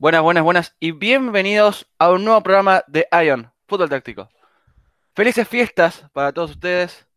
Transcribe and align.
Buenas, 0.00 0.22
buenas, 0.22 0.44
buenas 0.44 0.76
y 0.78 0.92
bienvenidos 0.92 1.90
a 1.98 2.12
un 2.12 2.24
nuevo 2.24 2.40
programa 2.40 2.84
de 2.86 3.08
Ion, 3.24 3.50
Fútbol 3.66 3.88
Táctico. 3.88 4.28
Felices 5.12 5.48
fiestas 5.48 6.04
para 6.12 6.32
todos 6.32 6.52
ustedes. 6.52 7.08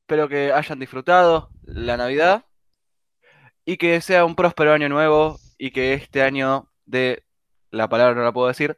Espero 0.00 0.28
que 0.28 0.52
hayan 0.52 0.80
disfrutado 0.80 1.50
la 1.62 1.96
Navidad 1.96 2.44
y 3.64 3.76
que 3.76 4.00
sea 4.00 4.24
un 4.24 4.34
próspero 4.34 4.72
año 4.72 4.88
nuevo 4.88 5.38
y 5.56 5.70
que 5.70 5.94
este 5.94 6.24
año 6.24 6.68
de 6.84 7.24
la 7.70 7.88
palabra 7.88 8.16
no 8.16 8.24
la 8.24 8.32
puedo 8.32 8.48
decir 8.48 8.76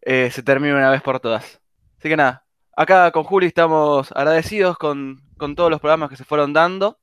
eh, 0.00 0.30
se 0.30 0.42
termine 0.42 0.74
una 0.74 0.90
vez 0.90 1.02
por 1.02 1.20
todas. 1.20 1.60
Así 1.98 2.08
que 2.08 2.16
nada, 2.16 2.46
acá 2.74 3.10
con 3.10 3.24
Juli 3.24 3.46
estamos 3.46 4.10
agradecidos 4.12 4.78
con, 4.78 5.22
con 5.36 5.54
todos 5.54 5.70
los 5.70 5.80
programas 5.80 6.08
que 6.08 6.16
se 6.16 6.24
fueron 6.24 6.54
dando 6.54 6.98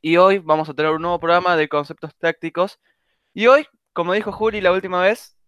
y 0.00 0.16
hoy 0.16 0.38
vamos 0.38 0.70
a 0.70 0.74
tener 0.74 0.92
un 0.92 1.02
nuevo 1.02 1.20
programa 1.20 1.54
de 1.54 1.68
conceptos 1.68 2.16
tácticos 2.16 2.80
y 3.34 3.46
hoy 3.46 3.66
como 3.96 4.12
dijo 4.12 4.30
Juli 4.30 4.60
la 4.60 4.72
última 4.72 5.00
vez, 5.00 5.38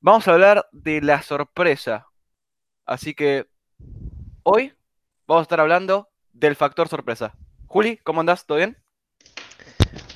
vamos 0.00 0.26
a 0.26 0.32
hablar 0.32 0.68
de 0.72 1.00
la 1.00 1.22
sorpresa. 1.22 2.08
Así 2.84 3.14
que 3.14 3.46
hoy 4.42 4.74
vamos 5.24 5.42
a 5.42 5.44
estar 5.44 5.60
hablando 5.60 6.08
del 6.32 6.56
factor 6.56 6.88
sorpresa. 6.88 7.32
Juli, 7.66 7.98
¿cómo 7.98 8.22
andás? 8.22 8.44
¿Todo 8.44 8.58
bien? 8.58 8.76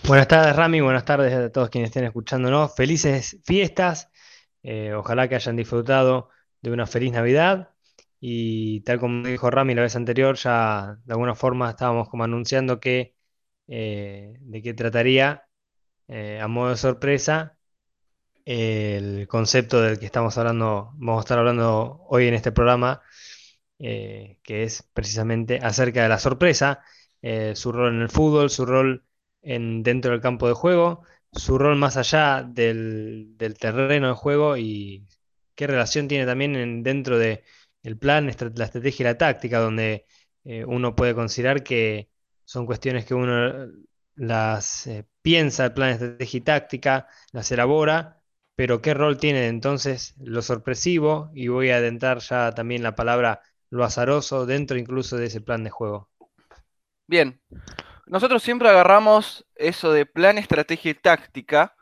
Buenas 0.09 0.27
tardes, 0.27 0.57
Rami. 0.57 0.81
Buenas 0.81 1.05
tardes 1.05 1.33
a 1.33 1.53
todos 1.53 1.71
quienes 1.71 1.91
estén 1.91 2.03
escuchándonos. 2.03 2.75
Felices 2.75 3.41
fiestas. 3.45 4.11
Eh, 4.65 4.93
ojalá 4.93 5.29
que 5.29 5.37
hayan 5.37 5.55
disfrutado 5.55 6.31
de 6.61 6.73
una 6.73 6.89
feliz 6.89 7.13
Navidad. 7.13 7.71
Y 8.19 8.81
tal 8.81 8.99
como 8.99 9.29
dijo 9.29 9.49
Rami 9.49 9.77
la 9.77 9.83
vez 9.83 9.95
anterior, 9.95 10.35
ya 10.35 10.99
de 11.05 11.13
alguna 11.13 11.37
forma 11.37 11.71
estábamos 11.71 12.09
como 12.09 12.25
anunciando 12.25 12.81
que 12.81 13.15
eh, 13.69 14.39
de 14.41 14.61
qué 14.61 14.75
trataría 14.75 15.45
eh, 16.09 16.41
a 16.41 16.49
modo 16.49 16.71
de 16.71 16.77
sorpresa 16.77 17.57
el 18.45 19.29
concepto 19.29 19.81
del 19.83 19.99
que 19.99 20.07
estamos 20.07 20.37
hablando, 20.39 20.93
vamos 20.97 21.19
a 21.19 21.25
estar 21.25 21.39
hablando 21.39 22.05
hoy 22.09 22.29
en 22.29 22.35
este 22.35 22.53
programa, 22.53 23.03
eh, 23.79 24.39
que 24.43 24.65
es 24.65 24.83
precisamente 24.95 25.59
acerca 25.63 26.03
de 26.03 26.09
la 26.11 26.19
sorpresa, 26.19 26.83
eh, 27.23 27.55
su 27.57 27.73
rol 27.73 27.95
en 27.95 28.03
el 28.03 28.11
fútbol, 28.11 28.51
su 28.51 28.67
rol 28.67 29.05
en, 29.43 29.83
dentro 29.83 30.13
del 30.13 30.21
campo 30.21 30.49
de 30.49 30.55
juego, 30.55 31.05
su 31.33 31.59
rol 31.59 31.77
más 31.77 31.97
allá 31.97 32.43
del, 32.45 33.37
terreno 33.59 34.09
de 34.09 34.15
juego 34.15 34.57
y 34.57 35.07
qué 35.55 35.67
relación 35.67 36.09
tiene 36.09 36.27
también 36.27 36.83
dentro 36.83 37.19
del 37.19 37.43
plan, 37.99 38.27
la 38.27 38.33
estrategia 38.33 39.03
y 39.03 39.05
la 39.05 39.19
táctica, 39.19 39.59
donde 39.61 40.07
uno 40.67 40.95
puede 40.95 41.15
considerar 41.15 41.63
que 41.65 42.11
son 42.45 42.67
cuestiones 42.67 43.07
que 43.07 43.15
uno 43.15 43.69
las 44.17 44.87
eh, 44.87 45.07
piensa 45.23 45.67
el 45.67 45.73
plan 45.73 45.89
de 45.89 45.95
estrategia 45.95 46.39
y 46.39 46.41
táctica, 46.43 47.09
las 47.33 47.51
elabora, 47.51 48.21
pero 48.57 48.81
qué 48.83 48.95
rol 48.95 49.19
tiene 49.19 49.49
entonces 49.49 50.15
lo 50.19 50.43
sorpresivo, 50.43 51.31
y 51.35 51.49
voy 51.49 51.71
a 51.71 51.77
adentrar 51.77 52.19
ya 52.21 52.53
también 52.53 52.83
la 52.83 52.95
palabra 52.95 53.41
lo 53.71 53.85
azaroso 53.85 54.47
dentro 54.47 54.79
incluso 54.79 55.17
de 55.17 55.27
ese 55.27 55.41
plan 55.41 55.65
de 55.65 55.71
juego. 55.71 56.09
Bien, 57.07 57.41
nosotros 58.07 58.43
siempre 58.43 58.69
agarramos 58.69 59.45
eso 59.55 59.93
de 59.93 60.07
plan, 60.07 60.39
estrategia 60.39 60.93
y 60.93 60.95
táctica, 60.95 61.75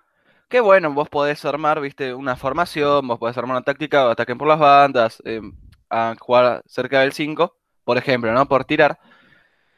que 0.48 0.60
bueno, 0.60 0.92
vos 0.92 1.08
podés 1.08 1.44
armar, 1.44 1.80
viste, 1.80 2.14
una 2.14 2.36
formación, 2.36 3.06
vos 3.06 3.18
podés 3.18 3.36
armar 3.38 3.56
una 3.56 3.64
táctica, 3.64 4.10
ataquen 4.10 4.38
por 4.38 4.48
las 4.48 4.58
bandas, 4.58 5.22
em, 5.24 5.52
a 5.90 6.14
jugar 6.18 6.62
cerca 6.66 7.00
del 7.00 7.12
5, 7.12 7.56
por 7.84 7.98
ejemplo, 7.98 8.32
¿no? 8.32 8.46
Por 8.46 8.64
tirar. 8.64 8.98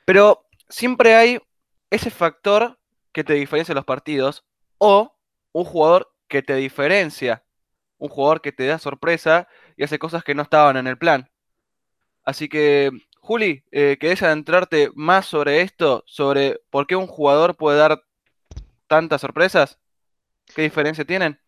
Pero 0.05 0.47
siempre 0.69 1.15
hay 1.15 1.41
ese 1.91 2.11
factor 2.11 2.79
que 3.13 3.25
te 3.25 3.35
diferencia 3.35 3.75
los 3.75 3.85
partidos 3.85 4.45
o 4.79 5.17
un 5.53 5.65
jugador 5.65 6.13
que 6.29 6.43
te 6.43 6.57
diferencia, 6.57 7.45
un 7.99 8.09
jugador 8.09 8.41
que 8.41 8.53
te 8.53 8.67
da 8.67 8.79
sorpresa 8.79 9.49
y 9.77 9.85
hace 9.85 9.99
cosas 9.99 10.25
que 10.25 10.35
no 10.35 10.43
estaban 10.43 10.77
en 10.77 10.87
el 10.87 10.99
plan. 10.99 11.31
Así 12.25 12.49
que, 12.49 12.91
Juli, 13.21 13.65
eh, 13.71 13.99
¿querés 14.01 14.23
adentrarte 14.23 14.91
más 14.95 15.27
sobre 15.27 15.61
esto? 15.61 16.03
Sobre 16.07 16.61
por 16.71 16.87
qué 16.87 16.97
un 16.97 17.07
jugador 17.07 17.57
puede 17.57 17.79
dar 17.79 18.03
tantas 18.89 19.21
sorpresas? 19.21 19.79
¿Qué 20.55 20.63
diferencia 20.63 21.05
tienen? 21.05 21.41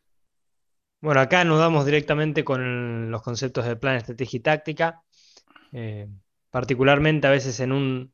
Bueno, 1.01 1.21
acá 1.21 1.45
nos 1.45 1.59
damos 1.59 1.85
directamente 1.85 2.45
con 2.45 3.11
los 3.11 3.23
conceptos 3.23 3.65
de 3.65 3.77
plan, 3.77 3.97
estrategia 3.97 4.39
y 4.39 4.41
táctica, 4.41 5.03
eh, 5.73 6.09
particularmente 6.51 7.27
a 7.27 7.31
veces 7.31 7.61
en 7.61 7.73
un 7.73 8.13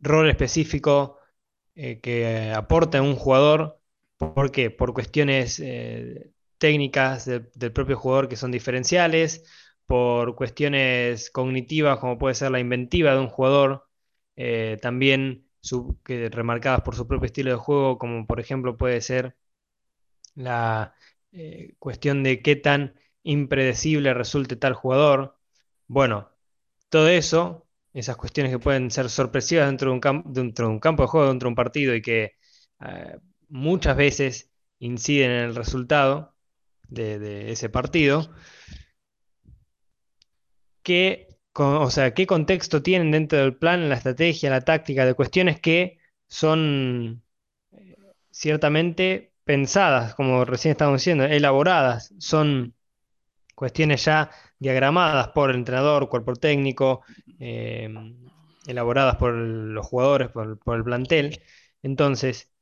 rol 0.00 0.28
específico 0.28 1.19
eh, 1.82 1.98
que 2.00 2.52
aporta 2.54 3.00
un 3.02 3.16
jugador. 3.16 3.80
¿Por 4.18 4.52
qué? 4.52 4.70
Por 4.70 4.92
cuestiones 4.92 5.58
eh, 5.60 6.30
técnicas 6.58 7.24
del 7.26 7.72
propio 7.72 7.96
jugador 7.96 8.28
que 8.28 8.36
son 8.36 8.50
diferenciales, 8.52 9.44
por 9.86 10.36
cuestiones 10.36 11.30
cognitivas 11.30 11.98
como 11.98 12.18
puede 12.18 12.34
ser 12.34 12.50
la 12.50 12.60
inventiva 12.60 13.12
de 13.14 13.20
un 13.20 13.28
jugador, 13.28 13.88
eh, 14.36 14.76
también 14.82 15.46
que, 16.04 16.28
remarcadas 16.30 16.82
por 16.82 16.96
su 16.96 17.06
propio 17.08 17.26
estilo 17.26 17.50
de 17.50 17.56
juego, 17.56 17.98
como 17.98 18.26
por 18.26 18.40
ejemplo 18.40 18.76
puede 18.76 19.00
ser 19.00 19.36
la 20.34 20.94
cuestión 21.78 22.22
de 22.22 22.42
qué 22.42 22.56
tan 22.56 22.94
impredecible 23.22 24.14
resulte 24.14 24.56
tal 24.56 24.74
jugador. 24.74 25.38
Bueno, 25.86 26.30
todo 26.90 27.08
eso 27.08 27.66
esas 27.92 28.16
cuestiones 28.16 28.52
que 28.52 28.58
pueden 28.58 28.90
ser 28.90 29.08
sorpresivas 29.10 29.66
dentro 29.66 29.90
de 29.90 29.94
un, 30.10 30.22
dentro 30.32 30.66
de 30.66 30.72
un 30.72 30.80
campo 30.80 31.02
de 31.04 31.08
juego, 31.08 31.28
dentro 31.28 31.46
de 31.46 31.50
un 31.50 31.56
partido 31.56 31.94
y 31.94 32.02
que 32.02 32.36
eh, 32.80 33.16
muchas 33.48 33.96
veces 33.96 34.50
inciden 34.78 35.30
en 35.30 35.44
el 35.50 35.54
resultado 35.56 36.34
de, 36.88 37.52
ese 37.52 37.68
partido. 37.68 38.32
¿Qué, 40.82 41.28
o 41.54 41.90
sea, 41.90 42.14
¿Qué 42.14 42.26
contexto 42.26 42.82
tienen 42.82 43.10
dentro 43.10 43.38
del 43.38 43.56
plan, 43.56 43.88
la 43.88 43.96
estrategia, 43.96 44.50
la 44.50 44.62
táctica, 44.62 45.04
de 45.04 45.14
cuestiones 45.14 45.60
que 45.60 45.98
son 46.26 47.22
eh, 47.72 47.96
ciertamente 48.30 49.34
pensadas, 49.44 50.14
como 50.14 50.44
recién 50.44 50.72
estábamos 50.72 51.00
diciendo, 51.00 51.24
elaboradas, 51.24 52.14
son 52.18 52.74
cuestiones 53.54 54.04
ya 54.04 54.30
diagramadas 54.60 55.28
por 55.28 55.50
el 55.50 55.56
entrenador, 55.56 56.08
cuerpo 56.08 56.36
técnico, 56.36 57.02
eh, 57.40 57.88
elaboradas 58.66 59.16
por 59.16 59.32
los 59.34 59.86
jugadores, 59.86 60.28
por, 60.30 60.76
el 60.76 60.84
plantel. 60.84 61.42
Entonces, 61.82 62.52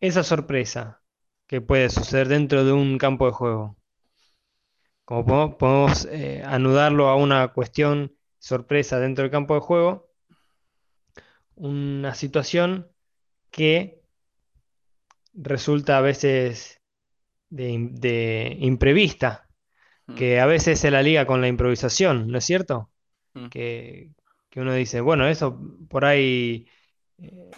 esa 0.00 0.24
sorpresa 0.24 1.02
que 1.46 1.60
puede 1.60 1.90
suceder 1.90 2.28
dentro 2.28 2.64
de 2.64 2.72
un 2.72 2.98
campo 2.98 3.26
de 3.26 3.32
juego, 3.32 3.76
como 5.04 5.58
podemos, 5.58 6.06
eh, 6.06 6.42
anudarlo 6.44 7.08
a 7.08 7.16
una 7.16 7.48
cuestión 7.48 8.16
sorpresa 8.38 8.98
dentro 8.98 9.22
del 9.22 9.30
campo 9.30 9.54
de 9.54 9.60
juego, 9.60 10.10
una 11.56 12.14
situación 12.14 12.90
que 13.50 14.02
resulta 15.34 15.98
a 15.98 16.00
veces 16.00 16.80
de 17.50 18.56
imprevista. 18.60 19.48
Que 20.16 20.40
a 20.40 20.46
veces 20.46 20.78
se 20.78 20.90
la 20.90 21.02
liga 21.02 21.26
con 21.26 21.40
la 21.40 21.48
improvisación, 21.48 22.28
¿no 22.28 22.38
es 22.38 22.44
cierto? 22.44 22.90
Mm. 23.34 23.46
Que, 23.46 24.10
uno 24.56 24.72
dice, 24.72 25.00
bueno, 25.00 25.26
eso 25.26 25.58
por 25.88 26.04
ahí 26.04 26.68
eh, 27.18 27.50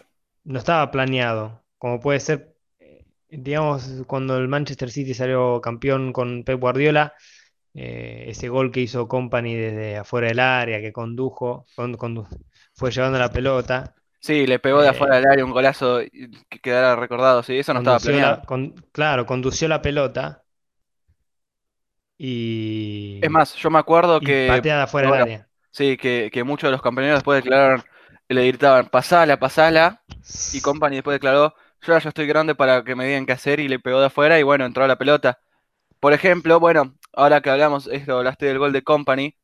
no 0.44 0.58
estaba 0.58 0.90
planeado, 0.90 1.62
como 1.76 2.00
puede 2.00 2.20
ser, 2.20 2.54
eh, 2.78 3.04
digamos, 3.28 4.02
cuando 4.06 4.38
el 4.38 4.48
Manchester 4.48 4.90
City 4.90 5.12
salió 5.12 5.60
campeón 5.60 6.14
con 6.14 6.42
Pep 6.42 6.58
Guardiola, 6.58 7.12
eh, 7.74 8.24
ese 8.28 8.48
gol 8.48 8.72
que 8.72 8.80
hizo 8.80 9.08
Company 9.08 9.54
desde 9.54 9.98
afuera 9.98 10.28
del 10.28 10.40
área, 10.40 10.80
que 10.80 10.92
condujo, 10.92 11.66
fue 12.72 12.90
llevando 12.90 13.18
la 13.18 13.30
pelota. 13.30 13.94
Sí, 14.18 14.46
le 14.46 14.58
pegó 14.58 14.80
de 14.80 14.88
afuera 14.88 15.16
del 15.16 15.26
área 15.26 15.44
un 15.44 15.50
golazo 15.50 16.00
que 16.00 16.58
quedara 16.60 16.96
recordado, 16.96 17.42
sí, 17.42 17.58
eso 17.58 17.74
no 17.74 17.80
estaba 17.80 17.98
planeado. 17.98 18.42
claro, 18.92 19.26
condució 19.26 19.68
la 19.68 19.82
pelota 19.82 20.45
y. 22.18 23.20
Es 23.22 23.30
más, 23.30 23.54
yo 23.54 23.70
me 23.70 23.78
acuerdo 23.78 24.20
que. 24.20 24.46
Pateada 24.48 24.86
fuera 24.86 25.10
del 25.10 25.22
área. 25.22 25.48
Sí, 25.70 25.96
que, 25.96 26.42
muchos 26.44 26.68
de 26.68 26.72
los 26.72 26.80
compañeros 26.80 27.18
después 27.18 27.42
declararon, 27.42 27.84
le 28.28 28.46
gritaban, 28.46 28.88
pasala, 28.88 29.38
pasala. 29.38 30.02
Y 30.52 30.60
Company 30.62 30.96
después 30.96 31.14
declaró, 31.14 31.54
yo 31.82 31.98
ya 31.98 32.08
estoy 32.08 32.26
grande 32.26 32.54
para 32.54 32.82
que 32.82 32.94
me 32.94 33.06
digan 33.06 33.26
qué 33.26 33.32
hacer 33.32 33.60
y 33.60 33.68
le 33.68 33.78
pegó 33.78 34.00
de 34.00 34.06
afuera 34.06 34.38
y 34.40 34.42
bueno, 34.42 34.64
entró 34.64 34.84
a 34.84 34.88
la 34.88 34.96
pelota. 34.96 35.38
Por 36.00 36.14
ejemplo, 36.14 36.58
bueno, 36.60 36.94
ahora 37.12 37.40
que 37.42 37.50
hablamos, 37.50 37.88
esto 37.88 38.18
hablaste 38.18 38.46
del 38.46 38.58
gol 38.58 38.72
de 38.72 38.82
Company, 38.82 39.36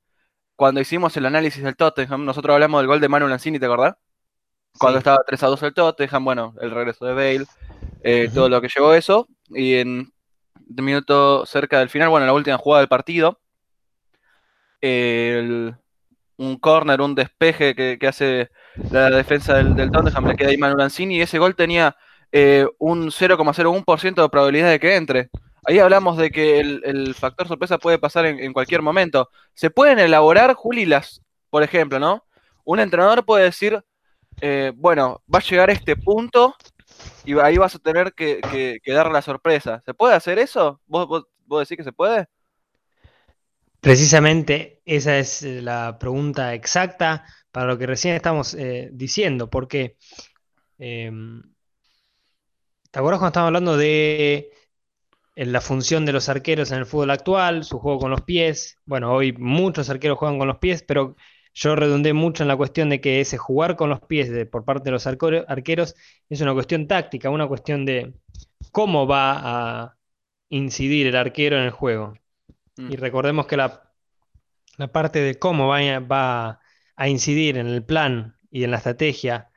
cuando 0.57 0.81
hicimos 0.81 1.17
el 1.17 1.27
análisis 1.27 1.63
del 1.63 1.77
Tottenham, 1.77 2.25
nosotros 2.25 2.55
hablamos 2.55 2.81
del 2.81 2.87
gol 2.89 3.01
de 3.01 3.09
Manu 3.09 3.29
Lanzini, 3.29 3.59
¿te 3.59 3.67
acordás? 3.67 3.97
Cuando 4.79 4.99
estaba 4.99 5.19
3 5.27 5.43
a 5.43 5.47
2 5.49 5.63
el 5.65 5.75
Tottenham, 5.75 6.25
bueno, 6.25 6.55
el 6.61 6.71
regreso 6.71 7.05
de 7.05 7.15
Bale, 7.15 7.47
eh, 8.03 8.31
todo 8.33 8.49
lo 8.49 8.61
que 8.61 8.69
llevó 8.75 8.95
eso. 8.95 9.29
Y 9.49 9.75
en 9.75 10.12
minuto 10.81 11.45
cerca 11.47 11.79
del 11.79 11.89
final, 11.91 12.09
bueno, 12.09 12.27
la 12.27 12.33
última 12.33 12.59
jugada 12.59 12.81
del 12.81 12.89
partido. 12.89 13.41
un 16.37 16.57
corner, 16.59 17.01
un 17.01 17.15
despeje 17.15 17.75
que, 17.75 18.07
hace 18.07 18.51
la 18.91 19.11
defensa 19.11 19.55
del, 19.55 19.75
del, 19.77 19.91
Tottenham, 19.91 20.27
le 20.27 20.37
queda 20.37 20.49
ahí 20.51 20.57
Manu 20.57 20.77
Lanzini 20.77 21.17
y 21.17 21.21
ese 21.21 21.39
gol 21.39 21.55
tenía 21.55 21.97
eh, 22.33 22.67
un 22.79 23.11
0,01% 23.11 24.23
de 24.23 24.29
probabilidad 24.31 24.71
de 24.71 24.81
que 24.81 24.97
entre. 24.97 25.31
ahí 25.65 25.79
hablamos 25.79 26.17
de 26.17 26.31
que 26.31 26.61
el, 26.61 27.15
factor 27.15 27.47
sorpresa 27.47 27.79
puede 27.79 27.99
pasar 27.99 28.25
en, 28.27 28.53
cualquier 28.55 28.83
momento. 28.83 29.29
Se 29.55 29.71
pueden 29.71 29.99
elaborar, 29.99 30.55
Juli, 30.55 30.87
las, 30.87 31.23
por 31.51 31.63
ejemplo, 31.63 31.99
¿no? 31.99 32.25
Un 32.65 32.81
entrenador 32.81 33.25
puede 33.27 33.45
decir, 33.45 33.85
eh, 34.41 34.73
bueno, 34.75 35.23
va 35.33 35.41
a 35.41 35.43
llegar 35.43 35.71
este 35.71 35.95
punto 35.97 36.57
y 37.25 37.39
ahí 37.39 37.57
vas 37.57 37.75
a 37.75 37.79
tener 37.79 38.13
que, 38.15 38.41
dar 38.87 39.11
la 39.11 39.23
sorpresa. 39.23 39.81
¿Se 39.85 39.95
puede 39.95 40.15
hacer 40.15 40.39
eso? 40.39 40.81
¿Vos, 40.87 41.27
decís 41.61 41.77
que 41.77 41.85
se 41.85 41.93
puede? 41.93 42.27
Precisamente 43.81 44.81
esa 44.85 45.19
es 45.19 45.43
la 45.43 45.99
pregunta 45.99 46.55
exacta 46.55 47.25
para 47.51 47.67
lo 47.67 47.79
que 47.79 47.87
recién 47.87 48.15
estamos 48.15 48.55
eh, 48.55 48.89
diciendo, 48.93 49.51
porque 49.51 49.97
em, 50.79 51.43
¿te 52.91 52.99
acuerdas 52.99 53.19
cuando 53.19 53.29
estábamos 53.29 53.49
hablando 53.49 53.77
de 53.77 54.51
eh, 55.35 55.47
la 55.47 55.61
función 55.61 56.07
de 56.07 56.13
los 56.13 56.29
arqueros 56.29 56.71
en 56.71 56.79
el 56.79 56.87
fútbol 56.87 57.11
actual, 57.11 57.65
su 57.65 57.79
juego 57.79 57.99
con 57.99 58.11
los 58.11 58.23
pies? 58.23 58.79
Bueno, 58.85 59.13
hoy 59.13 59.33
muchos 59.33 59.91
arqueros 59.91 60.19
juegan 60.19 60.39
con 60.39 60.49
los 60.49 60.59
pies, 60.59 60.83
pero 60.83 61.17
yo 61.55 61.77
redundé 61.77 62.13
mucho 62.13 62.43
en 62.43 62.49
la 62.49 62.57
cuestión 62.57 62.89
de 62.89 63.01
que 63.01 63.21
ese 63.21 63.37
jugar 63.37 63.77
con 63.77 63.91
los 63.91 64.01
pies 64.01 64.31
por 64.49 64.65
parte 64.65 64.85
de 64.85 64.93
los 64.93 65.07
arqueros 65.07 65.95
es 66.29 66.41
una 66.41 66.55
cuestión 66.55 66.87
táctica, 66.87 67.31
una 67.31 67.47
cuestión 67.47 67.85
de 67.85 68.15
cómo 68.71 69.07
va 69.07 69.85
a 69.85 69.97
incidir 70.49 71.07
el 71.07 71.17
arquero 71.17 71.59
en 71.59 71.65
el 71.65 71.71
juego. 71.71 72.15
Mm. 72.77 72.93
Y 72.93 72.97
recordemos 72.97 73.47
que 73.47 73.57
la, 73.57 73.83
parte 74.93 75.21
de 75.21 75.39
cómo 75.39 75.69
va, 75.69 75.99
va, 76.01 76.61
a 76.97 77.09
incidir 77.09 77.59
en 77.59 77.69
el 77.69 77.85
plan 77.85 78.37
y 78.51 78.65
en 78.65 78.71
la 78.71 78.79
estrategia 78.79 79.51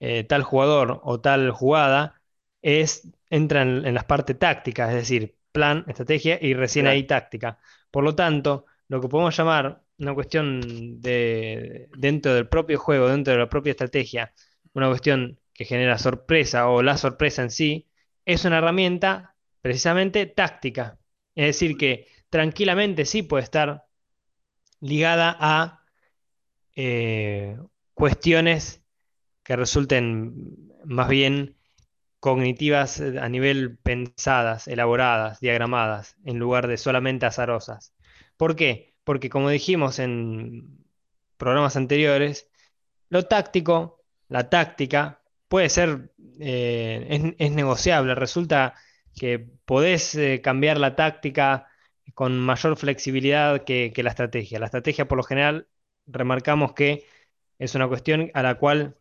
eh, 0.00 0.24
tal 0.24 0.42
jugador 0.42 1.00
o 1.04 1.20
tal 1.20 1.50
jugada 1.50 2.20
es, 2.62 3.08
entra 3.30 3.62
en, 3.62 3.94
las 3.94 4.04
partes 4.04 4.38
tácticas, 4.38 4.90
es 4.90 4.96
decir, 4.96 5.36
plan, 5.52 5.84
estrategia 5.88 6.38
y 6.40 6.54
recién 6.54 6.86
ahí 6.86 7.04
táctica. 7.04 7.58
Por 7.90 8.04
lo 8.04 8.14
tanto, 8.14 8.66
lo 8.88 9.00
que 9.00 9.08
podemos 9.08 9.36
llamar 9.36 9.82
una 10.02 10.14
cuestión 10.14 11.00
de 11.00 11.88
dentro 11.96 12.34
del 12.34 12.48
propio 12.48 12.78
juego, 12.78 13.08
dentro 13.08 13.32
de 13.32 13.38
la 13.38 13.48
propia 13.48 13.70
estrategia, 13.70 14.32
una 14.74 14.88
cuestión 14.88 15.38
que 15.54 15.64
genera 15.64 15.98
sorpresa 15.98 16.68
o 16.68 16.82
la 16.82 16.96
sorpresa 16.96 17.42
en 17.42 17.50
sí, 17.50 17.88
es 18.24 18.44
una 18.44 18.58
herramienta 18.58 19.36
precisamente 19.60 20.26
táctica. 20.26 20.98
Es 21.34 21.46
decir, 21.46 21.76
que 21.76 22.08
tranquilamente 22.30 23.04
sí 23.04 23.22
puede 23.22 23.44
estar 23.44 23.84
ligada 24.80 25.36
a 25.38 25.84
eh, 26.76 27.56
cuestiones 27.94 28.82
que 29.44 29.56
resulten 29.56 30.68
más 30.84 31.08
bien 31.08 31.56
cognitivas 32.20 33.00
a 33.00 33.28
nivel 33.28 33.78
pensadas, 33.78 34.68
elaboradas, 34.68 35.40
diagramadas, 35.40 36.16
en 36.24 36.38
lugar 36.38 36.68
de 36.68 36.76
solamente 36.76 37.26
azarosas. 37.26 37.94
¿Por 38.36 38.56
qué? 38.56 38.91
Porque 39.04 39.30
como 39.30 39.50
dijimos 39.50 39.98
en 39.98 40.84
programas 41.36 41.76
anteriores, 41.76 42.48
lo 43.08 43.24
táctico, 43.24 44.04
la 44.28 44.48
táctica, 44.50 45.22
puede 45.48 45.68
ser, 45.68 46.12
eh, 46.40 47.34
es, 47.38 47.52
negociable, 47.52 48.14
resulta 48.14 48.74
que 49.14 49.38
podés 49.66 50.14
eh, 50.14 50.40
cambiar 50.42 50.78
la 50.78 50.96
táctica 50.96 51.68
con 52.14 52.38
mayor 52.40 52.76
flexibilidad 52.76 53.64
que, 53.64 53.92
la 53.96 54.10
estrategia. 54.10 54.58
La 54.58 54.66
estrategia, 54.66 55.08
por 55.08 55.18
lo 55.18 55.24
general, 55.24 55.68
remarcamos 56.06 56.72
que 56.74 57.04
es 57.58 57.74
una 57.74 57.88
cuestión 57.88 58.30
a 58.34 58.42
la 58.42 58.56
cual 58.56 58.96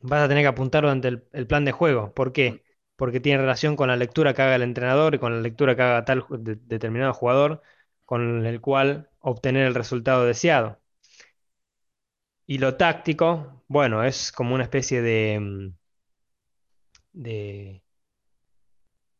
vas 0.00 0.22
a 0.22 0.28
tener 0.28 0.44
que 0.44 0.48
apuntar 0.48 0.82
durante 0.82 1.08
el, 1.08 1.46
plan 1.46 1.64
de 1.64 1.72
juego. 1.72 2.14
¿Por 2.14 2.32
qué? 2.32 2.64
Porque 2.96 3.20
tiene 3.20 3.42
relación 3.42 3.76
con 3.76 3.88
la 3.88 3.96
lectura 3.96 4.34
que 4.34 4.42
haga 4.42 4.56
el 4.56 4.62
entrenador 4.62 5.14
y 5.14 5.18
con 5.18 5.34
la 5.34 5.40
lectura 5.42 5.76
que 5.76 5.82
haga 5.82 6.04
tal 6.04 6.24
determinado 6.30 7.12
jugador 7.14 7.62
con 8.10 8.44
el 8.44 8.60
cual 8.60 9.08
obtener 9.20 9.68
el 9.68 9.74
resultado 9.76 10.24
deseado. 10.24 10.80
Y 12.44 12.58
lo 12.58 12.76
táctico, 12.76 13.62
bueno, 13.68 14.02
es 14.04 14.32
como 14.32 14.54
una 14.54 14.64
especie 14.64 15.00
de... 15.00 15.38
Mm, 15.40 15.74
de 17.12 17.82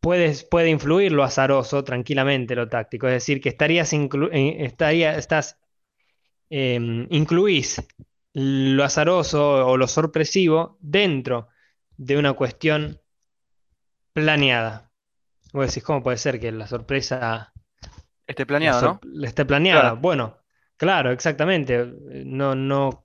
puede 0.00 0.70
influir 0.70 1.12
lo 1.12 1.22
azaroso 1.22 1.84
tranquilamente 1.84 2.56
lo 2.56 2.68
táctico, 2.68 3.06
es 3.06 3.12
decir, 3.14 3.40
que 3.40 3.50
estarías 3.50 3.92
eh, 3.92 4.56
estaría, 4.64 5.16
estás, 5.16 5.56
em, 6.48 7.06
incluís 7.10 7.80
lo 8.32 8.82
azaroso 8.84 9.68
o 9.68 9.76
lo 9.76 9.86
sorpresivo 9.86 10.78
dentro 10.80 11.48
de 11.96 12.16
una 12.18 12.32
cuestión 12.32 13.00
planeada. 14.12 14.90
Vos 15.52 15.68
decís, 15.68 15.84
¿cómo 15.84 16.02
puede 16.02 16.16
ser 16.16 16.40
que 16.40 16.50
la 16.50 16.66
sorpresa 16.66 17.49
Esté 18.30 18.46
planeado, 18.46 19.00
¿no? 19.02 19.24
Esté 19.26 19.44
planeada. 19.44 19.94
Bueno, 19.94 20.38
claro, 20.76 21.10
exactamente. 21.10 21.84
No, 22.24 22.54
no, 22.54 23.04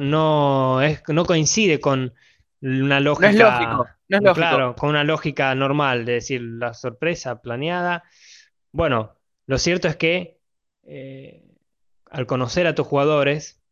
no, 0.00 0.80
es, 0.80 1.02
no 1.08 1.26
coincide 1.26 1.78
con 1.78 2.14
una 2.62 3.00
lógica. 3.00 3.32
No 3.32 3.34
es 3.34 3.38
lógico. 3.38 3.86
No 4.08 4.16
es 4.16 4.22
lógico. 4.22 4.34
Claro, 4.34 4.76
con 4.76 4.88
una 4.88 5.04
lógica 5.04 5.54
normal 5.54 6.06
de 6.06 6.12
decir 6.14 6.40
la 6.40 6.72
sorpresa 6.72 7.42
planeada. 7.42 8.02
Bueno, 8.72 9.14
lo 9.44 9.58
cierto 9.58 9.88
es 9.88 9.96
que 9.96 10.38
eh, 10.84 11.44
al 12.10 12.26
conocer 12.26 12.66
a 12.66 12.74
tus 12.74 12.86
jugadores, 12.86 13.62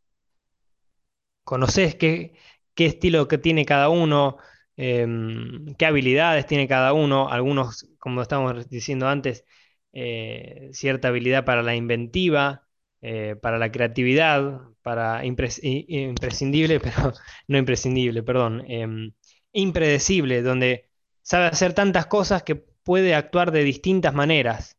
conoces 1.45 1.95
qué, 1.95 2.35
qué 2.75 2.85
estilo 2.85 3.27
que 3.27 3.39
tiene 3.39 3.65
cada 3.65 3.89
uno, 3.89 4.37
em, 4.77 5.75
qué 5.77 5.87
habilidades 5.87 6.45
tiene 6.45 6.69
cada 6.69 6.93
uno. 6.93 7.31
Algunos, 7.31 7.89
como 7.99 8.21
estábamos 8.21 8.69
diciendo 8.69 9.09
antes, 9.09 9.47
eh, 9.93 10.71
cierta 10.73 11.09
habilidad 11.09 11.45
para 11.45 11.63
la 11.63 11.75
inventiva, 11.75 12.67
eh, 13.03 13.37
para 13.41 13.59
la 13.59 13.71
creatividad, 13.71 14.61
para 14.83 15.25
imprescindible, 15.25 16.81
pero 16.81 17.13
no 17.49 17.59
imprescindible, 17.59 18.23
perdón, 18.23 18.65
em, 18.69 19.13
impredecible, 19.53 20.43
donde 20.43 20.89
sabe 21.23 21.47
hacer 21.47 21.75
tantas 21.75 22.07
cosas 22.07 22.43
que 22.43 22.57
puede 22.57 23.15
actuar 23.15 23.53
de 23.53 23.65
distintas 23.65 24.15
maneras. 24.15 24.79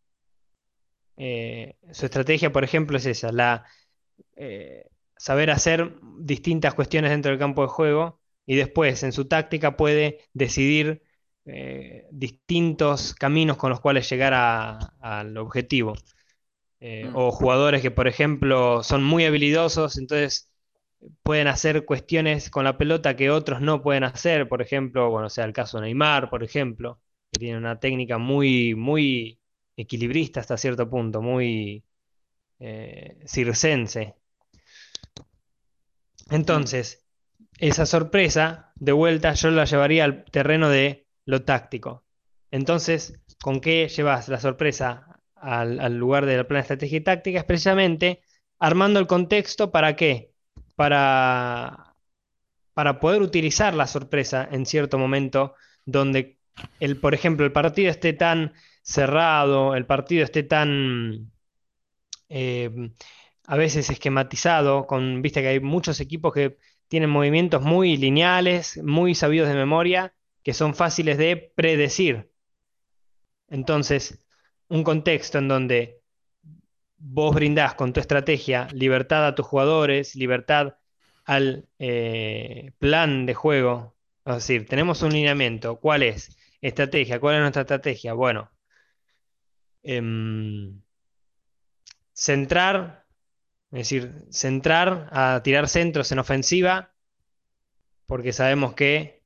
Eh, 1.18 1.76
su 1.92 2.06
estrategia, 2.06 2.52
por 2.52 2.64
ejemplo, 2.64 2.98
es 2.98 3.06
esa, 3.06 3.32
la, 3.32 3.66
saber 5.18 5.52
hacer 5.52 5.94
distintas 6.20 6.74
cuestiones 6.74 7.12
dentro 7.12 7.32
del 7.32 7.40
campo 7.40 7.62
de 7.62 7.68
juego 7.70 8.20
y 8.46 8.56
después 8.56 9.04
en 9.04 9.12
su 9.12 9.26
táctica 9.26 9.78
puede 9.78 10.20
decidir 10.34 11.04
eh, 11.46 12.08
distintos 12.12 13.14
caminos 13.14 13.58
con 13.58 13.70
los 13.70 13.80
cuales 13.82 14.10
llegar 14.10 14.34
al 14.34 15.38
objetivo. 15.38 15.94
Eh, 16.80 17.06
mm. 17.06 17.16
O 17.16 17.32
jugadores 17.32 17.82
que, 17.82 17.92
por 17.92 18.08
ejemplo, 18.08 18.84
son 18.84 19.04
muy 19.04 19.26
habilidosos, 19.26 19.98
entonces 19.98 20.52
pueden 21.24 21.48
hacer 21.48 21.86
cuestiones 21.86 22.50
con 22.50 22.64
la 22.66 22.78
pelota 22.78 23.16
que 23.16 23.30
otros 23.30 23.62
no 23.62 23.82
pueden 23.82 24.04
hacer. 24.04 24.48
Por 24.48 24.62
ejemplo, 24.62 25.10
bueno, 25.10 25.30
sea 25.30 25.46
el 25.46 25.54
caso 25.54 25.78
de 25.78 25.84
Neymar, 25.86 26.30
por 26.30 26.44
ejemplo, 26.44 27.00
que 27.32 27.40
tiene 27.40 27.58
una 27.58 27.80
técnica 27.80 28.18
muy, 28.18 28.76
muy 28.76 29.40
equilibrista 29.78 30.40
hasta 30.40 30.58
cierto 30.58 30.90
punto, 30.90 31.22
muy 31.22 31.84
eh, 32.60 33.18
circense. 33.28 34.16
Entonces, 36.30 37.06
esa 37.60 37.86
sorpresa, 37.86 38.72
de 38.76 38.92
vuelta, 38.92 39.34
yo 39.34 39.52
la 39.52 39.66
llevaría 39.66 40.06
al 40.06 40.26
terreno 40.26 40.70
de 40.70 41.06
lo 41.26 41.44
táctico. 41.44 42.04
Entonces, 42.52 43.20
¿con 43.42 43.62
qué 43.62 43.88
llevas 43.88 44.30
la 44.30 44.40
sorpresa 44.40 45.20
al, 45.36 45.98
lugar 45.98 46.26
de 46.26 46.38
la 46.38 46.48
plan 46.48 46.62
estrategia 46.62 46.98
y 47.00 47.02
táctica? 47.02 47.40
Es 47.40 47.46
precisamente 47.46 48.22
armando 48.60 49.00
el 49.00 49.08
contexto 49.08 49.72
para 49.72 49.96
qué? 49.96 50.34
Para, 50.76 51.96
para 52.74 53.00
poder 53.00 53.22
utilizar 53.22 53.74
la 53.74 53.88
sorpresa 53.88 54.48
en 54.52 54.66
cierto 54.66 54.98
momento 54.98 55.56
donde, 55.86 56.40
el, 56.80 57.00
por 57.00 57.14
ejemplo, 57.14 57.46
el 57.46 57.52
partido 57.52 57.90
esté 57.92 58.14
tan 58.14 58.54
cerrado, 58.82 59.76
el 59.76 59.86
partido 59.86 60.24
esté 60.24 60.44
tan... 60.44 61.32
Eh, 62.30 62.92
a 63.46 63.58
veces 63.58 63.90
esquematizado, 63.90 64.88
con, 64.88 65.22
viste 65.22 65.42
que 65.42 65.50
hay 65.50 65.60
muchos 65.60 66.00
equipos 66.00 66.34
que 66.34 66.58
tienen 66.88 67.10
movimientos 67.10 67.62
muy 67.62 67.98
lineales, 67.98 68.82
muy 68.84 69.16
sabidos 69.16 69.50
de 69.50 69.56
memoria, 69.56 70.14
que 70.44 70.54
son 70.54 70.76
fáciles 70.76 71.18
de 71.18 71.52
predecir. 71.56 72.32
Entonces, 73.48 74.24
un 74.68 74.84
contexto 74.84 75.38
en 75.38 75.48
donde 75.48 76.02
vos 76.98 77.36
brindás 77.36 77.76
con 77.76 77.94
tu 77.94 78.00
estrategia 78.00 78.68
libertad 78.74 79.28
a 79.28 79.36
tus 79.36 79.46
jugadores, 79.46 80.16
libertad 80.16 80.78
al 81.26 81.68
eh, 81.80 82.74
plan 82.80 83.26
de 83.26 83.34
juego. 83.34 83.96
Es 84.26 84.36
decir, 84.36 84.68
tenemos 84.68 85.02
un 85.02 85.14
lineamiento. 85.14 85.80
¿Cuál 85.80 86.04
es? 86.04 86.38
Estrategia. 86.62 87.20
¿Cuál 87.20 87.36
es 87.36 87.42
nuestra 87.42 87.62
estrategia? 87.64 88.14
Bueno, 88.14 88.52
em, 89.84 90.82
centrar, 92.14 93.06
es 93.72 93.80
decir, 93.80 94.26
centrar 94.32 95.10
a 95.12 95.42
tirar 95.44 95.68
centros 95.68 96.12
en 96.12 96.20
ofensiva, 96.20 96.94
porque 98.06 98.34
sabemos 98.34 98.74
que 98.76 99.23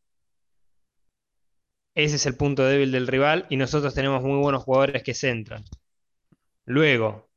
ese 1.97 2.17
es 2.17 2.25
el 2.27 2.35
punto 2.35 2.63
débil 2.63 2.91
del 2.91 3.07
rival 3.07 3.47
y 3.49 3.57
nosotros 3.57 3.93
tenemos 3.95 4.23
muy 4.23 4.37
buenos 4.39 4.63
jugadores 4.63 5.01
que 5.01 5.15
centran. 5.15 5.63
Luego, 6.65 7.27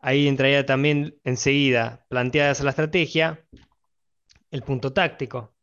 ahí 0.00 0.28
entraría 0.28 0.66
también 0.66 1.16
enseguida, 1.24 2.04
planteadas 2.08 2.60
la 2.60 2.70
estrategia, 2.70 3.46
el 4.50 4.62
punto 4.62 4.92
táctico. 4.92 5.54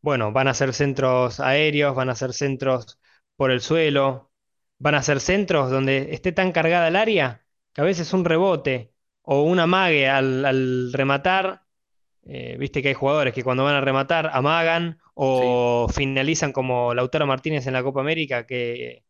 Bueno, 0.00 0.32
van 0.32 0.48
a 0.48 0.54
ser 0.54 0.74
centros 0.74 1.38
aéreos, 1.40 1.94
van 1.94 2.10
a 2.10 2.16
ser 2.16 2.32
centros 2.32 2.98
por 3.36 3.52
el 3.52 3.60
suelo, 3.60 4.32
van 4.78 4.96
a 4.96 5.02
ser 5.02 5.20
centros 5.20 5.70
donde 5.70 6.14
esté 6.14 6.32
tan 6.32 6.52
cargada 6.52 6.88
el 6.88 6.96
área 6.96 7.44
que 7.72 7.82
a 7.82 7.84
veces 7.84 8.12
un 8.12 8.24
rebote 8.24 8.92
o 9.22 9.42
una 9.42 9.64
amague 9.64 10.08
al, 10.08 10.92
rematar, 10.92 11.62
eh, 12.28 12.56
viste 12.58 12.82
que 12.82 12.88
hay 12.88 12.94
jugadores 12.94 13.32
que 13.32 13.42
cuando 13.42 13.64
van 13.64 13.74
a 13.74 13.80
rematar 13.80 14.30
amagan 14.34 15.00
o 15.14 15.88
finalizan 15.88 16.52
como 16.52 16.94
Lautaro 16.94 17.26
Martínez 17.26 17.66
en 17.66 17.72
la 17.72 17.82
Copa 17.82 18.00
América, 18.00 18.46
que 18.46 19.02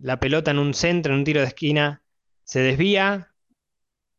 la 0.00 0.18
pelota 0.18 0.50
en 0.50 0.58
un 0.58 0.74
centro, 0.74 1.12
en 1.12 1.20
un 1.20 1.24
tiro 1.24 1.40
de 1.40 1.46
esquina, 1.46 2.02
se 2.42 2.60
desvía, 2.60 3.32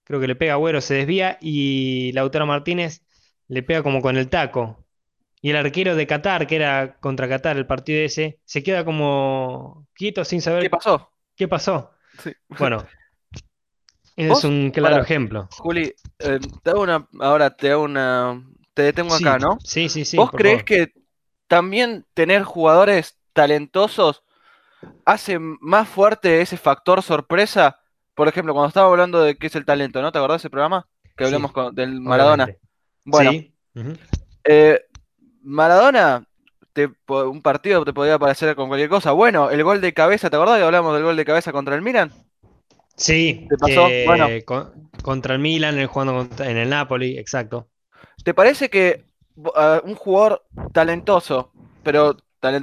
creo 0.03 0.19
que 0.19 0.27
le 0.27 0.35
pega 0.35 0.53
a 0.53 0.55
Agüero, 0.55 0.81
se 0.81 0.93
desvía 0.93 1.37
y 1.41 2.11
Lautaro 2.13 2.45
Martínez 2.45 3.01
le 3.47 3.63
pega 3.63 3.83
como 3.83 4.01
con 4.01 4.17
el 4.17 4.29
taco. 4.29 4.85
Y 5.41 5.49
el 5.49 5.57
arquero 5.57 5.95
de 5.95 6.07
Qatar, 6.07 6.47
que 6.47 6.55
era 6.55 6.97
contra 6.99 7.27
Qatar 7.27 7.57
el 7.57 7.67
partido 7.67 7.99
ese, 8.03 8.39
se 8.45 8.63
queda 8.63 8.85
como 8.85 9.87
quieto 9.93 10.25
sin 10.25 10.41
saber 10.41 10.63
¿Qué 10.63 10.69
pasó? 10.69 11.11
qué 11.35 11.47
pasó. 11.47 11.91
Bueno, 12.57 12.85
es 14.15 14.43
un 14.43 14.71
claro 14.71 15.01
ejemplo. 15.01 15.47
Juli, 15.57 15.93
eh, 16.19 16.39
te 16.63 16.69
hago 16.69 16.81
una, 16.81 17.07
ahora 17.19 17.55
te 17.55 17.71
hago 17.71 17.83
una, 17.83 18.41
te 18.73 18.83
detengo 18.83 19.13
acá, 19.13 19.37
¿no? 19.37 19.57
Sí, 19.63 19.89
sí, 19.89 20.05
sí. 20.05 20.17
¿Vos 20.17 20.31
crees 20.31 20.63
que 20.63 20.93
también 21.47 22.05
tener 22.13 22.43
jugadores 22.43 23.17
talentosos 23.33 24.23
hace 25.05 25.39
más 25.39 25.87
fuerte 25.87 26.41
ese 26.41 26.57
factor 26.57 27.01
sorpresa? 27.01 27.79
Por 28.13 28.27
ejemplo, 28.27 28.53
cuando 28.53 28.69
estaba 28.69 28.89
hablando 28.89 29.21
de 29.21 29.37
qué 29.37 29.47
es 29.47 29.55
el 29.55 29.65
talento, 29.65 30.01
¿no? 30.01 30.11
¿Te 30.11 30.17
acordás 30.17 30.41
de 30.41 30.47
ese 30.47 30.49
programa? 30.49 30.87
Que 31.17 31.25
hablamos 31.25 31.51
del 31.73 31.99
Maradona. 31.99 32.47
Bueno, 33.03 33.31
eh, 34.43 34.81
Maradona, 35.41 36.25
un 37.07 37.41
partido 37.41 37.85
te 37.85 37.93
podía 37.93 38.19
parecer 38.19 38.55
con 38.55 38.67
cualquier 38.67 38.89
cosa. 38.89 39.11
Bueno, 39.11 39.49
el 39.49 39.63
gol 39.63 39.81
de 39.81 39.93
cabeza, 39.93 40.29
¿te 40.29 40.35
acordás 40.35 40.57
que 40.57 40.65
hablamos 40.65 40.93
del 40.93 41.03
gol 41.03 41.15
de 41.15 41.25
cabeza 41.25 41.51
contra 41.51 41.75
el 41.75 41.81
Milan? 41.81 42.11
Sí, 42.95 43.47
¿Te 43.49 43.57
pasó? 43.57 43.87
bueno. 44.05 44.27
contra 45.03 45.35
el 45.35 45.41
Milan, 45.41 45.77
el 45.77 45.87
jugando 45.87 46.27
en 46.43 46.57
el 46.57 46.69
Napoli, 46.69 47.17
exacto. 47.17 47.69
¿Te 48.23 48.33
parece 48.33 48.69
que 48.69 49.05
un 49.35 49.95
jugador 49.95 50.45
talentoso, 50.71 51.51
pero 51.83 52.17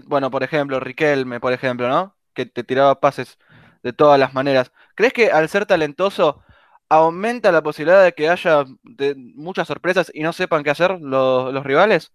bueno, 0.06 0.30
por 0.30 0.42
ejemplo, 0.42 0.80
Riquelme, 0.80 1.40
por 1.40 1.52
ejemplo, 1.52 1.88
¿no? 1.88 2.16
Que 2.34 2.46
te 2.46 2.64
tiraba 2.64 3.00
pases 3.00 3.38
de 3.82 3.92
todas 3.92 4.18
las 4.18 4.32
maneras. 4.32 4.72
¿Crees 4.94 5.12
que 5.12 5.30
al 5.30 5.48
ser 5.48 5.66
talentoso 5.66 6.42
aumenta 6.88 7.52
la 7.52 7.62
posibilidad 7.62 8.04
de 8.04 8.12
que 8.12 8.28
haya 8.28 8.64
muchas 9.16 9.66
sorpresas 9.66 10.10
y 10.14 10.22
no 10.22 10.32
sepan 10.32 10.62
qué 10.62 10.70
hacer 10.70 11.00
los, 11.00 11.64
rivales? 11.64 12.12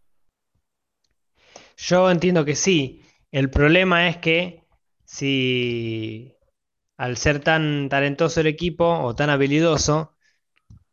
Yo 1.78 2.10
entiendo 2.10 2.46
que 2.46 2.56
sí. 2.56 3.04
El 3.32 3.50
problema 3.50 4.08
es 4.08 4.18
que 4.18 4.64
si 5.04 6.37
al 6.98 7.18
ser 7.18 7.40
tan 7.42 7.90
talentoso 7.90 8.42
el 8.42 8.48
equipo 8.48 8.86
o 9.02 9.16
tan 9.16 9.30
habilidoso, 9.30 10.16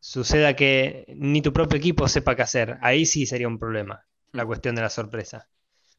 suceda 0.00 0.54
que 0.56 1.06
ni 1.16 1.42
tu 1.42 1.52
propio 1.52 1.78
equipo 1.78 2.08
sepa 2.08 2.36
qué 2.36 2.42
hacer. 2.42 2.78
Ahí 2.82 3.06
sí 3.06 3.26
sería 3.26 3.48
un 3.48 3.58
problema, 3.58 4.04
la 4.32 4.46
cuestión 4.46 4.74
de 4.76 4.82
la 4.82 4.90
sorpresa. 4.90 5.48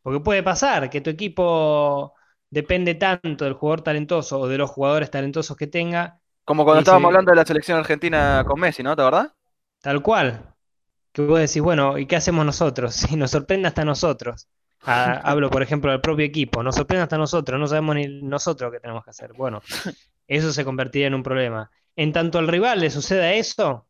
Porque 0.04 0.22
puede 0.22 0.44
pasar 0.44 0.90
que 0.90 1.02
tu 1.02 1.10
equipo 1.10 2.14
depende 2.50 2.96
tanto 2.96 3.46
del 3.46 3.54
jugador 3.56 3.82
talentoso 3.84 4.40
o 4.42 4.48
de 4.48 4.58
los 4.58 4.70
jugadores 4.72 5.12
talentosos 5.12 5.58
que 5.58 5.68
tenga 5.68 6.22
como 6.46 6.64
cuando 6.64 6.80
estábamos 6.80 7.10
hablando 7.10 7.32
de 7.32 7.36
la 7.38 7.46
selección 7.46 7.78
argentina 7.80 8.44
con 8.48 8.60
Messi, 8.60 8.84
¿no? 8.84 8.96
¿Te 8.96 9.04
verdad? 9.04 9.34
Tal 9.82 10.02
cual. 10.02 10.54
Que 11.14 11.22
vos 11.24 11.40
decís, 11.40 11.62
bueno, 11.62 11.98
¿y 11.98 12.08
qué 12.08 12.16
hacemos 12.18 12.46
nosotros? 12.46 12.96
Si 13.10 13.16
nos 13.16 13.32
sorprende 13.32 13.68
hasta 13.68 13.86
nosotros. 13.86 14.48
Hablo, 14.86 15.50
por 15.50 15.62
ejemplo, 15.62 15.92
del 15.92 16.02
propio 16.02 16.26
equipo. 16.26 16.64
Nos 16.64 16.76
sorprende 16.76 17.04
hasta 17.04 17.18
nosotros, 17.18 17.60
no 17.60 17.68
sabemos 17.68 17.96
ni 17.96 18.22
nosotros 18.22 18.72
qué 18.72 18.80
tenemos 18.80 19.04
que 19.04 19.10
hacer. 19.10 19.34
Bueno, 19.34 19.62
eso 20.28 20.52
se 20.54 20.66
convertiría 20.66 21.08
en 21.08 21.16
un 21.16 21.24
problema. 21.24 21.72
En 21.96 22.12
tanto 22.14 22.40
al 22.40 22.48
rival 22.48 22.82
le 22.82 22.90
suceda 22.90 23.34
eso, 23.34 23.88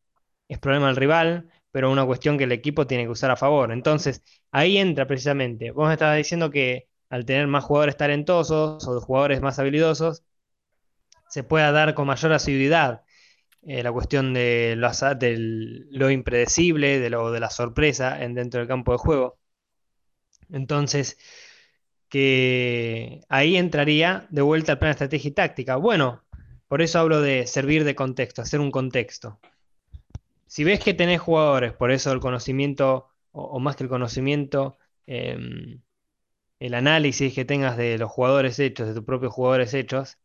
es 0.48 0.60
problema 0.60 0.88
del 0.88 0.96
rival, 0.96 1.50
pero 1.72 1.92
una 1.92 2.06
cuestión 2.06 2.38
que 2.38 2.46
el 2.46 2.52
equipo 2.52 2.88
tiene 2.88 3.04
que 3.04 3.10
usar 3.10 3.32
a 3.32 3.36
favor. 3.36 3.72
Entonces, 3.72 4.24
ahí 4.52 4.78
entra 4.78 5.08
precisamente. 5.08 5.72
Vos 5.72 5.88
me 5.88 5.94
estabas 5.94 6.18
diciendo 6.18 6.52
que 6.52 6.88
al 7.10 7.25
tener 7.25 7.48
más 7.48 7.64
jugadores 7.64 7.98
talentosos 7.98 8.88
o 8.88 9.02
jugadores 9.02 9.42
más 9.42 9.60
habilidosos, 9.60 10.24
se 11.30 11.44
pueda 11.44 11.72
dar 11.72 11.94
con 11.94 12.08
mayor 12.08 12.34
asiduidad 12.34 13.04
eh, 13.64 13.84
la 13.84 13.92
cuestión 13.92 14.34
de 14.34 14.75
lo, 14.78 14.90
lo 15.92 16.12
impredecible, 16.12 17.00
de, 17.00 17.10
lo, 17.10 17.32
de 17.32 17.40
la 17.40 17.50
sorpresa 17.50 18.24
en, 18.24 18.36
dentro 18.36 18.60
del 18.60 18.68
campo 18.68 18.92
de 18.92 18.98
juego. 19.00 19.40
Entonces, 20.52 21.18
que 22.10 23.22
ahí 23.30 23.58
entraría 23.58 24.28
de 24.30 24.42
vuelta 24.42 24.74
al 24.74 24.80
plan 24.80 24.92
estrategia 24.92 25.30
y 25.30 25.34
táctica. 25.34 25.75
Bueno, 25.75 26.24
por 26.68 26.82
eso 26.82 27.00
hablo 27.00 27.22
de 27.22 27.48
servir 27.48 27.84
de 27.84 27.96
contexto, 27.96 28.42
hacer 28.42 28.60
un 28.60 28.72
contexto. 28.72 29.40
Si 30.48 30.64
ves 30.64 30.80
que 30.80 30.94
tenés 30.94 31.22
jugadores, 31.22 31.74
por 31.74 31.92
eso 31.92 32.12
el 32.12 32.20
conocimiento, 32.20 33.10
o, 33.32 33.60
más 33.60 33.75
que 33.75 33.84
el 33.84 33.90
conocimiento, 33.90 34.78
em, 35.06 35.82
el 36.60 36.74
análisis 36.74 37.34
que 37.34 37.46
tengas 37.46 37.78
de 37.78 37.98
los 37.98 38.12
jugadores 38.12 38.60
hechos, 38.60 38.88
de 38.88 38.94
tus 38.94 39.04
propios 39.04 39.34
jugadores 39.34 39.74
hechos, 39.74 40.18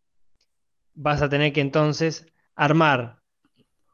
vas 0.94 1.22
a 1.22 1.28
tener 1.28 1.52
que 1.52 1.60
entonces 1.60 2.26
armar 2.54 3.20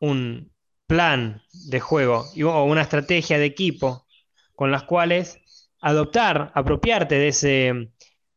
un 0.01 0.53
plan 0.87 1.43
de 1.53 1.81
juego 1.81 2.25
o 2.45 2.65
una 2.65 2.83
estrategia 2.83 3.39
de 3.39 3.47
equipo 3.47 4.07
con 4.55 4.71
las 4.71 4.85
cuales 4.85 5.41
adoptar, 5.87 6.51
apropiarte 6.55 7.15
de 7.17 7.29
ese 7.29 7.91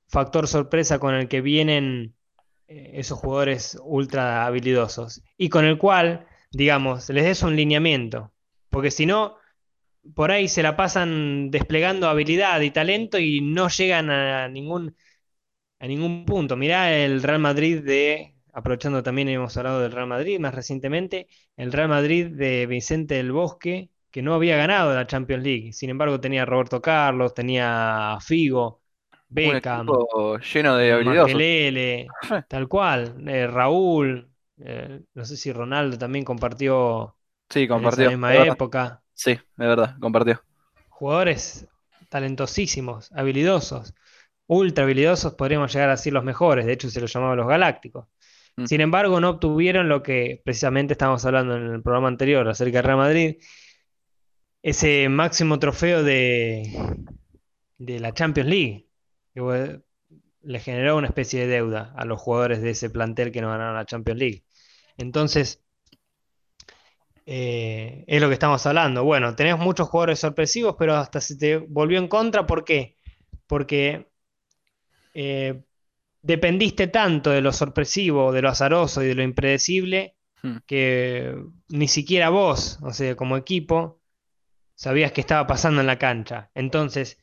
factor 0.07 0.47
sorpresa 0.47 0.99
con 0.99 1.15
el 1.15 1.27
que 1.27 1.41
vienen 1.41 2.15
eh, 2.67 2.91
esos 2.95 3.17
jugadores 3.17 3.77
ultra 3.83 4.45
habilidosos 4.45 5.23
y 5.37 5.49
con 5.49 5.65
el 5.65 5.77
cual, 5.79 6.27
digamos, 6.51 7.09
les 7.09 7.25
des 7.25 7.41
un 7.43 7.55
lineamiento. 7.55 8.31
Porque 8.69 8.91
si 8.91 9.05
no, 9.07 9.37
por 10.15 10.31
ahí 10.31 10.47
se 10.47 10.63
la 10.63 10.75
pasan 10.77 11.51
desplegando 11.51 12.07
habilidad 12.07 12.61
y 12.61 12.71
talento 12.71 13.17
y 13.19 13.41
no 13.41 13.69
llegan 13.69 14.11
a 14.11 14.47
ningún, 14.47 14.95
a 15.79 15.87
ningún 15.87 16.25
punto. 16.25 16.55
Mirá 16.55 16.95
el 16.95 17.23
Real 17.23 17.39
Madrid 17.39 17.83
de 17.83 18.35
aprovechando 18.53 19.03
también 19.03 19.29
hemos 19.29 19.55
hablado 19.57 19.81
del 19.81 19.91
Real 19.91 20.07
Madrid 20.07 20.39
más 20.39 20.53
recientemente, 20.53 21.27
el 21.57 21.71
Real 21.71 21.89
Madrid 21.89 22.27
de 22.27 22.65
Vicente 22.67 23.15
del 23.15 23.31
Bosque, 23.31 23.89
que 24.11 24.21
no 24.21 24.33
había 24.33 24.57
ganado 24.57 24.93
la 24.93 25.07
Champions 25.07 25.43
League. 25.43 25.73
Sin 25.73 25.89
embargo, 25.89 26.19
tenía 26.19 26.43
a 26.43 26.45
Roberto 26.45 26.81
Carlos, 26.81 27.33
tenía 27.33 28.13
a 28.13 28.19
Figo, 28.19 28.81
Beckham, 29.29 29.87
lleno 30.53 30.75
de 30.75 30.91
habilidades. 30.91 32.07
tal 32.49 32.67
cual, 32.67 33.27
eh, 33.27 33.47
Raúl, 33.47 34.29
eh, 34.57 35.01
no 35.13 35.25
sé 35.25 35.37
si 35.37 35.51
Ronaldo 35.51 35.97
también 35.97 36.25
compartió 36.25 37.15
sí, 37.49 37.67
compartió, 37.67 38.05
en 38.05 38.09
esa 38.09 38.17
misma 38.17 38.35
época. 38.35 39.01
Sí, 39.13 39.31
de 39.55 39.67
verdad, 39.67 39.95
compartió. 39.99 40.41
Jugadores 40.89 41.67
talentosísimos, 42.09 43.11
habilidosos, 43.13 43.93
ultra 44.47 44.83
habilidosos, 44.83 45.35
podríamos 45.35 45.71
llegar 45.71 45.89
a 45.89 45.93
decir 45.93 46.11
los 46.11 46.23
mejores, 46.23 46.65
de 46.65 46.73
hecho 46.73 46.89
se 46.89 46.99
los 46.99 47.13
llamaba 47.13 47.35
los 47.35 47.47
galácticos. 47.47 48.07
Mm. 48.55 48.65
Sin 48.65 48.81
embargo, 48.81 49.19
no 49.19 49.29
obtuvieron 49.29 49.87
lo 49.87 50.01
que 50.01 50.41
precisamente 50.43 50.93
estábamos 50.93 51.23
hablando 51.25 51.55
en 51.55 51.67
el 51.67 51.83
programa 51.83 52.07
anterior 52.07 52.47
acerca 52.47 52.79
de 52.79 52.81
Real 52.81 52.97
Madrid, 52.97 53.35
ese 54.61 55.09
máximo 55.09 55.59
trofeo 55.59 56.03
de, 56.03 56.97
de 57.77 57.99
la 57.99 58.13
Champions 58.13 58.49
League, 58.49 58.87
que 59.33 59.81
le 60.41 60.59
generó 60.59 60.97
una 60.97 61.07
especie 61.07 61.41
de 61.41 61.47
deuda 61.47 61.93
a 61.95 62.05
los 62.05 62.19
jugadores 62.19 62.61
de 62.61 62.71
ese 62.71 62.89
plantel 62.89 63.31
que 63.31 63.41
no 63.41 63.49
ganaron 63.49 63.75
la 63.75 63.85
Champions 63.85 64.19
League. 64.19 64.43
Entonces, 64.97 65.63
eh, 67.25 68.03
es 68.07 68.21
lo 68.21 68.27
que 68.27 68.33
estamos 68.33 68.65
hablando. 68.65 69.03
Bueno, 69.03 69.35
tenés 69.35 69.57
muchos 69.57 69.87
jugadores 69.87 70.19
sorpresivos, 70.19 70.75
pero 70.77 70.95
hasta 70.95 71.21
se 71.21 71.37
te 71.37 71.57
volvió 71.57 71.99
en 71.99 72.07
contra. 72.07 72.45
¿Por 72.45 72.65
qué? 72.65 72.97
Porque 73.47 74.09
eh, 75.13 75.61
dependiste 76.21 76.87
tanto 76.87 77.29
de 77.29 77.41
lo 77.41 77.53
sorpresivo, 77.53 78.31
de 78.31 78.41
lo 78.41 78.49
azaroso 78.49 79.03
y 79.03 79.07
de 79.07 79.15
lo 79.15 79.23
impredecible, 79.23 80.15
hmm. 80.41 80.57
que 80.65 81.35
ni 81.69 81.87
siquiera 81.87 82.29
vos, 82.29 82.79
o 82.81 82.91
sea, 82.91 83.15
como 83.15 83.37
equipo, 83.37 83.98
sabías 84.79 85.11
qué 85.11 85.21
estaba 85.21 85.45
pasando 85.45 85.81
en 85.81 85.87
la 85.87 85.99
cancha. 85.99 86.51
Entonces, 86.55 87.19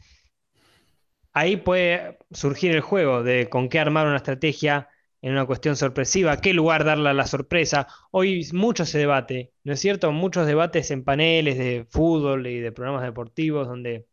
ahí 1.33 1.57
puede 1.57 2.19
surgir 2.33 2.73
el 2.73 2.83
juego 2.83 3.23
de 3.23 3.49
con 3.49 3.69
qué 3.69 3.79
armar 3.81 4.07
una 4.07 4.17
estrategia 4.19 4.89
en 5.23 5.33
una 5.33 5.47
cuestión 5.47 5.77
sorpresiva, 5.77 6.41
qué 6.41 6.53
lugar 6.55 6.85
darle 6.85 7.11
a 7.11 7.15
la 7.15 7.27
sorpresa. 7.27 7.89
Hoy 8.11 8.47
mucho 8.53 8.85
se 8.85 8.99
debate, 8.99 9.55
¿no 9.65 9.73
es 9.73 9.81
cierto? 9.81 10.13
Muchos 10.13 10.47
debates 10.47 10.91
en 10.91 11.05
paneles 11.05 11.59
de 11.59 11.87
fútbol 11.89 12.47
y 12.47 12.61
de 12.61 12.73
programas 12.73 13.03
deportivos 13.05 13.67
donde 13.67 14.07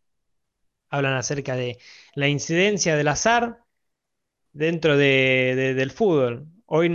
hablan 0.90 1.16
acerca 1.16 1.56
de 1.56 1.80
la 2.16 2.28
incidencia 2.30 2.96
del 2.96 3.10
azar 3.10 3.60
dentro 4.54 4.98
del 4.98 5.92
fútbol. 5.92 6.48
Hoy 6.66 6.90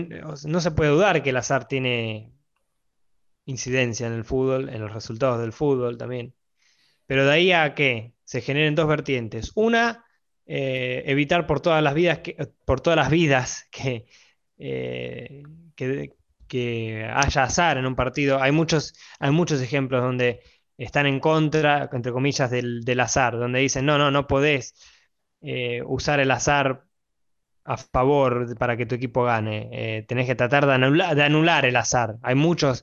no 0.47 0.61
se 0.61 0.71
puede 0.73 0.91
dudar 0.93 1.23
que 1.23 1.31
el 1.31 1.37
azar 1.37 1.69
tiene 1.69 2.33
incidencia 3.45 4.07
en 4.07 4.15
el 4.15 4.25
fútbol, 4.25 4.69
en 4.71 4.81
los 4.81 4.93
resultados 4.93 5.41
del 5.41 5.53
fútbol 5.53 5.99
también. 5.99 6.35
Pero 7.09 7.25
de 7.25 7.33
ahí 7.33 7.53
a 7.53 7.75
que 7.75 8.13
se 8.25 8.43
generen 8.43 8.75
dos 8.75 8.87
vertientes. 8.87 9.53
Una, 9.55 10.05
eh, 10.47 11.05
evitar 11.07 11.47
por 11.47 11.61
todas 11.61 11.83
las 11.83 11.95
vidas 11.95 12.19
que, 12.19 12.37
por 12.67 12.83
todas 12.83 12.99
las 12.99 13.11
vidas 13.11 13.67
que, 13.71 14.07
eh, 14.59 15.43
que, 15.75 17.11
haya 17.15 17.45
azar 17.45 17.79
en 17.79 17.87
un 17.87 17.97
partido. 17.97 18.43
Hay 18.43 18.53
muchos, 18.53 18.95
hay 19.19 19.31
muchos 19.31 19.63
ejemplos 19.63 20.03
donde 20.03 20.43
están 20.77 21.07
en 21.07 21.21
contra, 21.21 21.89
entre 21.91 22.13
comillas, 22.13 22.51
del, 22.51 23.01
azar, 23.01 23.39
donde 23.39 23.61
dicen, 23.61 23.87
no, 23.87 23.97
no, 23.97 24.11
no 24.11 24.27
podés 24.27 24.75
eh, 25.41 25.83
usar 25.87 26.21
el 26.21 26.31
azar 26.31 26.85
a 27.65 27.77
favor 27.79 28.55
para 28.59 28.77
que 28.77 28.87
tu 28.87 28.97
equipo 28.97 29.25
gane. 29.25 30.05
tenés 30.09 30.27
que 30.27 30.35
tratar 30.35 30.67
de 30.67 31.15
de 31.15 31.23
anular 31.23 31.65
el 31.65 31.77
azar. 31.77 32.17
Hay 32.23 32.35
muchos 32.35 32.83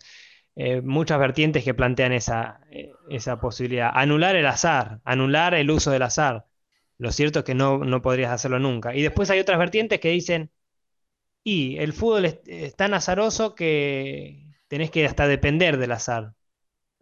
eh, 0.56 0.82
muchas 0.82 1.20
vertientes 1.20 1.64
que 1.64 1.74
plantean 1.74 2.14
esa, 2.14 2.62
eh, 2.72 2.92
esa 3.10 3.40
posibilidad. 3.40 3.92
Anular 3.94 4.36
el 4.36 4.46
azar, 4.46 5.02
anular 5.04 5.54
el 5.54 5.70
uso 5.70 5.92
del 5.92 6.04
azar. 6.04 6.46
Lo 6.98 7.12
cierto 7.12 7.40
es 7.40 7.46
que 7.46 7.56
no, 7.56 7.80
no 7.80 8.02
podrías 8.02 8.32
hacerlo 8.32 8.60
nunca. 8.60 8.96
Y 8.96 9.02
después 9.04 9.30
hay 9.30 9.40
otras 9.40 9.60
vertientes 9.60 10.00
que 10.00 10.10
dicen, 10.10 10.52
y 11.44 11.78
el 11.78 11.94
fútbol 11.94 12.26
es, 12.26 12.76
tan 12.76 12.94
azaroso 12.94 13.56
que 13.56 14.48
tenés 14.68 14.92
que 14.92 15.06
hasta 15.06 15.28
depender 15.28 15.78
del 15.78 15.92
azar. 15.92 16.34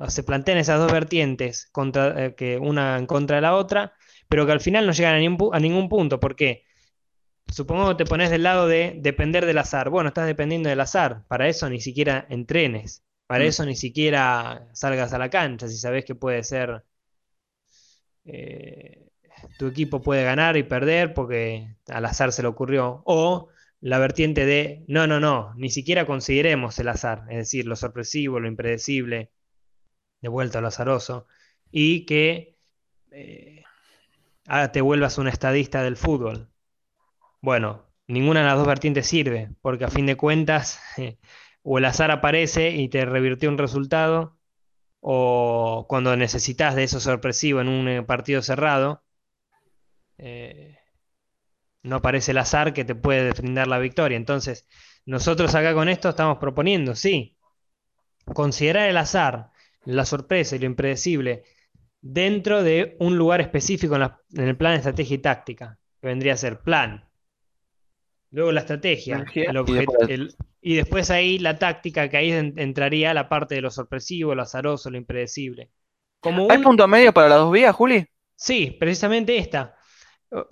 se 0.09 0.23
plantean 0.23 0.57
esas 0.59 0.79
dos 0.79 0.91
vertientes, 0.91 1.67
contra, 1.71 2.25
eh, 2.25 2.35
que 2.35 2.57
una 2.59 2.97
en 2.97 3.07
contra 3.07 3.37
de 3.37 3.41
la 3.43 3.55
otra, 3.55 3.93
pero 4.29 4.45
que 4.45 4.51
al 4.53 4.61
final 4.61 4.85
no 4.87 4.93
llegan 4.93 5.15
a, 5.15 5.19
ningún, 5.19 5.55
a 5.55 5.59
ningún 5.59 5.89
punto. 5.89 6.19
¿Por 6.19 6.35
qué? 6.35 6.65
Supongo 7.47 7.89
que 7.89 8.03
te 8.03 8.09
pones 8.09 8.29
del 8.31 8.43
lado 8.43 8.67
de 8.67 8.95
depender 9.01 9.45
del 9.45 9.59
azar. 9.59 9.89
Bueno, 9.89 10.09
estás 10.09 10.27
dependiendo 10.27 10.69
del 10.69 10.79
azar. 10.81 11.25
Para 11.27 11.47
eso 11.49 11.69
ni 11.69 11.81
siquiera 11.81 12.25
entrenes. 12.29 13.03
Para 13.27 13.45
mm. 13.45 13.47
eso 13.47 13.65
ni 13.65 13.75
siquiera 13.75 14.67
salgas 14.73 15.13
a 15.13 15.17
la 15.17 15.29
cancha, 15.29 15.67
si 15.67 15.77
sabes 15.77 16.05
que 16.05 16.15
puede 16.15 16.43
ser... 16.43 16.83
Eh, 18.25 19.09
tu 19.57 19.67
equipo 19.67 20.01
puede 20.01 20.23
ganar 20.23 20.55
y 20.57 20.63
perder 20.63 21.13
porque 21.13 21.75
al 21.87 22.05
azar 22.05 22.31
se 22.31 22.41
le 22.41 22.47
ocurrió. 22.47 23.01
O 23.05 23.49
la 23.83 23.99
vertiente 23.99 24.45
de, 24.45 24.85
no, 24.87 25.07
no, 25.07 25.19
no, 25.19 25.53
ni 25.57 25.69
siquiera 25.69 26.05
consideremos 26.05 26.79
el 26.79 26.87
azar, 26.87 27.25
es 27.29 27.37
decir, 27.37 27.65
lo 27.65 27.75
sorpresivo, 27.75 28.39
lo 28.39 28.47
impredecible, 28.47 29.31
de 30.21 30.29
vuelta 30.29 30.59
a 30.59 30.61
lo 30.61 30.69
azaroso, 30.69 31.27
y 31.69 32.05
que 32.05 32.57
eh, 33.11 33.63
ah, 34.47 34.71
te 34.71 34.81
vuelvas 34.81 35.17
un 35.17 35.27
estadista 35.27 35.83
del 35.83 35.97
fútbol. 35.97 36.49
Bueno, 37.41 37.85
ninguna 38.07 38.41
de 38.41 38.45
las 38.47 38.57
dos 38.57 38.67
vertientes 38.67 39.07
sirve, 39.07 39.49
porque 39.61 39.85
a 39.85 39.89
fin 39.89 40.05
de 40.05 40.15
cuentas 40.15 40.79
o 41.63 41.77
el 41.77 41.85
azar 41.85 42.11
aparece 42.11 42.71
y 42.71 42.89
te 42.89 43.05
revirtió 43.05 43.49
un 43.49 43.57
resultado, 43.57 44.37
o 44.99 45.85
cuando 45.89 46.15
necesitas 46.15 46.75
de 46.75 46.83
eso 46.83 46.99
sorpresivo 46.99 47.61
en 47.61 47.67
un 47.69 47.87
eh, 47.87 48.03
partido 48.03 48.41
cerrado, 48.41 49.03
eh, 50.17 50.77
no 51.81 51.97
aparece 51.97 52.31
el 52.31 52.37
azar 52.37 52.73
que 52.73 52.85
te 52.85 52.95
puede 52.95 53.31
brindar 53.31 53.67
la 53.67 53.79
victoria. 53.79 54.17
Entonces, 54.17 54.67
nosotros 55.05 55.53
acá 55.55 55.73
con 55.73 55.89
esto 55.89 56.09
estamos 56.09 56.37
proponiendo, 56.37 56.95
sí, 56.95 57.37
considerar 58.33 58.89
el 58.89 58.97
azar, 58.97 59.51
la 59.85 60.05
sorpresa 60.05 60.55
y 60.55 60.59
lo 60.59 60.65
impredecible 60.65 61.43
dentro 62.01 62.63
de 62.63 62.95
un 62.99 63.17
lugar 63.17 63.41
específico 63.41 63.95
en, 63.95 64.09
el 64.47 64.57
plan 64.57 64.73
de 64.73 64.77
estrategia 64.77 65.15
y 65.15 65.19
táctica, 65.19 65.79
que 66.01 66.07
vendría 66.07 66.33
a 66.33 66.37
ser 66.37 66.59
plan. 66.59 67.09
Luego 68.31 68.51
la 68.51 68.61
estrategia, 68.61 69.25
el, 69.35 69.57
el, 70.09 70.35
y 70.65 70.75
después 70.75 71.11
ahí 71.11 71.39
la 71.39 71.59
táctica, 71.59 72.09
que 72.09 72.15
ahí 72.15 72.31
entraría 72.31 73.13
la 73.13 73.27
parte 73.27 73.55
de 73.55 73.61
lo 73.61 73.69
sorpresivo, 73.69 74.33
lo 74.33 74.43
azaroso, 74.43 74.89
lo 74.89 74.97
impredecible. 74.97 75.69
Como 76.21 76.49
¿Hay 76.49 76.59
punto 76.59 76.87
medio 76.87 77.13
para 77.13 77.27
las 77.27 77.39
dos 77.39 77.51
vías, 77.51 77.75
Juli? 77.75 78.07
Sí, 78.33 78.71
precisamente 78.79 79.37
esta. 79.37 79.75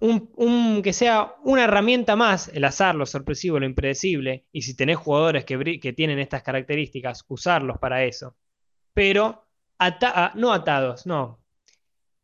Un, 0.02 0.82
que 0.84 0.92
sea 0.92 1.36
una 1.46 1.64
herramienta 1.64 2.18
más, 2.18 2.50
el 2.50 2.66
azar, 2.66 2.94
lo 2.94 3.06
sorpresivo, 3.06 3.58
lo 3.58 3.66
impredecible, 3.66 4.46
y 4.52 4.64
si 4.64 4.76
tenés 4.76 4.98
jugadores 4.98 5.46
que, 5.46 5.80
que 5.80 5.94
tienen 5.94 6.20
estas 6.20 6.44
características, 6.44 7.24
usarlos 7.30 7.80
para 7.80 8.04
eso. 8.04 8.36
Pero 8.94 9.48
no 10.36 10.52
atados, 10.52 11.06
no. 11.06 11.40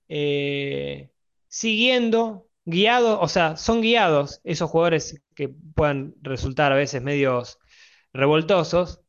Eh, 0.09 1.09
siguiendo, 1.47 2.49
guiados, 2.65 3.17
o 3.21 3.29
sea, 3.29 3.55
son 3.55 3.79
guiados 3.79 4.41
esos 4.43 4.69
jugadores 4.69 5.21
que 5.33 5.47
puedan 5.73 6.15
resultar 6.21 6.73
a 6.73 6.75
veces 6.75 7.01
medios 7.01 7.59
revoltosos 8.17 9.01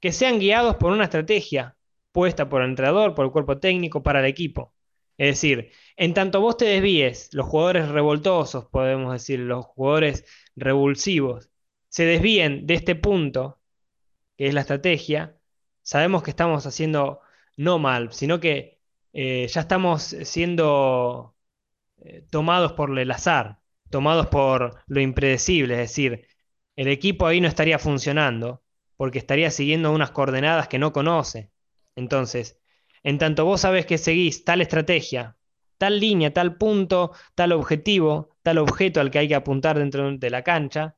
que 0.00 0.12
sean 0.12 0.38
guiados 0.38 0.76
por 0.76 0.92
una 0.92 1.04
estrategia 1.04 1.76
puesta 2.12 2.48
por 2.48 2.62
el 2.62 2.70
entrenador, 2.70 3.14
por 3.14 3.26
el 3.26 3.32
cuerpo 3.32 3.58
técnico, 3.58 4.02
para 4.02 4.20
el 4.20 4.26
equipo. 4.26 4.72
Es 5.18 5.28
decir, 5.28 5.72
en 5.96 6.14
tanto 6.14 6.40
vos 6.40 6.56
te 6.56 6.64
desvíes, 6.66 7.30
los 7.32 7.46
jugadores 7.46 7.88
revoltosos, 7.88 8.66
podemos 8.66 9.12
decir, 9.12 9.40
los 9.40 9.64
jugadores 9.66 10.24
revulsivos, 10.56 11.50
se 11.88 12.04
desvíen 12.04 12.66
de 12.66 12.74
este 12.74 12.94
punto, 12.96 13.60
que 14.36 14.48
es 14.48 14.54
la 14.54 14.62
estrategia, 14.62 15.38
sabemos 15.82 16.22
que 16.22 16.30
estamos 16.30 16.66
haciendo 16.66 17.20
no 17.56 17.78
mal, 17.78 18.12
sino 18.12 18.40
que 18.40 18.80
eh, 19.12 19.46
ya 19.48 19.60
estamos 19.62 20.02
siendo 20.02 21.36
eh, 21.98 22.26
tomados 22.30 22.72
por 22.72 22.98
el 22.98 23.10
azar, 23.10 23.60
tomados 23.90 24.28
por 24.28 24.82
lo 24.86 25.00
impredecible, 25.00 25.74
es 25.74 25.80
decir, 25.80 26.26
el 26.76 26.88
equipo 26.88 27.26
ahí 27.26 27.40
no 27.40 27.48
estaría 27.48 27.78
funcionando 27.78 28.62
porque 28.96 29.18
estaría 29.18 29.50
siguiendo 29.50 29.92
unas 29.92 30.10
coordenadas 30.10 30.68
que 30.68 30.78
no 30.78 30.92
conoce. 30.92 31.50
Entonces, 31.96 32.60
en 33.02 33.18
tanto 33.18 33.44
vos 33.44 33.60
sabes 33.60 33.86
que 33.86 33.98
seguís 33.98 34.44
tal 34.44 34.60
estrategia, 34.60 35.36
tal 35.78 36.00
línea, 36.00 36.32
tal 36.32 36.56
punto, 36.56 37.12
tal 37.34 37.52
objetivo, 37.52 38.30
tal 38.42 38.58
objeto 38.58 39.00
al 39.00 39.10
que 39.10 39.18
hay 39.18 39.28
que 39.28 39.34
apuntar 39.34 39.78
dentro 39.78 40.16
de 40.16 40.30
la 40.30 40.42
cancha, 40.42 40.96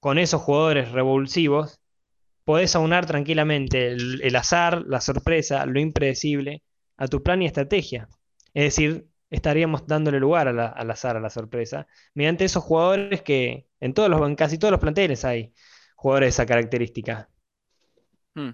con 0.00 0.18
esos 0.18 0.42
jugadores 0.42 0.92
revulsivos, 0.92 1.80
podés 2.44 2.76
aunar 2.76 3.06
tranquilamente 3.06 3.88
el, 3.88 4.36
azar, 4.36 4.84
la 4.86 5.00
sorpresa, 5.00 5.66
lo 5.66 5.80
impredecible 5.80 6.62
a 6.96 7.08
tu 7.08 7.22
plan 7.22 7.42
y 7.42 7.46
estrategia. 7.46 8.08
Es 8.54 8.64
decir, 8.64 9.08
estaríamos 9.30 9.86
dándole 9.86 10.20
lugar 10.20 10.48
al 10.48 10.90
azar, 10.90 11.16
a 11.16 11.20
la 11.20 11.30
sorpresa, 11.30 11.86
mediante 12.14 12.44
esos 12.44 12.62
jugadores 12.62 13.22
que 13.22 13.66
en, 13.80 13.94
todos 13.94 14.08
los, 14.08 14.20
en 14.26 14.36
casi 14.36 14.58
todos 14.58 14.72
los 14.72 14.80
planteles 14.80 15.24
hay 15.24 15.52
jugadores 15.96 16.26
de 16.26 16.30
esa 16.30 16.46
característica. 16.46 17.28
Hmm. 18.34 18.50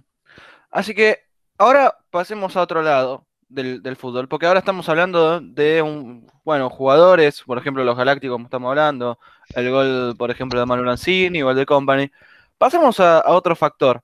Así 0.71 0.95
que 0.95 1.21
ahora 1.59 1.97
pasemos 2.11 2.57
a 2.57 2.63
otro 2.63 2.83
lado 2.83 3.27
del, 3.49 3.97
fútbol, 3.97 4.29
porque 4.29 4.47
ahora 4.47 4.61
estamos 4.61 4.89
hablando 4.89 5.41
de 5.41 5.83
un, 5.83 6.27
bueno, 6.45 6.71
jugadores, 6.71 7.43
por 7.43 7.59
ejemplo, 7.59 7.85
los 7.85 7.97
Galácticos, 7.97 8.35
como 8.35 8.47
estamos 8.47 8.71
hablando, 8.71 9.19
el 9.55 9.71
gol, 9.71 10.15
por 10.17 10.31
ejemplo, 10.31 10.59
de 10.59 10.67
Manu 10.67 10.85
Lanzini 10.85 11.43
o 11.43 11.51
el 11.51 11.57
de 11.57 11.67
Company. 11.67 12.11
Pasemos 12.57 12.99
a, 13.01 13.19
a 13.19 13.33
otro 13.33 13.55
factor. 13.55 14.03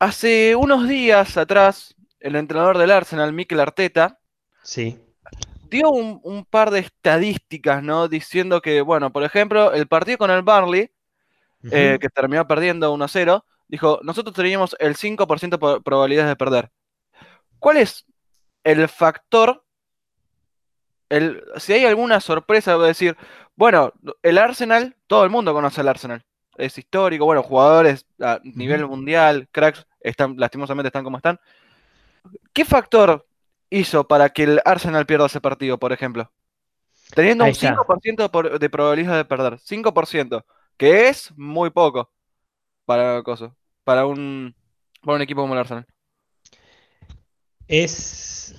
Hace 0.00 0.56
unos 0.56 0.88
días 0.88 1.36
atrás, 1.36 1.94
el 2.18 2.34
entrenador 2.34 2.78
del 2.78 2.90
Arsenal, 2.90 3.32
Mikel 3.32 3.60
Arteta, 3.60 4.18
sí 4.62 4.98
dio 5.70 5.90
un, 5.90 6.44
par 6.44 6.70
de 6.70 6.80
estadísticas, 6.80 7.82
¿no? 7.82 8.08
Diciendo 8.08 8.60
que, 8.60 8.80
bueno, 8.82 9.12
por 9.12 9.22
ejemplo, 9.22 9.72
el 9.72 9.86
partido 9.86 10.18
con 10.18 10.30
el 10.30 10.42
Barley, 10.42 10.90
eh, 11.70 11.98
que 12.00 12.08
terminó 12.08 12.46
perdiendo 12.46 12.92
1-0, 12.94 13.44
dijo, 13.68 14.00
nosotros 14.02 14.34
teníamos 14.34 14.76
el 14.78 14.96
5% 14.96 15.50
de 15.74 15.80
probabilidades 15.80 16.30
de 16.30 16.36
perder. 16.36 16.70
¿Cuál 17.58 17.78
es 17.78 18.04
el 18.64 18.88
factor? 18.88 19.64
El, 21.08 21.42
si 21.56 21.72
hay 21.72 21.84
alguna 21.84 22.20
sorpresa, 22.20 22.76
voy 22.76 22.84
a 22.84 22.88
decir, 22.88 23.16
bueno, 23.56 23.92
el 24.22 24.38
Arsenal, 24.38 24.96
todo 25.06 25.24
el 25.24 25.30
mundo 25.30 25.52
conoce 25.52 25.80
el 25.80 25.88
Arsenal. 25.88 26.24
Es 26.56 26.76
histórico, 26.78 27.24
bueno, 27.24 27.42
jugadores 27.42 28.06
a 28.20 28.40
nivel 28.42 28.86
mundial, 28.86 29.48
cracks, 29.50 29.86
están, 30.00 30.36
lastimosamente 30.36 30.88
están 30.88 31.04
como 31.04 31.16
están. 31.16 31.38
¿Qué 32.52 32.64
factor 32.64 33.26
hizo 33.70 34.06
para 34.06 34.30
que 34.30 34.42
el 34.42 34.60
Arsenal 34.64 35.06
pierda 35.06 35.26
ese 35.26 35.40
partido, 35.40 35.78
por 35.78 35.92
ejemplo? 35.92 36.30
Teniendo 37.14 37.44
un 37.44 37.54
5% 37.54 38.58
de 38.58 38.70
probabilidad 38.70 39.16
de 39.16 39.24
perder. 39.24 39.58
5%, 39.58 40.44
que 40.76 41.08
es 41.08 41.32
muy 41.36 41.70
poco 41.70 42.12
para, 42.84 43.22
para, 43.84 44.06
un, 44.06 44.54
para 45.02 45.16
un 45.16 45.22
equipo 45.22 45.40
como 45.40 45.54
el 45.54 45.60
Arsenal. 45.60 45.86
Es 47.66 48.54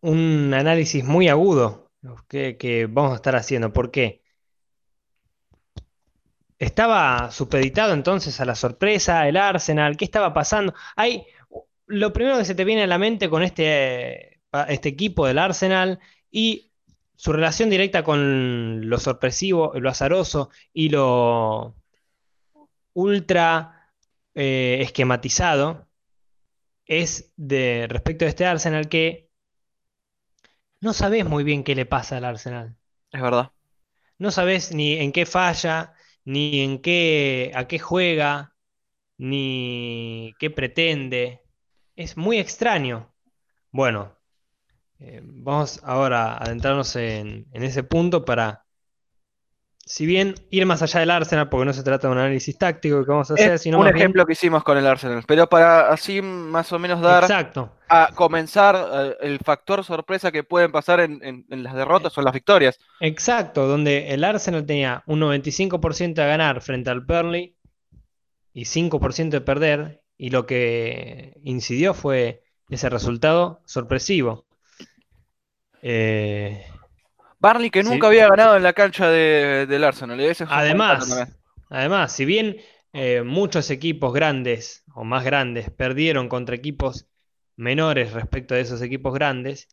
un 0.00 0.52
análisis 0.54 1.04
muy 1.04 1.28
agudo 1.28 1.90
que, 2.28 2.56
que 2.56 2.86
vamos 2.86 3.12
a 3.12 3.16
estar 3.16 3.36
haciendo. 3.36 3.72
¿Por 3.72 3.90
qué? 3.90 4.22
Estaba 6.58 7.30
supeditado 7.30 7.92
entonces 7.92 8.40
a 8.40 8.44
la 8.44 8.54
sorpresa, 8.54 9.28
el 9.28 9.36
Arsenal, 9.36 9.96
¿qué 9.96 10.04
estaba 10.04 10.32
pasando? 10.32 10.72
Hay 10.96 11.26
lo 11.86 12.12
primero 12.12 12.38
que 12.38 12.44
se 12.44 12.54
te 12.54 12.64
viene 12.64 12.82
a 12.84 12.86
la 12.86 12.98
mente 12.98 13.28
con 13.28 13.42
este 13.42 14.40
este 14.68 14.88
equipo 14.88 15.26
del 15.26 15.38
Arsenal 15.38 16.00
y 16.30 16.72
su 17.16 17.32
relación 17.32 17.70
directa 17.70 18.04
con 18.04 18.88
lo 18.88 18.98
sorpresivo, 18.98 19.72
lo 19.74 19.90
azaroso 19.90 20.50
y 20.72 20.90
lo 20.90 21.76
ultra 22.92 23.90
eh, 24.34 24.78
esquematizado 24.82 25.88
es 26.86 27.32
de 27.36 27.86
respecto 27.88 28.24
a 28.24 28.28
este 28.28 28.46
Arsenal 28.46 28.88
que 28.88 29.30
no 30.80 30.92
sabes 30.92 31.24
muy 31.24 31.44
bien 31.44 31.64
qué 31.64 31.74
le 31.74 31.86
pasa 31.86 32.18
al 32.18 32.24
Arsenal. 32.24 32.76
Es 33.10 33.22
verdad. 33.22 33.52
No 34.18 34.30
sabes 34.30 34.72
ni 34.74 34.94
en 34.94 35.12
qué 35.12 35.26
falla, 35.26 35.94
ni 36.24 36.60
en 36.60 36.80
qué 36.82 37.52
a 37.54 37.66
qué 37.66 37.78
juega, 37.78 38.54
ni 39.16 40.34
qué 40.38 40.50
pretende. 40.50 41.43
Es 41.96 42.16
muy 42.16 42.38
extraño. 42.38 43.12
Bueno, 43.70 44.12
eh, 44.98 45.20
vamos 45.22 45.80
ahora 45.84 46.32
a 46.32 46.38
adentrarnos 46.38 46.94
en, 46.96 47.46
ese 47.52 47.82
punto 47.82 48.24
para, 48.24 48.64
si 49.78 50.06
bien 50.06 50.34
ir 50.50 50.66
más 50.66 50.82
allá 50.82 51.00
del 51.00 51.10
Arsenal, 51.10 51.48
porque 51.48 51.66
no 51.66 51.72
se 51.72 51.82
trata 51.82 52.08
de 52.08 52.12
un 52.12 52.18
análisis 52.18 52.56
táctico 52.56 53.04
que 53.04 53.10
vamos 53.10 53.30
a 53.30 53.34
hacer, 53.34 53.58
sino 53.58 53.80
un 53.80 53.88
ejemplo 53.88 54.26
que 54.26 54.32
hicimos 54.32 54.64
con 54.64 54.78
el 54.78 54.86
Arsenal, 54.86 55.22
pero 55.26 55.48
para 55.48 55.90
así 55.90 56.22
más 56.22 56.72
o 56.72 56.78
menos 56.78 57.00
dar 57.00 57.24
Exacto. 57.24 57.76
a 57.88 58.10
comenzar 58.14 58.76
eh, 58.76 59.16
el 59.20 59.38
factor 59.40 59.84
sorpresa 59.84 60.32
que 60.32 60.42
pueden 60.42 60.72
pasar 60.72 61.00
en, 61.00 61.44
las 61.48 61.74
derrotas 61.74 62.16
o 62.16 62.20
en 62.20 62.24
las 62.24 62.34
victorias. 62.34 62.78
Exacto, 63.00 63.66
donde 63.66 64.14
el 64.14 64.24
Arsenal 64.24 64.66
tenía 64.66 65.02
un 65.06 65.20
95% 65.20 66.14
de 66.14 66.26
ganar 66.26 66.60
frente 66.60 66.90
al 66.90 67.00
Burnley 67.00 67.56
y 68.52 68.64
5% 68.64 69.30
de 69.30 69.40
perder, 69.40 70.03
y 70.16 70.30
lo 70.30 70.46
que 70.46 71.38
incidió 71.42 71.94
fue 71.94 72.42
ese 72.70 72.88
resultado 72.88 73.60
sorpresivo. 73.64 74.46
Eh, 75.82 76.64
Barney 77.38 77.70
que 77.70 77.82
nunca 77.82 78.06
había 78.06 78.28
ganado 78.28 78.56
en 78.56 78.62
la 78.62 78.72
cancha 78.72 79.10
del 79.10 79.84
Arsenal. 79.84 80.18
además, 80.48 81.28
además, 81.68 82.12
si 82.12 82.24
bien 82.24 82.56
eh, 82.92 83.22
muchos 83.22 83.70
equipos 83.70 84.14
grandes 84.14 84.84
o 84.94 85.04
más 85.04 85.24
grandes 85.24 85.68
perdieron 85.70 86.28
contra 86.28 86.54
equipos 86.54 87.06
menores 87.56 88.12
respecto 88.12 88.54
de 88.54 88.62
esos 88.62 88.80
equipos 88.80 89.12
grandes, 89.12 89.68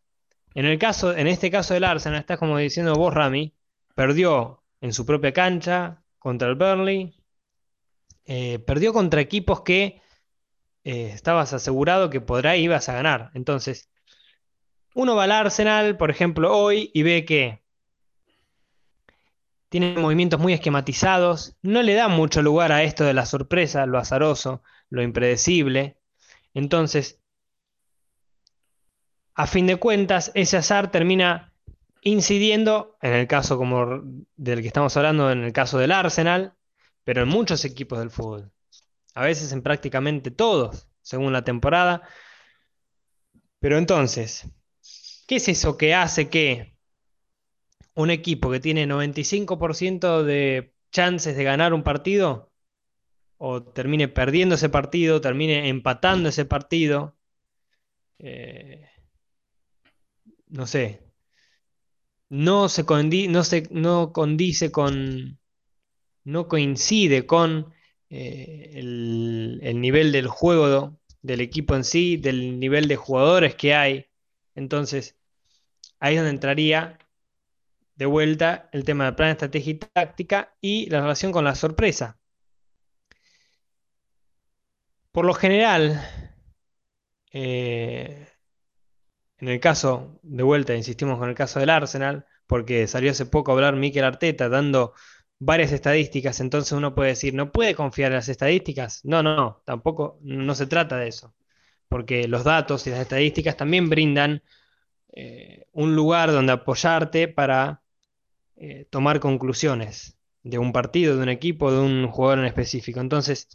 en, 0.53 0.65
el 0.65 0.77
caso, 0.77 1.15
en 1.15 1.27
este 1.27 1.49
caso 1.49 1.73
del 1.73 1.85
Arsenal, 1.85 2.19
estás 2.19 2.37
como 2.37 2.57
diciendo 2.57 2.93
vos, 2.95 3.13
Rami, 3.13 3.53
perdió 3.95 4.63
en 4.81 4.91
su 4.91 5.05
propia 5.05 5.31
cancha 5.31 6.03
contra 6.19 6.49
el 6.49 6.55
Burnley, 6.55 7.15
eh, 8.25 8.59
perdió 8.59 8.91
contra 8.91 9.21
equipos 9.21 9.61
que 9.61 10.01
estabas 10.83 11.53
asegurado 11.53 12.09
que 12.09 12.21
podrá 12.21 12.57
ibas 12.57 12.89
a 12.89 12.93
ganar. 12.93 13.31
Entonces, 13.33 13.89
uno 14.93 15.15
va 15.15 15.25
al 15.25 15.31
Arsenal, 15.31 15.97
por 15.97 16.11
ejemplo, 16.11 16.55
hoy 16.55 16.91
y 16.93 17.03
ve 17.03 17.25
que 17.25 17.61
tiene 19.69 19.95
movimientos 19.97 20.39
muy 20.39 20.51
esquematizados, 20.53 21.55
no 21.61 21.81
le 21.81 21.93
da 21.93 22.09
mucho 22.09 22.41
lugar 22.41 22.73
a 22.73 22.83
esto 22.83 23.05
de 23.05 23.13
la 23.13 23.25
sorpresa, 23.25 23.85
lo 23.85 23.99
azaroso, 23.99 24.63
lo 24.89 25.01
impredecible. 25.01 25.97
Entonces, 26.53 27.21
a 29.33 29.47
fin 29.47 29.67
de 29.67 29.77
cuentas, 29.77 30.31
ese 30.35 30.57
azar 30.57 30.91
termina 30.91 31.53
incidiendo, 32.01 32.97
en 33.01 33.13
el 33.13 33.27
caso 33.27 33.57
como 33.57 34.01
del 34.35 34.61
que 34.61 34.67
estamos 34.67 34.97
hablando, 34.97 35.31
en 35.31 35.43
el 35.43 35.53
caso 35.53 35.77
del 35.77 35.93
Arsenal, 35.93 36.53
pero 37.05 37.23
en 37.23 37.29
muchos 37.29 37.63
equipos 37.63 37.99
del 37.99 38.11
fútbol. 38.11 38.51
A 39.13 39.23
veces 39.25 39.51
en 39.51 39.61
prácticamente 39.61 40.31
todos, 40.31 40.87
según 41.01 41.33
la 41.33 41.43
temporada. 41.43 42.03
Pero 43.59 43.77
entonces, 43.77 44.51
¿Qué 45.31 45.37
es 45.37 45.47
eso 45.47 45.77
que 45.77 45.93
hace 45.95 46.29
que 46.29 46.75
un 47.95 48.09
equipo 48.09 48.51
que 48.51 48.59
tiene 48.59 48.85
95% 48.85 50.25
de 50.25 50.73
chances 50.91 51.37
de 51.37 51.45
ganar 51.45 51.73
un 51.73 51.83
partido 51.83 52.51
o 53.37 53.63
termine 53.63 54.09
perdiendo 54.09 54.55
ese 54.55 54.69
partido, 54.69 55.21
termine 55.21 55.69
empatando 55.69 56.27
ese 56.27 56.43
partido? 56.43 57.17
Eh, 58.19 58.89
no 60.47 60.67
sé. 60.67 61.01
No 62.29 62.67
se 62.67 62.83
no, 63.29 63.43
se, 63.45 63.67
no 63.71 64.11
condice 64.11 64.69
con. 64.69 65.39
No 66.25 66.47
coincide 66.49 67.25
con 67.25 67.73
eh, 68.11 68.71
el, 68.75 69.59
el 69.63 69.81
nivel 69.81 70.11
del 70.11 70.27
juego 70.27 70.99
del 71.23 71.41
equipo 71.41 71.75
en 71.75 71.83
sí, 71.83 72.17
del 72.17 72.59
nivel 72.59 72.87
de 72.87 72.95
jugadores 72.97 73.55
que 73.55 73.73
hay. 73.75 74.07
Entonces, 74.55 75.17
Ahí 76.01 76.15
es 76.15 76.19
donde 76.21 76.31
entraría 76.31 76.97
de 77.95 78.05
vuelta 78.07 78.69
el 78.73 78.83
tema 78.85 79.05
del 79.05 79.15
plan, 79.15 79.31
estrategia 79.31 79.71
y 79.73 79.75
táctica 79.79 80.55
y 80.61 80.89
la 80.89 81.01
relación 81.01 81.31
con 81.31 81.45
la 81.45 81.55
sorpresa. 81.55 82.19
Por 85.11 85.25
lo 85.25 85.33
general, 85.33 86.01
eh, 87.31 88.27
en 89.37 89.47
el 89.47 89.59
caso, 89.59 90.19
de 90.23 90.43
vuelta, 90.43 90.75
insistimos 90.75 91.17
con 91.19 91.29
el 91.29 91.35
caso 91.35 91.59
del 91.59 91.69
Arsenal, 91.69 92.25
porque 92.47 92.87
salió 92.87 93.11
hace 93.11 93.25
poco 93.25 93.51
a 93.51 93.55
hablar 93.55 93.75
Mikel 93.75 94.03
Arteta 94.03 94.49
dando 94.49 94.93
varias 95.43 95.71
estadísticas, 95.71 96.39
entonces 96.39 96.71
uno 96.71 96.93
puede 96.93 97.09
decir, 97.09 97.33
¿no 97.33 97.51
puede 97.51 97.73
confiar 97.73 98.11
en 98.11 98.17
las 98.17 98.29
estadísticas? 98.29 99.03
No, 99.03 99.23
no, 99.23 99.63
tampoco, 99.65 100.19
no 100.21 100.53
se 100.53 100.67
trata 100.67 100.97
de 100.97 101.07
eso, 101.07 101.33
porque 101.89 102.27
los 102.27 102.43
datos 102.43 102.85
y 102.85 102.91
las 102.91 102.99
estadísticas 102.99 103.57
también 103.57 103.89
brindan 103.89 104.43
eh, 105.13 105.65
un 105.73 105.95
lugar 105.95 106.31
donde 106.31 106.53
apoyarte 106.53 107.27
para 107.27 107.81
eh, 108.55 108.85
tomar 108.91 109.19
conclusiones 109.19 110.15
de 110.43 110.59
un 110.59 110.71
partido, 110.71 111.17
de 111.17 111.23
un 111.23 111.29
equipo, 111.29 111.71
de 111.71 111.79
un 111.79 112.07
jugador 112.07 112.39
en 112.39 112.45
específico. 112.45 112.99
Entonces, 112.99 113.47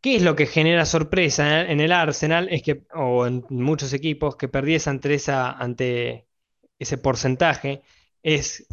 ¿qué 0.00 0.16
es 0.16 0.22
lo 0.22 0.34
que 0.34 0.46
genera 0.46 0.84
sorpresa 0.86 1.62
en 1.70 1.80
el 1.80 1.92
Arsenal? 1.92 2.48
Es 2.50 2.62
que, 2.64 2.84
o 2.94 3.28
en 3.28 3.44
muchos 3.50 3.92
equipos, 3.92 4.34
que 4.34 4.48
perdiese 4.48 4.90
ante, 4.90 5.14
esa, 5.14 5.52
ante 5.52 6.26
ese 6.80 6.98
porcentaje, 6.98 7.82
es 8.24 8.66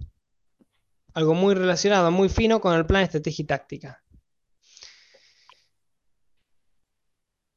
algo 1.14 1.34
muy 1.34 1.56
relacionado, 1.56 2.12
muy 2.12 2.30
fino 2.30 2.62
con 2.62 2.76
el 2.76 2.86
plan 2.86 3.04
estrategia 3.04 3.44
y 3.44 3.46
táctica. 3.46 4.04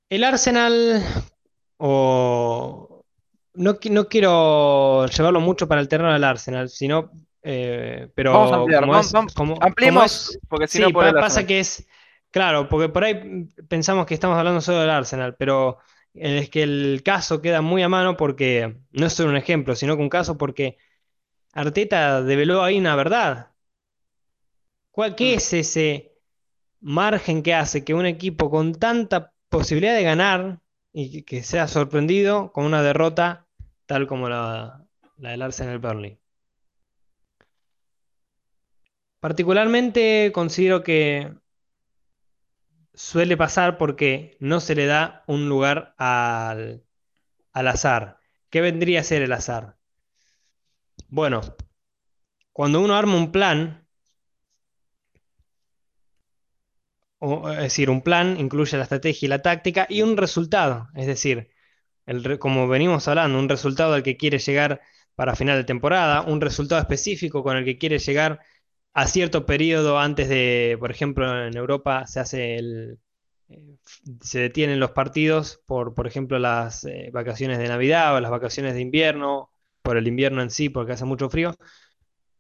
El 0.09 0.25
Arsenal, 0.25 1.03
o 1.79 3.05
no, 3.55 3.79
no 3.91 4.09
quiero 4.09 5.07
llevarlo 5.07 5.41
mucho 5.41 5.67
para 5.69 5.81
el 5.81 5.89
terreno 5.89 6.13
del 6.13 6.25
Arsenal, 6.25 6.69
sino. 6.69 7.11
Eh, 7.43 8.09
pero 8.15 8.33
vamos 8.33 8.53
a 8.53 8.57
ampliar, 8.57 8.85
ampliemos, 9.61 10.39
porque 10.49 10.69
si 10.69 10.81
no 10.81 10.91
pasa 10.93 11.47
que 11.47 11.61
es. 11.61 11.87
Claro, 12.31 12.69
porque 12.69 12.89
por 12.89 13.05
ahí 13.05 13.47
pensamos 13.69 14.07
que 14.07 14.15
estamos 14.15 14.39
hablando 14.39 14.61
solo 14.61 14.81
del 14.81 14.91
Arsenal, 14.91 15.35
pero 15.37 15.79
es 16.15 16.49
que 16.51 16.63
el 16.63 17.03
caso 17.05 17.43
queda 17.43 17.61
muy 17.61 17.83
a 17.83 17.89
mano 17.89 18.17
porque 18.17 18.77
no 18.93 19.07
es 19.07 19.13
solo 19.13 19.31
un 19.31 19.37
ejemplo, 19.37 19.75
sino 19.75 19.97
que 19.97 20.03
un 20.03 20.09
caso 20.09 20.39
porque 20.39 20.79
Arteta 21.53 22.23
develó 22.23 22.63
ahí 22.63 22.79
una 22.79 22.97
verdad. 22.97 23.53
¿Cuál, 24.91 25.15
¿Qué 25.15 25.35
mm. 25.35 25.37
es 25.37 25.53
ese 25.53 26.13
margen 26.81 27.43
que 27.43 27.55
hace 27.55 27.85
que 27.85 27.95
un 27.95 28.07
equipo 28.07 28.51
con 28.51 28.75
tanta 28.75 29.33
posibilidad 29.49 29.95
de 29.95 30.03
ganar 30.03 30.61
y 30.93 31.23
que 31.23 31.43
sea 31.43 31.69
sorprendido 31.69 32.53
con 32.53 32.65
una 32.65 32.83
derrota 32.83 33.47
tal 33.87 34.07
como 34.07 34.29
la, 34.29 34.87
la 35.19 35.31
del 35.31 35.43
Arsenal 35.43 35.79
Burnley. 35.79 36.19
Particularmente 39.21 40.33
considero 40.35 40.83
que 40.83 41.33
suele 42.95 43.37
pasar 43.37 43.79
porque 43.79 44.37
no 44.41 44.61
se 44.61 44.75
le 44.75 44.87
da 44.87 45.25
un 45.27 45.49
lugar 45.49 45.95
al, 45.97 46.85
al 47.53 47.69
azar. 47.69 48.19
¿Qué 48.51 48.61
vendría 48.61 49.01
a 49.01 49.05
ser 49.05 49.23
el 49.23 49.33
azar? 49.33 49.77
Bueno, 51.13 51.43
cuando 52.53 52.81
uno 52.81 52.95
arma 52.97 53.17
un 53.17 53.33
plan, 53.33 53.87
es 57.53 57.59
decir, 57.59 57.91
un 57.91 58.03
plan 58.03 58.37
incluye 58.39 58.77
la 58.77 58.83
estrategia 58.85 59.27
y 59.27 59.29
la 59.29 59.43
táctica 59.43 59.87
y 59.89 60.03
un 60.03 60.17
resultado, 60.17 60.89
es 60.95 61.07
decir, 61.07 61.51
como 62.41 62.69
venimos 62.69 63.09
hablando, 63.09 63.39
un 63.39 63.49
resultado 63.49 63.95
al 63.95 64.03
que 64.03 64.17
quiere 64.17 64.39
llegar 64.39 64.81
para 65.15 65.37
final 65.37 65.59
de 65.59 65.65
temporada, 65.65 66.23
un 66.23 66.41
resultado 66.41 66.81
específico 66.81 67.43
con 67.43 67.57
el 67.57 67.65
que 67.65 67.79
quiere 67.79 67.99
llegar 67.99 68.41
a 68.95 69.07
cierto 69.07 69.47
periodo 69.47 69.99
antes 70.01 70.29
de, 70.29 70.77
por 70.81 70.91
ejemplo, 70.91 71.47
en 71.47 71.57
Europa 71.57 72.07
se 72.07 72.21
hace 72.21 72.57
el, 72.57 72.99
eh, 73.51 73.77
se 74.23 74.41
detienen 74.41 74.81
los 74.81 74.93
partidos 74.93 75.63
por, 75.67 75.95
por 75.95 76.07
ejemplo, 76.09 76.39
las 76.39 76.85
eh, 76.85 77.11
vacaciones 77.13 77.59
de 77.59 77.69
Navidad 77.69 78.17
o 78.17 78.21
las 78.21 78.31
vacaciones 78.33 78.75
de 78.75 78.81
invierno, 78.83 79.52
por 79.83 79.97
el 79.97 80.09
invierno 80.09 80.43
en 80.43 80.51
sí, 80.51 80.69
porque 80.69 80.93
hace 80.93 81.05
mucho 81.05 81.29
frío. 81.31 81.55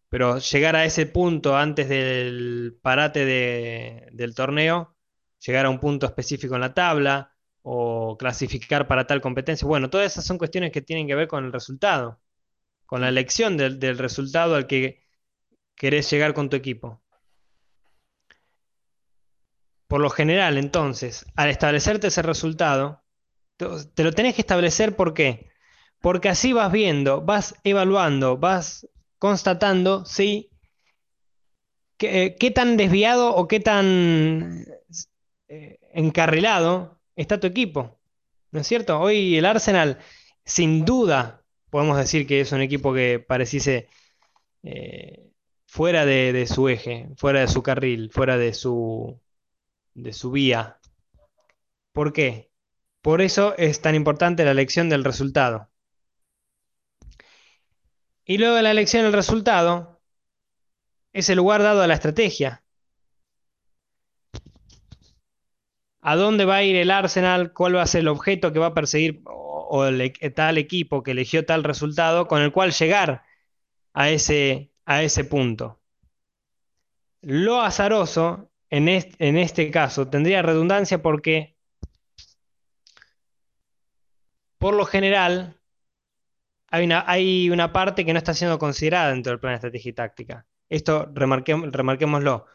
Pero 0.08 0.38
llegar 0.38 0.76
a 0.76 0.84
ese 0.84 1.06
punto 1.06 1.56
antes 1.56 1.88
del 1.88 2.78
parate 2.82 3.24
del 3.24 4.34
torneo, 4.34 4.96
llegar 5.44 5.66
a 5.66 5.70
un 5.70 5.80
punto 5.80 6.06
específico 6.06 6.54
en 6.54 6.60
la 6.60 6.74
tabla, 6.74 7.32
o 7.62 8.16
clasificar 8.18 8.88
para 8.88 9.06
tal 9.06 9.20
competencia. 9.20 9.66
Bueno, 9.66 9.90
todas 9.90 10.12
esas 10.12 10.24
son 10.26 10.38
cuestiones 10.38 10.72
que 10.72 10.82
tienen 10.82 11.06
que 11.06 11.14
ver 11.14 11.28
con 11.28 11.44
el 11.44 11.52
resultado, 11.52 12.20
con 12.86 13.00
la 13.00 13.08
elección 13.08 13.56
del, 13.56 13.78
del 13.78 13.98
resultado 13.98 14.56
al 14.56 14.66
que 14.66 15.04
querés 15.76 16.10
llegar 16.10 16.34
con 16.34 16.50
tu 16.50 16.56
equipo. 16.56 17.02
Por 19.86 20.00
lo 20.00 20.10
general, 20.10 20.58
entonces, 20.58 21.26
al 21.36 21.50
establecerte 21.50 22.08
ese 22.08 22.22
resultado, 22.22 23.02
te 23.56 24.04
lo 24.04 24.12
tenés 24.12 24.34
que 24.34 24.40
establecer 24.40 24.96
¿por 24.96 25.14
qué? 25.14 25.51
Porque 26.02 26.28
así 26.28 26.52
vas 26.52 26.72
viendo, 26.72 27.22
vas 27.22 27.54
evaluando, 27.64 28.36
vas 28.36 28.88
constatando 29.18 30.04
si 30.04 30.50
qué, 31.96 32.36
qué 32.38 32.50
tan 32.50 32.76
desviado 32.76 33.34
o 33.34 33.48
qué 33.48 33.60
tan 33.60 34.66
eh, 35.48 35.78
encarrilado 35.94 37.00
está 37.16 37.40
tu 37.40 37.46
equipo. 37.46 38.00
¿No 38.50 38.60
es 38.60 38.66
cierto? 38.66 39.00
Hoy 39.00 39.36
el 39.38 39.46
Arsenal, 39.46 39.98
sin 40.44 40.84
duda, 40.84 41.44
podemos 41.70 41.96
decir 41.96 42.26
que 42.26 42.40
es 42.40 42.52
un 42.52 42.60
equipo 42.62 42.92
que 42.92 43.18
pareciese 43.20 43.88
eh, 44.64 45.30
fuera 45.66 46.04
de, 46.04 46.32
de 46.32 46.46
su 46.46 46.68
eje, 46.68 47.08
fuera 47.16 47.40
de 47.40 47.48
su 47.48 47.62
carril, 47.62 48.10
fuera 48.12 48.36
de 48.38 48.54
su, 48.54 49.20
de 49.94 50.12
su 50.12 50.32
vía. 50.32 50.80
¿Por 51.92 52.12
qué? 52.12 52.50
Por 53.02 53.22
eso 53.22 53.56
es 53.56 53.80
tan 53.80 53.94
importante 53.94 54.44
la 54.44 54.50
elección 54.52 54.88
del 54.88 55.04
resultado. 55.04 55.71
Y 58.32 58.38
luego 58.38 58.54
de 58.54 58.62
la 58.62 58.70
elección 58.70 59.02
del 59.02 59.12
resultado 59.12 60.00
es 61.12 61.28
el 61.28 61.36
lugar 61.36 61.62
dado 61.62 61.82
a 61.82 61.86
la 61.86 61.92
estrategia. 61.92 62.64
¿A 66.00 66.16
dónde 66.16 66.46
va 66.46 66.56
a 66.56 66.62
ir 66.62 66.76
el 66.76 66.90
Arsenal? 66.90 67.52
¿Cuál 67.52 67.76
va 67.76 67.82
a 67.82 67.86
ser 67.86 68.00
el 68.00 68.08
objeto 68.08 68.50
que 68.50 68.58
va 68.58 68.68
a 68.68 68.74
perseguir 68.74 69.20
o, 69.26 69.84
el, 69.84 70.00
e, 70.00 70.30
tal 70.30 70.56
equipo 70.56 71.02
que 71.02 71.10
eligió 71.10 71.44
tal 71.44 71.62
resultado 71.62 72.26
con 72.26 72.40
el 72.40 72.52
cual 72.52 72.72
llegar 72.72 73.22
a 73.92 74.08
ese, 74.08 74.72
a 74.86 75.02
ese 75.02 75.24
punto? 75.24 75.82
Lo 77.20 77.60
azaroso 77.60 78.50
en 78.70 78.88
este 78.88 79.70
caso 79.70 80.08
tendría 80.08 80.40
redundancia 80.40 81.02
porque 81.02 81.58
por 84.56 84.72
lo 84.72 84.86
general 84.86 85.61
hay 86.72 87.50
una, 87.50 87.72
parte 87.72 88.04
que 88.04 88.12
no 88.12 88.18
está 88.18 88.34
siendo 88.34 88.58
considerada 88.58 89.10
dentro 89.10 89.30
del 89.32 89.40
plan 89.40 89.52
de 89.52 89.56
estrategia 89.56 89.90
y 89.90 89.92
táctica. 89.92 90.46
Esto 90.68 91.10
remarquémoslo. 91.14 92.46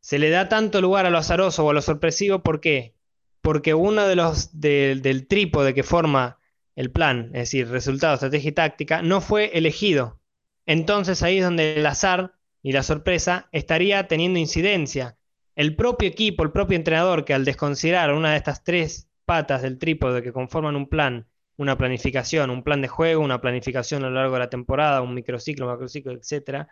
Se 0.00 0.18
le 0.18 0.30
da 0.30 0.48
tanto 0.48 0.80
lugar 0.80 1.06
a 1.06 1.10
lo 1.10 1.18
azaroso 1.18 1.64
o 1.64 1.70
a 1.70 1.74
lo 1.74 1.82
sorpresivo, 1.82 2.42
¿por 2.42 2.60
qué? 2.60 2.96
Porque 3.40 3.74
uno 3.74 4.06
de 4.06 4.16
los 4.16 4.60
de- 4.60 4.98
del 5.02 5.26
trípode 5.26 5.74
que 5.74 5.82
forma 5.82 6.38
el 6.76 6.90
plan, 6.90 7.26
es 7.34 7.42
decir, 7.42 7.68
resultado, 7.68 8.14
estrategia 8.14 8.48
y 8.50 8.52
táctica, 8.52 9.02
no 9.02 9.20
fue 9.20 9.50
elegido. 9.56 10.20
Entonces 10.66 11.22
ahí 11.22 11.38
es 11.38 11.44
donde 11.44 11.74
el 11.74 11.86
azar 11.86 12.34
y 12.62 12.72
la 12.72 12.82
sorpresa 12.82 13.48
estaría 13.52 14.06
teniendo 14.08 14.38
incidencia. 14.38 15.18
El 15.56 15.76
propio 15.76 16.08
equipo, 16.08 16.42
el 16.44 16.52
propio 16.52 16.76
entrenador, 16.76 17.24
que 17.24 17.34
al 17.34 17.44
desconsiderar 17.44 18.12
una 18.12 18.32
de 18.32 18.38
estas 18.38 18.64
tres 18.64 19.08
patas 19.24 19.62
del 19.62 19.78
trípode 19.78 20.22
que 20.22 20.32
conforman 20.32 20.76
un 20.76 20.88
plan, 20.88 21.28
una 21.56 21.76
planificación, 21.76 22.50
un 22.50 22.62
plan 22.62 22.82
de 22.82 22.88
juego, 22.88 23.22
una 23.22 23.40
planificación 23.40 24.04
a 24.04 24.08
lo 24.08 24.14
largo 24.16 24.34
de 24.34 24.40
la 24.40 24.50
temporada, 24.50 25.02
un 25.02 25.14
microciclo, 25.14 25.66
macrociclo, 25.66 26.12
etcétera, 26.12 26.68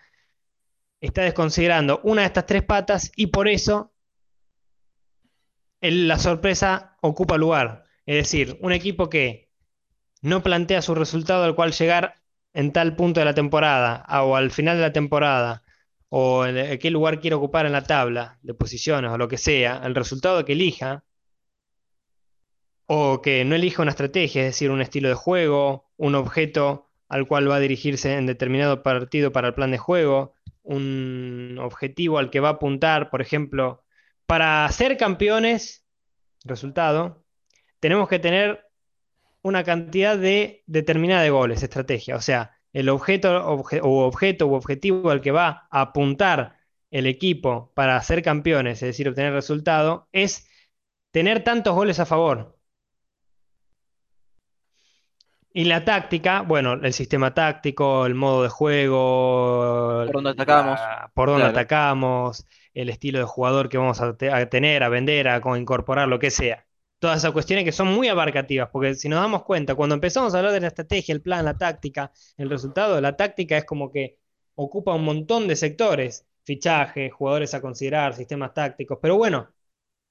está 1.00 1.22
desconsiderando 1.22 2.00
una 2.04 2.22
de 2.22 2.26
estas 2.28 2.46
tres 2.46 2.62
patas 2.62 3.12
y 3.16 3.28
por 3.28 3.48
eso 3.48 3.92
la 5.80 6.18
sorpresa 6.18 6.96
ocupa 7.00 7.38
lugar. 7.38 7.84
Es 8.06 8.16
decir, 8.16 8.58
un 8.60 8.72
equipo 8.72 9.08
que 9.08 9.50
no 10.22 10.42
plantea 10.42 10.82
su 10.82 10.94
resultado 10.94 11.44
al 11.44 11.54
cual 11.54 11.72
llegar 11.72 12.16
en 12.52 12.72
tal 12.72 12.96
punto 12.96 13.20
de 13.20 13.26
la 13.26 13.34
temporada 13.34 14.04
o 14.22 14.36
al 14.36 14.50
final 14.50 14.76
de 14.76 14.82
la 14.82 14.92
temporada 14.92 15.62
o 16.08 16.44
en 16.44 16.78
qué 16.78 16.90
lugar 16.90 17.20
quiere 17.20 17.36
ocupar 17.36 17.66
en 17.66 17.72
la 17.72 17.84
tabla 17.84 18.38
de 18.42 18.54
posiciones 18.54 19.10
o 19.10 19.18
lo 19.18 19.28
que 19.28 19.38
sea, 19.38 19.80
el 19.84 19.94
resultado 19.94 20.44
que 20.44 20.52
elija 20.52 21.04
o 22.92 23.22
que 23.22 23.44
no 23.44 23.54
elija 23.54 23.82
una 23.82 23.92
estrategia, 23.92 24.42
es 24.42 24.48
decir, 24.48 24.70
un 24.72 24.80
estilo 24.80 25.08
de 25.08 25.14
juego, 25.14 25.88
un 25.96 26.16
objeto 26.16 26.88
al 27.08 27.26
cual 27.28 27.48
va 27.50 27.56
a 27.56 27.60
dirigirse 27.60 28.14
en 28.16 28.26
determinado 28.26 28.82
partido 28.82 29.30
para 29.32 29.48
el 29.48 29.54
plan 29.54 29.70
de 29.70 29.78
juego, 29.78 30.34
un 30.62 31.56
objetivo 31.60 32.18
al 32.18 32.30
que 32.30 32.40
va 32.40 32.48
a 32.48 32.52
apuntar, 32.52 33.08
por 33.10 33.20
ejemplo, 33.22 33.84
para 34.26 34.68
ser 34.72 34.96
campeones, 34.96 35.84
resultado, 36.44 37.24
tenemos 37.80 38.08
que 38.08 38.18
tener 38.18 38.66
una 39.42 39.62
cantidad 39.64 40.18
de 40.18 40.64
determinada 40.66 41.22
de 41.22 41.30
goles, 41.30 41.62
estrategia. 41.62 42.16
O 42.16 42.20
sea, 42.20 42.56
el 42.72 42.88
objeto, 42.88 43.28
obje- 43.48 43.80
o 43.82 44.04
objeto 44.06 44.46
u 44.48 44.54
objetivo 44.54 45.10
al 45.10 45.20
que 45.20 45.30
va 45.32 45.68
a 45.70 45.80
apuntar 45.82 46.58
el 46.90 47.06
equipo 47.06 47.72
para 47.74 48.02
ser 48.02 48.22
campeones, 48.22 48.82
es 48.82 48.88
decir, 48.88 49.08
obtener 49.08 49.32
resultado, 49.32 50.08
es 50.12 50.48
tener 51.12 51.44
tantos 51.44 51.74
goles 51.74 52.00
a 52.00 52.06
favor. 52.06 52.59
Y 55.52 55.64
la 55.64 55.84
táctica, 55.84 56.42
bueno, 56.42 56.74
el 56.74 56.92
sistema 56.92 57.34
táctico, 57.34 58.06
el 58.06 58.14
modo 58.14 58.42
de 58.44 58.48
juego, 58.48 60.04
Por 60.04 60.14
dónde 60.16 60.30
atacamos. 60.30 60.90
la- 60.90 61.10
por 61.14 61.28
dónde 61.28 61.46
Claro. 61.46 61.48
atacamos, 61.48 62.46
el 62.72 62.88
estilo 62.88 63.18
de 63.18 63.24
jugador 63.24 63.68
que 63.68 63.76
vamos 63.78 64.00
a, 64.00 64.16
te- 64.16 64.30
a 64.30 64.48
tener, 64.48 64.82
a 64.84 64.88
vender, 64.88 65.26
a 65.28 65.40
co- 65.40 65.56
incorporar, 65.56 66.06
lo 66.08 66.18
que 66.20 66.30
sea. 66.30 66.66
Todas 67.00 67.18
esas 67.18 67.32
cuestiones 67.32 67.64
que 67.64 67.72
son 67.72 67.88
muy 67.88 68.06
abarcativas, 68.08 68.68
porque 68.70 68.94
si 68.94 69.08
nos 69.08 69.20
damos 69.20 69.42
cuenta, 69.44 69.74
cuando 69.74 69.94
empezamos 69.96 70.34
a 70.34 70.38
hablar 70.38 70.52
de 70.52 70.60
la 70.60 70.68
estrategia, 70.68 71.12
el 71.14 71.22
plan, 71.22 71.44
la 71.44 71.58
táctica, 71.58 72.12
el 72.36 72.48
resultado 72.50 73.00
la 73.00 73.16
táctica 73.16 73.56
es 73.58 73.64
como 73.64 73.90
que 73.90 74.18
ocupa 74.54 74.94
un 74.94 75.04
montón 75.04 75.48
de 75.48 75.56
sectores, 75.56 76.26
fichajes, 76.44 77.12
jugadores 77.12 77.54
a 77.54 77.60
considerar, 77.60 78.14
sistemas 78.14 78.54
tácticos, 78.54 78.98
pero 79.02 79.16
bueno, 79.16 79.48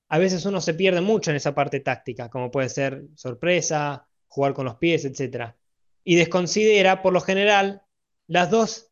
a 0.10 0.17
veces 0.17 0.45
uno 0.45 0.62
se 0.62 0.73
pierde 0.73 1.02
mucho 1.02 1.32
en 1.32 1.38
esa 1.38 1.54
parte 1.56 1.80
táctica, 1.82 2.30
como 2.30 2.52
puede 2.52 2.69
ser 2.69 3.04
sorpresa, 3.15 4.08
jugar 4.30 4.54
con 4.54 4.65
los 4.65 4.76
pies, 4.78 5.04
etc. 5.06 5.56
Y 6.04 6.15
desconsidera, 6.15 7.02
por 7.02 7.13
lo 7.13 7.22
general, 7.22 7.84
las 8.28 8.50
dos 8.50 8.92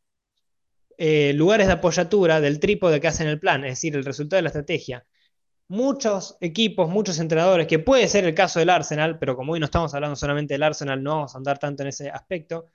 eh, 0.97 1.31
lugares 1.33 1.67
de 1.67 1.73
apoyatura 1.73 2.41
del 2.41 2.59
trípode 2.59 2.99
que 2.99 3.07
hacen 3.07 3.27
el 3.27 3.39
plan, 3.39 3.63
es 3.63 3.73
decir, 3.73 3.95
el 3.95 4.03
resultado 4.03 4.37
de 4.37 4.43
la 4.43 4.49
estrategia. 4.49 5.05
Muchos 5.69 6.37
equipos, 6.41 6.89
muchos 6.89 7.19
entrenadores, 7.19 7.67
que 7.67 7.79
puede 7.79 8.07
ser 8.07 8.25
el 8.25 8.33
caso 8.33 8.59
del 8.59 8.69
Arsenal, 8.69 9.19
pero 9.19 9.35
como 9.35 9.53
hoy 9.53 9.59
no 9.59 9.65
estamos 9.65 9.93
hablando 9.93 10.15
solamente 10.15 10.55
del 10.55 10.63
Arsenal, 10.63 11.03
no 11.03 11.15
vamos 11.15 11.35
a 11.35 11.37
andar 11.37 11.59
tanto 11.59 11.83
en 11.83 11.89
ese 11.89 12.09
aspecto, 12.09 12.65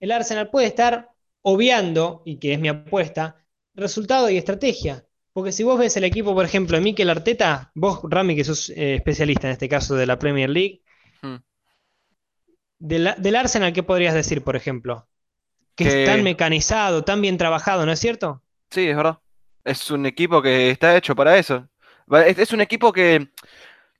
el 0.00 0.12
Arsenal 0.12 0.50
puede 0.50 0.66
estar 0.66 1.10
obviando, 1.42 2.22
y 2.24 2.38
que 2.38 2.52
es 2.54 2.60
mi 2.60 2.68
apuesta, 2.68 3.36
resultado 3.74 4.30
y 4.30 4.36
estrategia. 4.36 5.06
Porque 5.32 5.52
si 5.52 5.62
vos 5.62 5.78
ves 5.78 5.96
el 5.96 6.04
equipo, 6.04 6.34
por 6.34 6.44
ejemplo, 6.44 6.76
de 6.76 6.82
Mikel 6.82 7.08
Arteta, 7.08 7.72
vos, 7.74 8.00
Rami, 8.04 8.36
que 8.36 8.44
sos 8.44 8.70
eh, 8.70 8.96
especialista 8.96 9.48
en 9.48 9.52
este 9.52 9.68
caso 9.68 9.94
de 9.94 10.06
la 10.06 10.18
Premier 10.18 10.50
League. 10.50 10.81
Del, 12.82 13.14
del 13.18 13.36
Arsenal, 13.36 13.72
¿qué 13.72 13.82
podrías 13.82 14.14
decir, 14.14 14.42
por 14.42 14.56
ejemplo? 14.56 15.06
Que 15.74 15.84
Que- 15.84 16.02
es 16.04 16.10
tan 16.10 16.22
mecanizado, 16.22 17.04
tan 17.04 17.22
bien 17.22 17.38
trabajado, 17.38 17.86
¿no 17.86 17.92
es 17.92 18.00
cierto? 18.00 18.42
Sí, 18.70 18.88
es 18.88 18.96
verdad. 18.96 19.18
Es 19.64 19.90
un 19.90 20.04
equipo 20.06 20.42
que 20.42 20.70
está 20.70 20.96
hecho 20.96 21.14
para 21.14 21.38
eso. 21.38 21.68
Es, 22.26 22.38
es 22.38 22.52
un 22.52 22.60
equipo 22.60 22.92
que, 22.92 23.28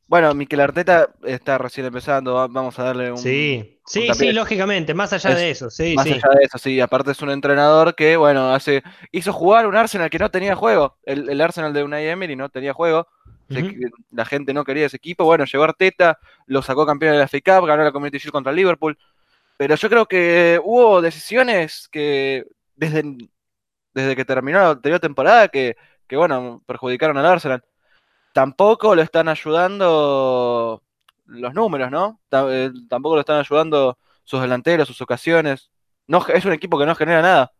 bueno, 0.09 0.35
Mikel 0.35 0.61
Arteta 0.61 1.09
está 1.25 1.57
recién 1.59 1.87
empezando, 1.87 2.35
va- 2.35 2.49
vamos 2.49 2.79
a 2.79 2.83
darle 2.85 3.12
un 3.12 3.18
Sí, 3.18 3.79
sí, 3.87 4.09
sí, 4.12 4.33
lógicamente, 4.33 4.92
más 4.92 5.12
allá 5.12 5.31
Es- 5.31 5.37
de 5.37 5.51
eso, 5.51 5.71
sí, 5.71 5.95
Más 5.95 6.05
sí. 6.07 6.14
allá 6.14 6.29
de 6.38 6.45
eso, 6.45 6.59
sí, 6.59 6.81
aparte 6.81 7.12
es 7.12 7.23
un 7.23 7.31
entrenador 7.31 7.95
que, 7.95 8.16
bueno, 8.16 8.53
hace, 8.53 8.83
hizo 9.12 9.33
jugar 9.33 9.66
un 9.68 9.77
Arsenal 9.77 10.11
que 10.11 10.18
no 10.18 10.31
tenía 10.31 10.57
juego. 10.57 10.99
El, 11.05 11.29
el 11.31 11.40
Arsenal 11.40 11.73
de 11.73 11.85
Unai 11.85 12.09
Emery 12.09 12.35
no 12.37 12.49
tenía 12.49 12.73
juego. 12.75 13.07
La 14.11 14.25
gente 14.25 14.53
no 14.53 14.65
quería 14.65 14.87
ese 14.87 14.97
equipo. 14.97 15.25
Bueno, 15.25 15.45
llegó 15.45 15.65
Arteta, 15.65 16.19
lo 16.47 16.62
sacó 16.62 16.87
campeón 16.87 17.12
de 17.12 17.19
la 17.19 17.29
FA 17.29 17.38
Cup, 17.41 17.67
ganó 17.67 17.85
la 17.85 17.93
Community 17.93 18.19
Shield 18.19 18.33
contra 18.33 18.53
Liverpool. 18.53 18.99
Pero 19.57 19.75
yo 19.75 19.88
creo 19.88 20.07
que 20.07 20.61
hubo 20.62 21.01
decisiones 21.01 21.88
que 21.91 22.45
desde, 22.77 23.03
desde 23.95 24.17
que 24.17 24.25
terminó 24.25 24.59
la 24.59 24.71
anterior 24.71 25.01
temporada 25.01 25.49
que, 25.49 25.77
que, 26.07 26.17
bueno, 26.17 26.62
perjudicaron 26.67 27.17
al 27.19 27.27
Arsenal. 27.27 27.62
Tampoco 28.33 28.95
lo 28.95 29.03
están 29.03 29.29
ayudando 29.29 30.83
los 31.27 31.55
números, 31.55 31.91
¿no? 31.91 32.21
Eh, 32.31 32.71
Tampoco 32.88 33.17
lo 33.17 33.21
están 33.21 33.38
ayudando 33.38 33.99
sus 34.25 34.41
delanteros, 34.41 34.88
sus 34.88 35.01
ocasiones. 35.01 35.71
No, 36.07 36.25
es 36.29 36.45
un 36.45 36.53
equipo 36.53 36.79
que 36.79 36.87
no 36.87 36.95
genera 36.95 37.23
nada. 37.23 37.53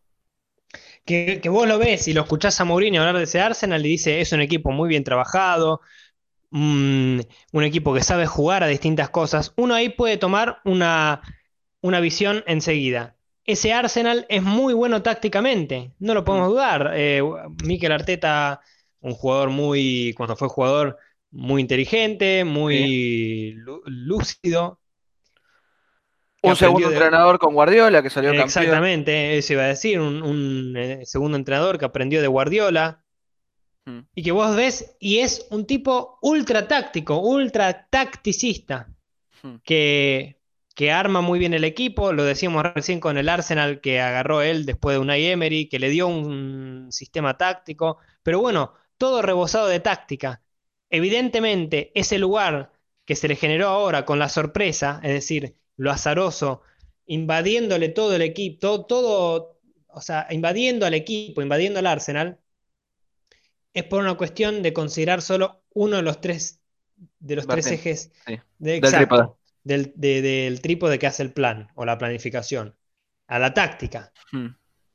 Que, 1.05 1.41
que 1.41 1.49
vos 1.49 1.67
lo 1.67 1.77
ves 1.79 2.07
y 2.07 2.13
lo 2.13 2.21
escuchás 2.21 2.59
a 2.61 2.65
Mourinho 2.65 3.01
hablar 3.01 3.17
de 3.17 3.23
ese 3.25 3.41
Arsenal 3.41 3.85
y 3.85 3.89
dice, 3.89 4.21
es 4.21 4.31
un 4.31 4.41
equipo 4.41 4.71
muy 4.71 4.87
bien 4.87 5.03
trabajado, 5.03 5.81
mm, 6.51 7.19
un 7.53 7.63
equipo 7.63 7.93
que 7.93 8.03
sabe 8.03 8.27
jugar 8.27 8.63
a 8.63 8.67
distintas 8.67 9.09
cosas. 9.09 9.53
Uno 9.57 9.75
ahí 9.75 9.89
puede 9.89 10.17
tomar 10.17 10.59
una, 10.65 11.21
una 11.81 11.99
visión 12.01 12.43
enseguida. 12.47 13.17
Ese 13.45 13.73
Arsenal 13.73 14.25
es 14.29 14.43
muy 14.43 14.73
bueno 14.73 15.03
tácticamente, 15.03 15.93
no 15.99 16.13
lo 16.15 16.25
podemos 16.25 16.49
dudar. 16.49 16.91
Eh, 16.95 17.21
Mikel 17.65 17.91
Arteta, 17.93 18.61
un 19.01 19.13
jugador 19.15 19.49
muy, 19.51 20.13
cuando 20.17 20.35
fue 20.37 20.49
jugador, 20.49 20.97
muy 21.31 21.61
inteligente, 21.61 22.45
muy 22.45 23.53
lúcido. 23.85 24.79
Un 26.43 26.55
segundo 26.57 26.89
entrenador 26.89 27.39
con 27.39 27.53
Guardiola 27.53 28.03
que 28.03 28.09
salió 28.09 28.31
campeón. 28.31 28.47
Exactamente, 28.47 29.37
eso 29.37 29.53
iba 29.53 29.63
a 29.63 29.67
decir, 29.67 29.99
un, 29.99 30.75
eh, 30.77 31.05
segundo 31.05 31.37
entrenador 31.37 31.79
que 31.79 31.85
aprendió 31.85 32.21
de 32.21 32.27
Guardiola. 32.27 33.05
Hmm. 33.85 34.01
Y 34.13 34.23
que 34.23 34.31
vos 34.31 34.53
ves, 34.55 34.95
y 34.99 35.19
es 35.19 35.47
un 35.51 35.65
tipo 35.65 36.19
ultra 36.21 36.67
táctico, 36.67 37.19
ultra 37.19 37.87
tacticista, 37.89 38.89
hmm. 39.41 39.55
que, 39.63 40.41
que, 40.75 40.91
arma 40.91 41.21
muy 41.21 41.39
bien 41.39 41.53
el 41.53 41.63
equipo. 41.63 42.11
Lo 42.11 42.25
decíamos 42.25 42.63
recién 42.73 42.99
con 42.99 43.17
el 43.17 43.29
Arsenal 43.29 43.79
que 43.79 44.01
agarró 44.01 44.41
él 44.41 44.65
después 44.65 44.95
de 44.95 44.99
una 44.99 45.15
Emery, 45.15 45.69
que 45.69 45.79
le 45.79 45.89
dio 45.89 46.07
un 46.07 46.87
sistema 46.91 47.37
táctico. 47.37 47.99
Pero 48.21 48.41
bueno, 48.41 48.73
todo 48.97 49.21
rebosado 49.21 49.67
de 49.67 49.79
táctica. 49.79 50.41
Evidentemente, 50.89 51.91
ese 51.95 52.19
lugar 52.19 52.73
que 53.05 53.15
se 53.15 53.29
le 53.29 53.35
generó 53.37 53.69
ahora 53.69 54.05
con 54.05 54.19
la 54.19 54.29
sorpresa, 54.29 54.99
es 55.03 55.13
decir, 55.13 55.55
lo 55.77 55.91
azaroso, 55.91 56.61
invadiéndole 57.05 57.89
todo 57.89 58.15
el 58.15 58.21
equipo, 58.21 58.85
todo, 58.85 59.59
o 59.87 60.01
sea, 60.01 60.27
invadiendo 60.31 60.85
al 60.85 60.93
equipo, 60.93 61.41
invadiendo 61.41 61.79
al 61.79 61.87
Arsenal, 61.87 62.39
es 63.73 63.83
por 63.83 64.01
una 64.01 64.15
cuestión 64.15 64.61
de 64.61 64.73
considerar 64.73 65.21
solo 65.21 65.63
uno 65.73 65.97
de 65.97 66.03
los 66.03 66.21
tres, 66.21 66.59
de 67.19 67.35
los 67.35 67.47
tres 67.47 67.67
ejes 67.67 68.11
de, 68.59 68.79
del, 69.63 70.61
trípode. 70.61 70.99
que 70.99 71.07
hace 71.07 71.23
el 71.23 71.33
plan 71.33 71.69
o 71.75 71.85
la 71.85 71.97
planificación, 71.97 72.75
a 73.27 73.39
la 73.39 73.53
táctica, 73.53 74.13
hmm. 74.31 74.47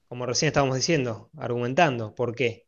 como 0.08 0.26
recién 0.26 0.48
estábamos 0.48 0.76
diciendo, 0.76 1.30
argumentando, 1.36 2.14
¿por 2.14 2.34
qué? 2.34 2.66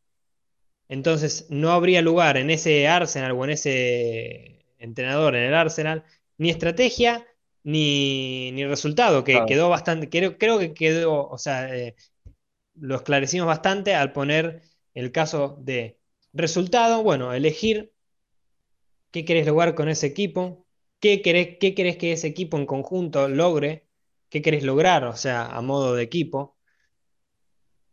Entonces 0.88 1.46
no 1.50 1.70
habría 1.70 2.02
lugar 2.02 2.36
en 2.36 2.50
ese 2.50 2.88
Arsenal 2.88 3.32
o 3.32 3.44
en 3.44 3.50
ese 3.50 4.66
entrenador 4.78 5.36
en 5.36 5.44
el 5.44 5.54
Arsenal, 5.54 6.04
ni 6.36 6.50
estrategia 6.50 7.24
ni, 7.62 8.64
resultado, 8.66 9.24
que 9.24 9.44
quedó 9.46 9.68
bastante, 9.68 10.08
creo, 10.08 10.38
creo, 10.38 10.58
que 10.58 10.74
quedó, 10.74 11.28
o 11.28 11.38
sea, 11.38 11.74
eh, 11.74 11.94
lo 12.74 12.96
esclarecimos 12.96 13.46
bastante 13.46 13.94
al 13.94 14.12
poner 14.12 14.62
el 14.94 15.12
caso 15.12 15.56
de 15.60 15.98
resultado, 16.32 17.02
bueno, 17.02 17.32
elegir 17.32 17.92
qué 19.10 19.24
querés 19.24 19.46
lograr 19.46 19.74
con 19.74 19.88
ese 19.88 20.06
equipo, 20.06 20.66
qué 21.00 21.22
querés, 21.22 21.58
qué 21.60 21.74
querés 21.74 21.96
que 21.96 22.12
ese 22.12 22.28
equipo 22.28 22.56
en 22.56 22.66
conjunto 22.66 23.28
logre, 23.28 23.88
qué 24.28 24.42
querés 24.42 24.62
lograr, 24.62 25.04
o 25.04 25.16
sea, 25.16 25.46
a 25.46 25.60
modo 25.62 25.94
de 25.94 26.02
equipo. 26.02 26.56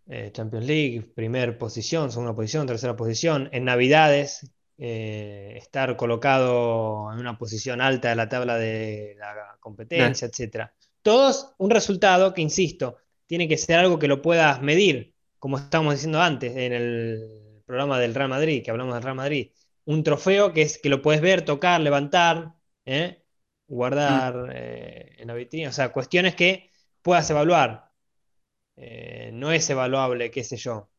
Eh, 0.10 0.32
Champions 0.32 0.66
League, 0.66 1.02
primera 1.16 1.58
posición, 1.58 2.12
segunda 2.12 2.34
posición, 2.34 2.66
tercera 2.66 2.96
posición. 2.96 3.50
En 3.52 3.66
Navidades, 3.66 4.50
eh, 4.78 5.56
estar 5.58 5.96
colocado 5.98 7.12
en 7.12 7.20
una 7.20 7.38
posición 7.38 7.82
alta 7.82 8.10
de 8.10 8.16
la 8.16 8.30
tabla 8.30 8.58
de 8.58 9.16
la 9.18 9.58
competencia, 9.60 10.28
etc. 10.28 10.70
Todos 11.02 11.56
un 11.58 11.70
resultado 11.72 12.34
que, 12.34 12.42
insisto, 12.42 12.98
tiene 13.26 13.48
que 13.48 13.58
ser 13.58 13.80
algo 13.80 14.00
que 14.00 14.08
lo 14.08 14.22
puedas 14.22 14.62
medir, 14.62 15.16
como 15.40 15.58
estábamos 15.58 15.96
diciendo 15.96 16.22
antes 16.22 16.56
en 16.56 16.74
el 16.74 17.64
programa 17.66 18.00
del 18.00 18.16
Real 18.16 18.30
Madrid, 18.30 18.64
que 18.64 18.72
hablamos 18.72 18.94
del 18.94 19.04
Real 19.04 19.16
Madrid. 19.16 19.52
Un 19.86 20.04
trofeo 20.04 20.54
que 20.54 20.62
es 20.64 20.78
que 20.78 20.90
lo 20.90 21.02
puedes 21.02 21.22
ver, 21.22 21.44
tocar, 21.44 21.82
levantar, 21.82 22.54
¿eh? 22.86 23.24
guardar 23.68 24.36
mm. 24.36 25.22
en 25.22 25.28
la 25.28 25.34
vitrina, 25.34 25.70
o 25.70 25.74
sea, 25.74 25.92
cuestiones 25.92 26.36
que 26.36 26.72
puedas 27.02 27.30
evaluar. 27.30 27.92
Eh, 28.76 29.32
no 29.34 29.52
es 29.52 29.70
evaluable, 29.70 30.32
qué 30.32 30.44
sé 30.44 30.58
yo. 30.58 30.90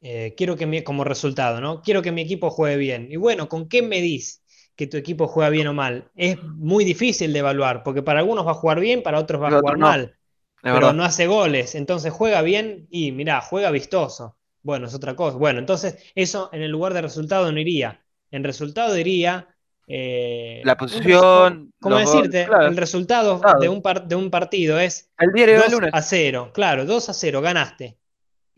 Eh, 0.00 0.34
quiero 0.36 0.56
que 0.56 0.66
mi, 0.66 0.82
como 0.82 1.04
resultado, 1.04 1.60
¿no? 1.60 1.82
Quiero 1.82 2.02
que 2.02 2.12
mi 2.12 2.22
equipo 2.22 2.50
juegue 2.50 2.76
bien. 2.76 3.08
Y 3.10 3.16
bueno, 3.16 3.48
¿con 3.48 3.68
qué 3.68 3.82
medís 3.82 4.42
que 4.76 4.86
tu 4.86 4.96
equipo 4.96 5.26
juega 5.26 5.50
bien 5.50 5.66
o 5.66 5.74
mal? 5.74 6.10
Es 6.14 6.42
muy 6.42 6.84
difícil 6.84 7.32
de 7.32 7.40
evaluar, 7.40 7.82
porque 7.82 8.02
para 8.02 8.20
algunos 8.20 8.46
va 8.46 8.52
a 8.52 8.54
jugar 8.54 8.80
bien, 8.80 9.02
para 9.02 9.18
otros 9.18 9.42
va 9.42 9.48
a 9.48 9.60
jugar 9.60 9.78
mal. 9.78 10.14
Pero 10.62 10.92
no 10.92 11.04
hace 11.04 11.26
goles, 11.26 11.74
entonces 11.74 12.12
juega 12.12 12.42
bien 12.42 12.86
y 12.90 13.12
mirá, 13.12 13.40
juega 13.40 13.70
vistoso. 13.70 14.36
Bueno, 14.62 14.86
es 14.86 14.94
otra 14.94 15.14
cosa. 15.14 15.36
Bueno, 15.36 15.60
entonces 15.60 15.96
eso 16.14 16.50
en 16.52 16.62
el 16.62 16.70
lugar 16.70 16.94
de 16.94 17.02
resultado 17.02 17.50
no 17.50 17.58
iría. 17.58 18.04
En 18.30 18.44
resultado 18.44 18.92
diría 18.92 19.48
eh, 19.86 20.60
la 20.64 20.76
posición. 20.76 21.72
¿Cómo 21.80 21.96
decirte? 21.96 22.46
El 22.60 22.76
resultado 22.76 23.40
de 23.60 23.68
un, 23.68 23.82
de 24.06 24.14
un 24.14 24.30
partido 24.30 24.78
es 24.78 25.10
el 25.18 25.56
2 25.56 25.80
a 25.92 26.02
0. 26.02 26.50
Claro, 26.52 26.84
2 26.84 27.08
a 27.08 27.14
0, 27.14 27.40
ganaste. 27.40 27.96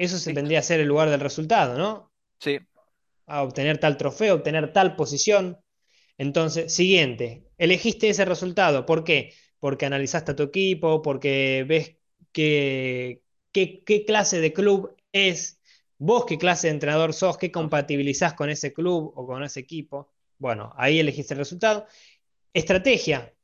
Eso 0.00 0.16
se 0.16 0.32
tendría 0.32 0.60
a 0.60 0.62
ser 0.62 0.80
el 0.80 0.88
lugar 0.88 1.10
del 1.10 1.20
resultado, 1.20 1.76
¿no? 1.76 2.10
Sí. 2.38 2.58
A 3.26 3.42
obtener 3.42 3.76
tal 3.76 3.98
trofeo, 3.98 4.36
obtener 4.36 4.72
tal 4.72 4.96
posición. 4.96 5.58
Entonces, 6.16 6.74
siguiente, 6.74 7.44
elegiste 7.58 8.08
ese 8.08 8.24
resultado. 8.24 8.86
¿Por 8.86 9.04
qué? 9.04 9.34
Porque 9.58 9.84
analizaste 9.84 10.32
a 10.32 10.36
tu 10.36 10.44
equipo, 10.44 11.02
porque 11.02 11.66
ves 11.68 11.98
qué, 12.32 13.20
qué 13.52 14.04
clase 14.06 14.40
de 14.40 14.54
club 14.54 14.96
es, 15.12 15.60
vos 15.98 16.24
qué 16.24 16.38
clase 16.38 16.68
de 16.68 16.72
entrenador 16.72 17.12
sos, 17.12 17.36
qué 17.36 17.52
compatibilizás 17.52 18.32
con 18.32 18.48
ese 18.48 18.72
club 18.72 19.12
o 19.14 19.26
con 19.26 19.42
ese 19.44 19.60
equipo. 19.60 20.14
Bueno, 20.38 20.72
ahí 20.78 20.98
elegiste 20.98 21.34
el 21.34 21.40
resultado. 21.40 21.86
Estrategia. 22.54 23.34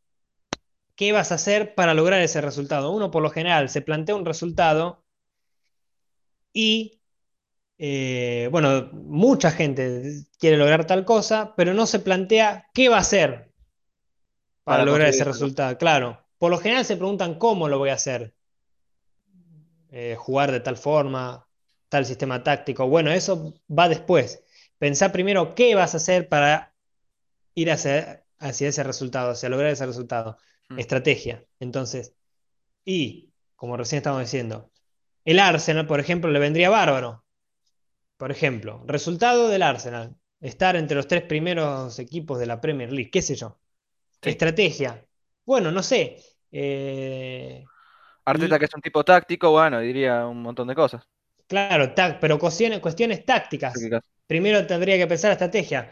¿Qué 0.95 1.13
vas 1.13 1.33
a 1.33 1.35
hacer 1.35 1.75
para 1.75 1.93
lograr 1.93 2.23
ese 2.23 2.41
resultado? 2.41 2.93
Uno 2.93 3.11
por 3.11 3.23
lo 3.23 3.29
general 3.29 3.69
se 3.69 3.83
plantea 3.83 4.15
un 4.15 4.25
resultado 4.25 5.05
y, 6.57 7.03
eh, 7.77 8.49
bueno, 8.51 8.89
mucha 8.95 9.51
gente 9.51 10.25
quiere 10.39 10.57
lograr 10.57 10.87
tal 10.87 11.05
cosa, 11.05 11.53
pero 11.55 11.75
no 11.75 11.85
se 11.85 11.99
plantea 11.99 12.71
qué 12.73 12.89
va 12.89 12.97
a 12.97 13.01
hacer 13.01 13.53
para, 14.65 14.87
lograr 14.87 15.09
ese 15.09 15.25
resultado. 15.25 15.77
Claro, 15.77 16.25
por 16.39 16.51
lo 16.51 16.57
general 16.57 16.87
se 16.87 16.97
preguntan 16.97 17.39
cómo 17.39 17.69
lo 17.69 17.77
voy 17.77 17.91
a 17.91 17.95
hacer. 17.95 18.35
Eh, 19.91 20.17
jugar 20.19 20.51
de 20.51 20.61
tal 20.61 20.79
forma, 20.79 21.47
tal 21.91 22.07
sistema 22.07 22.43
táctico. 22.43 22.89
Bueno, 22.89 23.11
eso 23.11 23.53
va 23.69 23.91
después. 23.91 24.43
Pensá 24.79 25.13
primero 25.13 25.55
qué 25.55 25.75
vas 25.75 25.93
a 25.93 25.99
hacer 25.99 26.27
para 26.31 26.75
ir 27.55 27.71
hacia, 27.71 28.25
hacia 28.39 28.69
ese 28.69 28.83
resultado, 28.83 29.33
hacia 29.33 29.51
lograr 29.51 29.73
ese 29.73 29.85
resultado. 29.85 30.39
Mm. 30.71 30.79
Estrategia. 30.79 31.45
Entonces, 31.61 32.15
y 32.83 33.35
como 33.57 33.77
recién 33.77 33.99
estábamos 33.99 34.25
diciendo, 34.25 34.71
el 35.27 35.41
Arsenal, 35.41 35.87
por 35.87 36.01
ejemplo, 36.01 36.31
le 36.31 36.39
vendría 36.39 36.71
bárbaro. 36.71 37.25
Por 38.17 38.31
ejemplo, 38.31 38.83
resultado 38.87 39.49
del 39.49 39.63
Arsenal, 39.63 40.17
estar 40.41 40.77
entre 40.77 40.97
los 40.97 41.09
tres 41.09 41.23
primeros 41.23 41.99
equipos 41.99 42.39
de 42.39 42.47
la 42.47 42.61
Premier 42.61 42.93
League, 42.93 43.11
qué 43.11 43.21
sé 43.21 43.35
yo. 43.35 43.59
Estrategia. 44.23 45.05
Bueno, 45.45 45.71
no 45.71 45.83
sé. 45.83 46.17
Eh, 46.51 47.63
Arteta, 48.25 48.59
que 48.59 48.65
es 48.67 48.75
un 48.75 48.81
tipo 48.81 49.05
táctico, 49.05 49.51
bueno, 49.51 49.81
diría 49.81 50.27
un 50.27 50.41
montón 50.41 50.69
de 50.69 50.75
cosas. 50.75 51.07
Claro, 51.47 51.93
pero 52.21 52.39
cuestiones, 52.39 52.79
cuestiones 52.79 53.25
tácticas. 53.25 53.75
Primero 54.27 54.65
tendría 54.67 54.97
que 54.97 55.07
pensar 55.09 55.33
estrategia. 55.33 55.91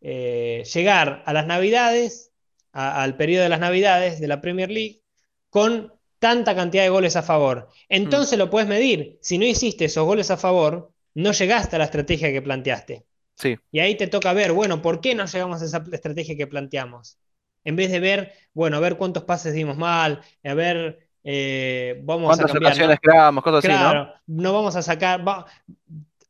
Eh, 0.00 0.62
llegar 0.72 1.24
a 1.26 1.32
las 1.32 1.46
Navidades, 1.46 2.32
al 2.72 3.16
periodo 3.16 3.42
de 3.42 3.48
las 3.48 3.60
Navidades 3.60 4.20
de 4.20 4.28
la 4.28 4.40
Premier 4.40 4.70
League, 4.70 5.02
con 5.50 5.92
tanta 6.18 6.54
cantidad 6.54 6.82
de 6.82 6.88
goles 6.88 7.16
a 7.16 7.22
favor. 7.22 7.68
Entonces 7.88 8.36
mm. 8.36 8.40
lo 8.40 8.50
puedes 8.50 8.68
medir. 8.68 9.18
Si 9.20 9.38
no 9.38 9.44
hiciste 9.44 9.86
esos 9.86 10.04
goles 10.04 10.30
a 10.30 10.36
favor, 10.36 10.90
no 11.14 11.32
llegaste 11.32 11.76
a 11.76 11.78
la 11.78 11.86
estrategia 11.86 12.32
que 12.32 12.42
planteaste. 12.42 13.04
Sí. 13.34 13.56
Y 13.70 13.80
ahí 13.80 13.96
te 13.96 14.06
toca 14.06 14.32
ver, 14.32 14.52
bueno, 14.52 14.80
¿por 14.80 15.00
qué 15.00 15.14
no 15.14 15.26
llegamos 15.26 15.62
a 15.62 15.64
esa 15.66 15.84
estrategia 15.92 16.36
que 16.36 16.46
planteamos? 16.46 17.18
En 17.64 17.76
vez 17.76 17.90
de 17.90 18.00
ver, 18.00 18.32
bueno, 18.54 18.76
a 18.76 18.80
ver 18.80 18.96
cuántos 18.96 19.24
pases 19.24 19.52
dimos 19.52 19.76
mal, 19.76 20.22
a 20.44 20.54
ver, 20.54 21.08
eh, 21.24 22.00
vamos 22.04 22.38
a 22.38 22.44
cambiar. 22.44 22.72
ocasiones 22.72 22.98
creamos, 23.02 23.42
cosas 23.42 23.64
así, 23.64 23.72
¿no? 23.72 24.12
No 24.26 24.52
vamos 24.52 24.76
a 24.76 24.82
sacar, 24.82 25.22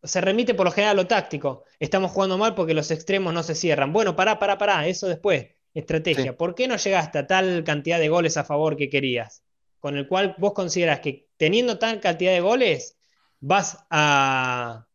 se 0.03 0.20
remite 0.20 0.55
por 0.55 0.66
lo 0.66 0.72
general 0.72 0.99
a 0.99 1.03
lo 1.03 1.07
táctico. 1.07 1.64
Estamos 1.79 2.11
jugando 2.11 2.38
mal 2.38 2.55
porque 2.55 2.75
los 2.75 2.90
extremos 2.90 3.35
no 3.35 3.42
se 3.42 3.55
cierran. 3.55 3.92
Bueno, 3.92 4.16
pará, 4.16 4.38
pará, 4.38 4.57
pará, 4.57 4.87
eso 4.87 5.07
después. 5.09 5.49
Estrategia. 5.75 6.37
¿Por 6.37 6.54
qué 6.54 6.69
no 6.69 6.77
llegaste 6.77 7.19
a 7.19 7.27
tal 7.27 7.63
cantidad 7.63 7.98
de 7.98 8.08
goles 8.08 8.38
a 8.38 8.44
favor 8.44 8.77
que 8.77 8.88
querías? 8.88 9.42
Con 9.87 9.96
el 9.96 10.08
cual 10.08 10.34
vos 10.37 10.52
consideras 10.52 10.98
que 10.98 11.28
teniendo 11.37 11.78
tal 11.78 12.00
cantidad 12.00 12.32
de 12.32 12.40
goles 12.40 12.98
vas 13.38 13.87
a, 13.88 14.88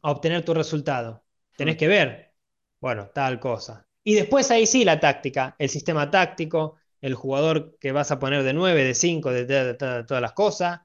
obtener 0.00 0.42
tu 0.42 0.54
resultado. 0.54 1.22
Tenés 1.54 1.74
mm. 1.74 1.78
que 1.78 1.86
ver, 1.86 2.32
bueno, 2.80 3.10
tal 3.12 3.38
cosa. 3.38 3.86
Y 4.02 4.14
después 4.14 4.50
ahí 4.50 4.64
sí 4.64 4.86
la 4.86 5.00
táctica, 5.00 5.54
el 5.58 5.68
sistema 5.68 6.10
táctico, 6.10 6.76
el 7.02 7.14
jugador 7.14 7.76
que 7.78 7.92
vas 7.92 8.10
a 8.10 8.18
poner 8.18 8.42
de 8.42 8.54
9, 8.54 8.84
de 8.84 8.94
5, 8.94 9.32
de 9.32 9.74
todas 9.74 10.22
las 10.22 10.32
cosas 10.32 10.80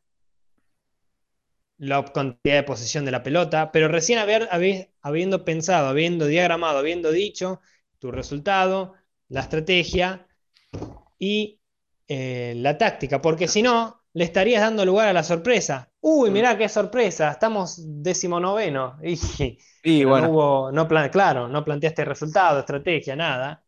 la 1.78 2.04
cantidad 2.04 2.56
de 2.56 2.64
posesión 2.64 3.06
de 3.06 3.12
la 3.12 3.24
pelota, 3.24 3.72
pero 3.72 3.88
recién 3.88 4.20
haber, 4.20 4.50
habiendo 5.02 5.46
pensado, 5.46 5.88
habiendo 5.88 6.26
diagramado, 6.26 6.80
habiendo 6.80 7.14
dicho 7.14 7.62
tu 7.98 8.12
resultado, 8.12 8.96
la 9.30 9.40
estrategia 9.40 10.28
y 11.18 11.61
eh, 12.08 12.54
la 12.58 12.78
táctica, 12.78 13.22
porque 13.22 13.48
si 13.48 13.62
no, 13.64 14.02
le 14.14 14.24
estarías 14.26 14.62
dando 14.62 14.86
lugar 14.86 15.08
a 15.10 15.14
la 15.14 15.24
sorpresa. 15.24 15.90
Uy, 16.02 16.32
mirá 16.32 16.58
qué 16.58 16.68
sorpresa, 16.70 17.32
estamos 17.32 17.76
decimonoveno. 18.04 18.98
Y, 19.04 19.60
Y 19.84 20.06
no 20.06 20.06
bueno, 20.06 20.30
hubo, 20.30 20.72
no 20.72 20.88
plan- 20.88 21.10
claro, 21.10 21.48
no 21.48 21.64
planteaste 21.64 22.06
resultado, 22.06 22.60
estrategia, 22.60 23.16
nada. 23.16 23.64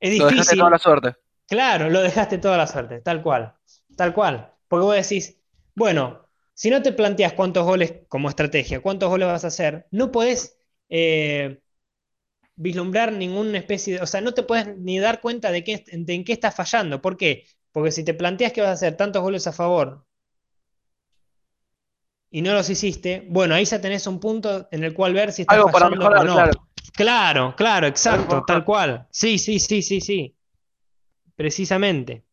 Es 0.00 0.10
lo 0.16 0.26
dejaste 0.26 0.54
toda 0.56 0.70
la 0.70 0.78
difícil, 0.78 0.78
suerte. 0.78 1.14
claro, 1.48 1.90
lo 1.90 2.02
dejaste 2.02 2.38
toda 2.38 2.56
la 2.58 2.66
suerte, 2.66 3.00
tal 3.02 3.22
cual, 3.22 3.54
tal 3.96 4.14
cual. 4.14 4.54
Porque 4.68 4.84
vos 4.84 4.96
decís, 4.96 5.40
bueno, 5.76 6.28
si 6.54 6.70
no 6.70 6.82
te 6.82 6.92
planteas 6.92 7.34
cuántos 7.34 7.64
goles 7.66 7.94
como 8.08 8.28
estrategia, 8.28 8.80
cuántos 8.82 9.08
goles 9.10 9.28
vas 9.28 9.44
a 9.44 9.48
hacer, 9.48 9.86
no 9.92 10.12
podés 10.12 10.58
eh, 10.90 11.60
vislumbrar 12.58 13.12
ninguna 13.12 13.56
especie 13.56 13.94
de, 13.94 14.00
o 14.00 14.06
sea, 14.06 14.20
no 14.20 14.34
te 14.34 14.42
puedes 14.42 14.76
ni 14.76 14.98
dar 14.98 15.20
cuenta 15.20 15.50
de, 15.50 15.64
qué, 15.64 15.84
de 15.90 16.14
en 16.14 16.24
qué 16.24 16.32
estás 16.32 16.54
fallando. 16.54 17.00
¿Por 17.00 17.16
qué? 17.16 17.44
Porque 17.72 17.92
si 17.92 18.04
te 18.04 18.14
planteas 18.14 18.52
que 18.52 18.60
vas 18.60 18.70
a 18.70 18.72
hacer 18.72 18.96
tantos 18.96 19.22
goles 19.22 19.46
a 19.46 19.52
favor 19.52 20.04
y 22.30 22.42
no 22.42 22.52
los 22.52 22.68
hiciste, 22.68 23.26
bueno, 23.30 23.54
ahí 23.54 23.64
ya 23.64 23.80
tenés 23.80 24.06
un 24.06 24.20
punto 24.20 24.68
en 24.70 24.84
el 24.84 24.92
cual 24.92 25.14
ver 25.14 25.32
si 25.32 25.42
estás 25.42 25.56
Algo 25.56 25.70
para 25.70 25.86
fallando 25.86 26.06
o 26.06 26.24
no. 26.24 26.34
claro. 26.34 26.68
Claro, 26.94 27.54
claro, 27.56 27.86
exacto, 27.86 28.42
tal 28.44 28.64
cual. 28.64 29.06
Sí, 29.10 29.38
sí, 29.38 29.60
sí, 29.60 29.82
sí, 29.82 30.00
sí. 30.00 30.34
Precisamente. 31.36 32.24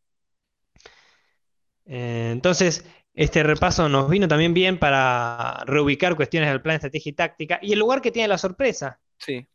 Eh, 1.86 2.30
entonces, 2.32 2.84
este 3.14 3.44
repaso 3.44 3.88
nos 3.88 4.10
vino 4.10 4.28
también 4.28 4.56
bien 4.56 4.80
para 4.80 5.64
reubicar 5.68 6.16
cuestiones 6.16 6.50
del 6.50 6.64
plan, 6.64 6.76
estrategia 6.76 7.12
y 7.12 7.14
táctica 7.14 7.60
y 7.62 7.74
el 7.74 7.80
lugar 7.80 8.02
que 8.02 8.12
tiene 8.12 8.28
la 8.28 8.40
sorpresa. 8.40 9.00
Sí. 9.20 9.48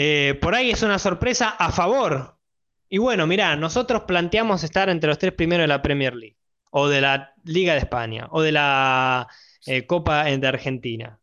Eh, 0.00 0.38
por 0.40 0.54
ahí 0.54 0.70
es 0.70 0.82
una 0.84 0.98
sorpresa 1.00 1.50
a 1.50 1.72
favor. 1.72 2.38
Y 2.88 2.98
bueno, 2.98 3.26
mirá, 3.26 3.56
nosotros 3.56 4.02
planteamos 4.04 4.62
estar 4.62 4.88
entre 4.88 5.08
los 5.08 5.18
tres 5.18 5.32
primeros 5.32 5.64
de 5.64 5.68
la 5.68 5.82
Premier 5.82 6.14
League, 6.14 6.38
o 6.70 6.86
de 6.88 7.00
la 7.00 7.34
Liga 7.44 7.72
de 7.72 7.80
España, 7.80 8.28
o 8.30 8.40
de 8.42 8.52
la 8.52 9.26
eh, 9.66 9.86
Copa 9.86 10.24
de 10.24 10.46
Argentina. 10.46 11.18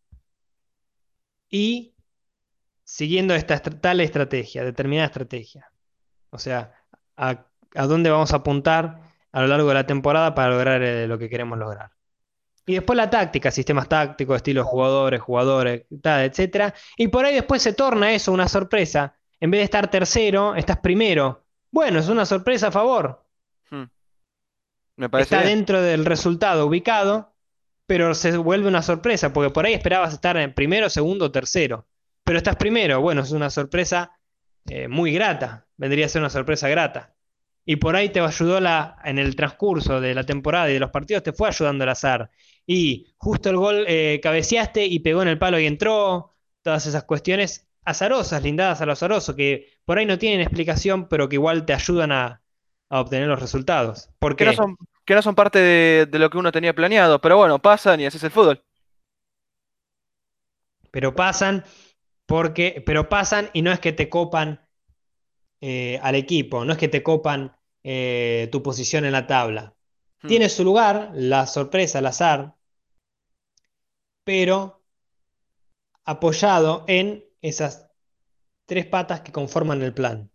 Y 1.49 1.95
siguiendo 2.83 3.35
esta 3.35 3.55
est- 3.55 3.81
tal 3.81 4.01
estrategia, 4.01 4.63
determinada 4.63 5.07
estrategia. 5.07 5.71
O 6.31 6.37
sea, 6.39 6.73
a, 7.17 7.45
a 7.75 7.87
dónde 7.87 8.09
vamos 8.11 8.33
a 8.33 8.37
apuntar 8.37 9.01
a 9.31 9.41
lo 9.41 9.47
largo 9.47 9.69
de 9.69 9.75
la 9.75 9.87
temporada 9.87 10.35
para 10.35 10.51
lograr 10.51 10.81
eh, 10.83 11.07
lo 11.07 11.17
que 11.19 11.29
queremos 11.29 11.57
lograr. 11.59 11.91
Y 12.65 12.73
después 12.73 12.97
la 12.97 13.09
táctica, 13.09 13.51
sistemas 13.51 13.87
tácticos, 13.87 14.37
estilos 14.37 14.65
jugadores, 14.65 15.21
jugadores, 15.21 15.83
tal, 16.01 16.25
etcétera. 16.25 16.73
Y 16.97 17.09
por 17.09 17.25
ahí 17.25 17.35
después 17.35 17.61
se 17.61 17.73
torna 17.73 18.13
eso 18.13 18.31
una 18.31 18.47
sorpresa. 18.47 19.15
En 19.39 19.51
vez 19.51 19.59
de 19.59 19.65
estar 19.65 19.89
tercero, 19.89 20.55
estás 20.55 20.79
primero. 20.79 21.43
Bueno, 21.71 21.99
es 21.99 22.09
una 22.09 22.25
sorpresa 22.25 22.67
a 22.67 22.71
favor. 22.71 23.23
Mm. 23.69 23.83
Me 24.97 25.09
parece 25.09 25.35
Está 25.35 25.45
bien. 25.45 25.57
dentro 25.59 25.81
del 25.81 26.05
resultado 26.05 26.65
ubicado, 26.65 27.35
pero 27.85 28.15
se 28.15 28.37
vuelve 28.37 28.67
una 28.67 28.81
sorpresa, 28.81 29.31
porque 29.33 29.51
por 29.51 29.65
ahí 29.65 29.73
esperabas 29.73 30.13
estar 30.13 30.37
en 30.37 30.53
primero, 30.53 30.89
segundo, 30.89 31.31
tercero. 31.31 31.85
Pero 32.23 32.37
estás 32.37 32.55
primero, 32.55 33.01
bueno, 33.01 33.21
es 33.21 33.31
una 33.31 33.49
sorpresa 33.51 34.17
eh, 34.67 34.87
muy 34.87 35.13
grata, 35.13 35.67
vendría 35.77 36.07
a 36.07 36.09
ser 36.09 36.21
una 36.21 36.29
sorpresa 36.31 36.67
grata. 36.69 37.14
Y 37.65 37.77
por 37.77 37.95
ahí 37.95 38.09
te 38.09 38.19
ayudó 38.19 38.59
la, 38.59 38.97
en 39.03 39.17
el 39.19 39.35
transcurso 39.35 39.99
de 40.01 40.13
la 40.13 40.23
temporada 40.25 40.69
y 40.69 40.73
de 40.73 40.79
los 40.79 40.91
partidos, 40.91 41.23
te 41.23 41.33
fue 41.33 41.47
ayudando 41.49 41.83
el 41.83 41.89
azar. 41.89 42.29
Y 42.65 43.07
justo 43.17 43.49
el 43.49 43.57
gol 43.57 43.85
eh, 43.87 44.19
cabeceaste 44.21 44.85
y 44.85 44.99
pegó 44.99 45.21
en 45.21 45.29
el 45.29 45.39
palo 45.39 45.59
y 45.59 45.65
entró, 45.65 46.35
todas 46.61 46.85
esas 46.85 47.03
cuestiones 47.05 47.67
azarosas, 47.83 48.43
lindadas 48.43 48.81
a 48.81 48.85
lo 48.85 48.93
azaroso, 48.93 49.35
que 49.35 49.67
por 49.85 49.97
ahí 49.97 50.05
no 50.05 50.17
tienen 50.17 50.41
explicación, 50.41 51.07
pero 51.07 51.29
que 51.29 51.35
igual 51.35 51.65
te 51.65 51.73
ayudan 51.73 52.11
a, 52.11 52.41
a 52.89 53.01
obtener 53.01 53.27
los 53.27 53.39
resultados. 53.39 54.09
¿Por 54.19 54.35
Que 54.35 54.45
no 54.45 54.53
son, 54.53 54.77
que 55.05 55.15
no 55.15 55.21
son 55.21 55.35
parte 55.35 55.59
de, 55.59 56.05
de 56.07 56.19
lo 56.19 56.29
que 56.29 56.37
uno 56.37 56.51
tenía 56.51 56.73
planeado, 56.75 57.21
pero 57.21 57.37
bueno, 57.37 57.59
pasan 57.61 57.99
y 58.01 58.05
así 58.05 58.17
es 58.17 58.23
el 58.23 58.31
fútbol. 58.31 58.63
pero 60.95 61.13
pasan 61.13 61.65
porque, 62.25 62.81
pero 62.85 63.09
pasan 63.09 63.49
y 63.53 63.61
no 63.61 63.71
es 63.73 63.81
que 63.81 63.91
te 63.91 64.09
copan 64.09 64.65
eh, 65.61 65.99
al 66.01 66.15
equipo, 66.15 66.65
no 66.65 66.73
es 66.73 66.79
que 66.79 66.87
te 66.87 67.03
copan 67.03 67.54
eh, 67.87 68.49
tu 68.51 68.63
posición 68.63 69.05
en 69.05 69.11
la 69.11 69.27
tabla. 69.27 69.75
Mm. 70.23 70.27
Tiene 70.27 70.49
su 70.49 70.63
lugar, 70.63 71.11
la 71.13 71.45
sorpresa, 71.45 71.99
el 71.99 72.07
azar, 72.07 72.55
pero 74.23 74.83
apoyado 76.03 76.83
en 76.87 77.23
esas 77.41 77.87
tres 78.65 78.87
patas 78.87 79.21
que 79.21 79.31
conforman 79.31 79.83
el 79.83 79.93
plan. 79.93 80.31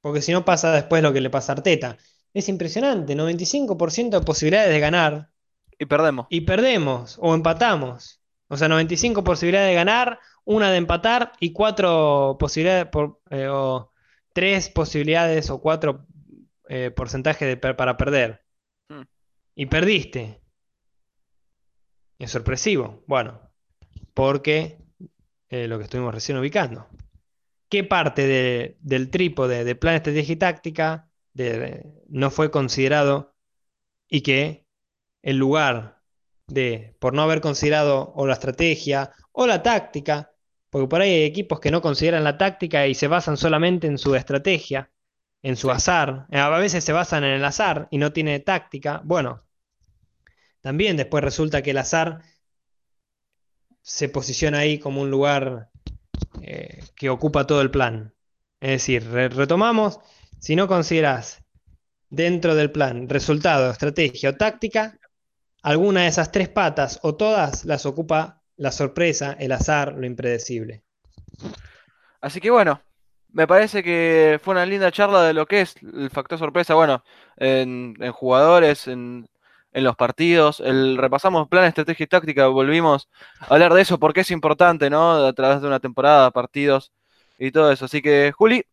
Porque 0.00 0.22
si 0.22 0.30
no 0.30 0.44
pasa 0.44 0.70
después 0.70 1.02
lo 1.02 1.12
que 1.12 1.20
le 1.20 1.28
pasa 1.28 1.52
a 1.52 1.56
Arteta. 1.56 1.98
Es 2.32 2.48
impresionante, 2.48 3.16
95% 3.16 4.20
de 4.20 4.24
posibilidades 4.24 4.70
de 4.70 4.78
ganar 4.78 5.30
Y 5.76 5.86
perdemos. 5.86 6.26
y 6.30 6.42
perdemos 6.42 7.18
o 7.20 7.34
empatamos. 7.34 8.22
O 8.46 8.56
sea, 8.56 8.68
95 8.68 9.24
posibilidades 9.24 9.70
de 9.70 9.74
ganar, 9.74 10.20
una 10.44 10.70
de 10.70 10.76
empatar 10.76 11.32
y 11.40 11.52
cuatro 11.52 12.36
posibilidades 12.38 12.86
por, 12.86 13.20
eh, 13.30 13.48
o 13.48 13.90
tres 14.32 14.68
posibilidades 14.68 15.50
o 15.50 15.60
cuatro 15.60 16.06
eh, 16.68 16.92
de 17.40 17.56
per- 17.56 17.76
para 17.76 17.96
perder. 17.96 18.44
Mm. 18.88 19.02
Y 19.56 19.66
perdiste. 19.66 20.40
Es 22.18 22.30
sorpresivo. 22.30 23.02
Bueno, 23.06 23.40
porque 24.14 24.78
eh, 25.48 25.68
lo 25.68 25.78
que 25.78 25.84
estuvimos 25.84 26.14
recién 26.14 26.38
ubicando. 26.38 26.88
¿Qué 27.68 27.84
parte 27.84 28.26
de- 28.26 28.76
del 28.80 29.10
trípode 29.10 29.64
de 29.64 29.74
plan, 29.74 29.96
estrategia 29.96 30.32
y 30.32 30.36
táctica 30.36 31.10
de- 31.32 31.84
no 32.08 32.30
fue 32.30 32.50
considerado 32.50 33.34
y 34.08 34.22
que 34.22 34.66
el 35.22 35.36
lugar 35.38 36.02
de, 36.46 36.96
por 37.00 37.14
no 37.14 37.22
haber 37.22 37.40
considerado 37.40 38.12
o 38.14 38.26
la 38.26 38.34
estrategia 38.34 39.12
o 39.32 39.46
la 39.46 39.62
táctica, 39.62 40.32
porque 40.70 40.88
por 40.88 41.00
ahí 41.00 41.10
hay 41.10 41.24
equipos 41.24 41.58
que 41.60 41.70
no 41.70 41.80
consideran 41.80 42.22
la 42.24 42.36
táctica 42.38 42.86
y 42.86 42.94
se 42.94 43.08
basan 43.08 43.36
solamente 43.36 43.86
en 43.86 43.98
su 43.98 44.14
estrategia, 44.14 44.90
en 45.44 45.56
su 45.56 45.70
azar, 45.70 46.26
a 46.32 46.48
veces 46.58 46.82
se 46.82 46.94
basan 46.94 47.22
en 47.22 47.32
el 47.34 47.44
azar 47.44 47.86
y 47.90 47.98
no 47.98 48.14
tiene 48.14 48.40
táctica, 48.40 49.02
bueno, 49.04 49.44
también 50.62 50.96
después 50.96 51.22
resulta 51.22 51.60
que 51.60 51.72
el 51.72 51.78
azar 51.78 52.22
se 53.82 54.08
posiciona 54.08 54.60
ahí 54.60 54.78
como 54.78 55.02
un 55.02 55.10
lugar 55.10 55.68
eh, 56.40 56.82
que 56.96 57.10
ocupa 57.10 57.46
todo 57.46 57.60
el 57.60 57.70
plan. 57.70 58.14
Es 58.58 58.70
decir, 58.70 59.06
re- 59.06 59.28
retomamos, 59.28 60.00
si 60.40 60.56
no 60.56 60.66
consideras 60.66 61.44
dentro 62.08 62.54
del 62.54 62.72
plan 62.72 63.06
resultado, 63.06 63.70
estrategia 63.70 64.30
o 64.30 64.36
táctica, 64.36 64.98
alguna 65.62 66.04
de 66.04 66.08
esas 66.08 66.32
tres 66.32 66.48
patas 66.48 67.00
o 67.02 67.16
todas 67.16 67.66
las 67.66 67.84
ocupa 67.84 68.42
la 68.56 68.72
sorpresa, 68.72 69.36
el 69.38 69.52
azar, 69.52 69.92
lo 69.92 70.06
impredecible. 70.06 70.84
Así 72.22 72.40
que 72.40 72.50
bueno, 72.50 72.80
me 73.34 73.46
parece 73.48 73.82
que 73.82 74.40
fue 74.42 74.52
una 74.54 74.64
linda 74.64 74.92
charla 74.92 75.24
de 75.24 75.34
lo 75.34 75.46
que 75.46 75.60
es 75.62 75.74
el 75.82 76.08
factor 76.10 76.38
sorpresa, 76.38 76.74
bueno, 76.74 77.04
en, 77.36 77.96
jugadores, 78.12 78.86
en, 78.86 79.28
los 79.72 79.96
partidos, 79.96 80.60
el, 80.60 80.96
repasamos 80.96 81.48
plan, 81.48 81.64
estrategia 81.64 82.04
y 82.04 82.06
táctica, 82.06 82.46
volvimos 82.46 83.08
a 83.40 83.54
hablar 83.54 83.74
de 83.74 83.82
eso 83.82 83.98
porque 83.98 84.20
es 84.20 84.30
importante, 84.30 84.88
¿no? 84.88 85.26
A 85.26 85.32
través 85.32 85.60
de 85.60 85.66
una 85.66 85.80
temporada, 85.80 86.30
partidos 86.30 86.92
y 87.36 87.50
todo 87.50 87.72
eso. 87.72 87.86
Así 87.86 88.00
que, 88.00 88.30
Juli, 88.32 88.64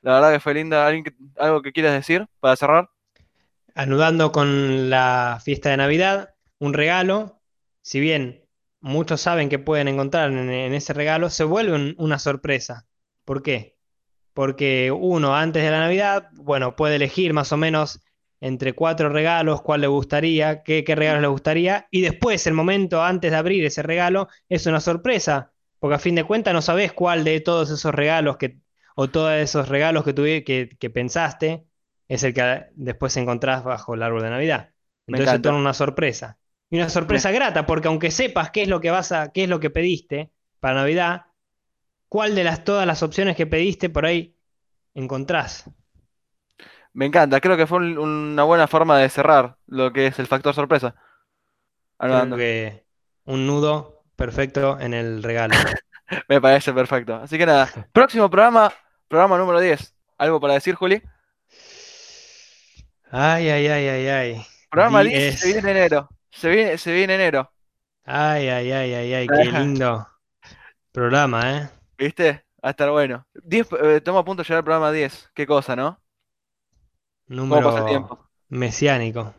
la 0.00 0.14
verdad 0.14 0.32
que 0.32 0.40
fue 0.40 0.54
linda. 0.54 0.86
¿Alguien 0.86 1.04
¿Algo 1.36 1.60
que 1.60 1.72
quieras 1.72 1.92
decir 1.92 2.26
para 2.40 2.56
cerrar? 2.56 2.88
Anudando 3.74 4.32
con 4.32 4.88
la 4.88 5.38
fiesta 5.44 5.68
de 5.68 5.76
Navidad, 5.76 6.34
un 6.58 6.72
regalo, 6.72 7.40
si 7.82 8.00
bien 8.00 8.46
muchos 8.80 9.20
saben 9.20 9.50
que 9.50 9.58
pueden 9.58 9.88
encontrar 9.88 10.32
en, 10.32 10.50
ese 10.72 10.94
regalo, 10.94 11.28
se 11.28 11.44
vuelve 11.44 11.74
un- 11.74 11.94
una 11.98 12.18
sorpresa. 12.18 12.86
¿Por 13.24 13.42
qué? 13.42 13.76
Porque 14.32 14.90
uno 14.90 15.34
antes 15.34 15.62
de 15.62 15.70
la 15.70 15.80
Navidad, 15.80 16.28
bueno, 16.32 16.76
puede 16.76 16.96
elegir 16.96 17.32
más 17.32 17.52
o 17.52 17.56
menos 17.56 18.00
entre 18.40 18.72
cuatro 18.72 19.10
regalos 19.10 19.60
cuál 19.62 19.82
le 19.82 19.86
gustaría, 19.86 20.62
qué, 20.62 20.82
qué 20.84 20.94
regalos 20.94 21.22
le 21.22 21.28
gustaría, 21.28 21.86
y 21.90 22.00
después 22.00 22.46
el 22.46 22.54
momento 22.54 23.02
antes 23.02 23.30
de 23.30 23.36
abrir 23.36 23.64
ese 23.64 23.82
regalo 23.82 24.28
es 24.48 24.66
una 24.66 24.80
sorpresa, 24.80 25.52
porque 25.78 25.96
a 25.96 25.98
fin 25.98 26.14
de 26.14 26.24
cuentas 26.24 26.54
no 26.54 26.62
sabes 26.62 26.92
cuál 26.92 27.24
de 27.24 27.40
todos 27.40 27.70
esos 27.70 27.94
regalos 27.94 28.38
que, 28.38 28.58
o 28.96 29.08
todos 29.08 29.32
esos 29.34 29.68
regalos 29.68 30.04
que, 30.04 30.12
tuve, 30.14 30.44
que, 30.44 30.70
que 30.78 30.90
pensaste 30.90 31.66
es 32.08 32.24
el 32.24 32.34
que 32.34 32.64
después 32.74 33.16
encontrás 33.16 33.62
bajo 33.62 33.94
el 33.94 34.02
árbol 34.02 34.22
de 34.22 34.30
Navidad. 34.30 34.70
Entonces 35.06 35.30
se 35.30 35.38
torna 35.38 35.58
una 35.58 35.74
sorpresa. 35.74 36.38
Y 36.68 36.76
una 36.76 36.88
sorpresa 36.88 37.30
grata, 37.30 37.66
porque 37.66 37.88
aunque 37.88 38.10
sepas 38.10 38.50
qué 38.50 38.62
es 38.62 38.68
lo 38.68 38.80
que 38.80 38.90
vas 38.90 39.12
a, 39.12 39.32
qué 39.32 39.44
es 39.44 39.48
lo 39.48 39.60
que 39.60 39.70
pediste 39.70 40.30
para 40.60 40.74
Navidad, 40.74 41.22
cuál 42.10 42.34
de 42.34 42.44
las 42.44 42.64
todas 42.64 42.86
las 42.86 43.02
opciones 43.02 43.36
que 43.36 43.46
pediste 43.46 43.88
por 43.88 44.04
ahí 44.04 44.36
encontrás. 44.92 45.64
Me 46.92 47.06
encanta, 47.06 47.40
creo 47.40 47.56
que 47.56 47.66
fue 47.68 47.78
un- 47.78 47.96
una 47.98 48.42
buena 48.42 48.66
forma 48.66 48.98
de 48.98 49.08
cerrar 49.08 49.56
lo 49.66 49.92
que 49.92 50.08
es 50.08 50.18
el 50.18 50.26
factor 50.26 50.52
sorpresa. 50.54 50.96
Creo 51.98 52.36
que 52.36 52.84
un 53.26 53.46
nudo 53.46 54.02
perfecto 54.16 54.78
en 54.80 54.92
el 54.92 55.22
regalo. 55.22 55.54
Me 56.28 56.40
parece 56.40 56.72
perfecto. 56.72 57.14
Así 57.14 57.38
que 57.38 57.46
nada, 57.46 57.68
próximo 57.92 58.28
programa, 58.28 58.72
programa 59.06 59.38
número 59.38 59.60
10. 59.60 59.94
¿Algo 60.18 60.40
para 60.40 60.54
decir, 60.54 60.74
Juli? 60.74 61.00
Ay, 63.12 63.48
ay, 63.48 63.66
ay, 63.68 63.88
ay, 63.88 64.06
ay. 64.08 64.46
Programa 64.70 65.02
10 65.02 65.18
10. 65.18 65.40
se 65.40 65.46
viene 65.46 65.60
en 65.70 65.76
enero. 65.76 66.08
Se 66.30 66.48
viene, 66.48 66.78
se 66.78 66.92
viene 66.92 67.14
en 67.14 67.20
enero. 67.20 67.52
Ay, 68.04 68.48
ay, 68.48 68.72
ay, 68.72 68.94
ay, 68.94 69.14
ay, 69.14 69.26
qué 69.28 69.44
lindo 69.44 70.06
programa, 70.92 71.56
¿eh? 71.58 71.68
¿Viste? 72.00 72.44
Va 72.64 72.68
a 72.68 72.70
estar 72.70 72.90
bueno. 72.90 73.26
10, 73.34 73.72
eh, 73.72 73.96
estamos 73.96 74.20
a 74.22 74.24
punto 74.24 74.42
de 74.42 74.46
llegar 74.46 74.58
al 74.58 74.64
programa 74.64 74.90
10. 74.90 75.30
Qué 75.34 75.46
cosa, 75.46 75.76
¿no? 75.76 76.00
¿Cómo 77.28 77.48
pasa 77.50 77.68
el 77.68 77.74
Número 77.74 77.86
tiempo? 77.86 78.28
mesiánico. 78.48 79.34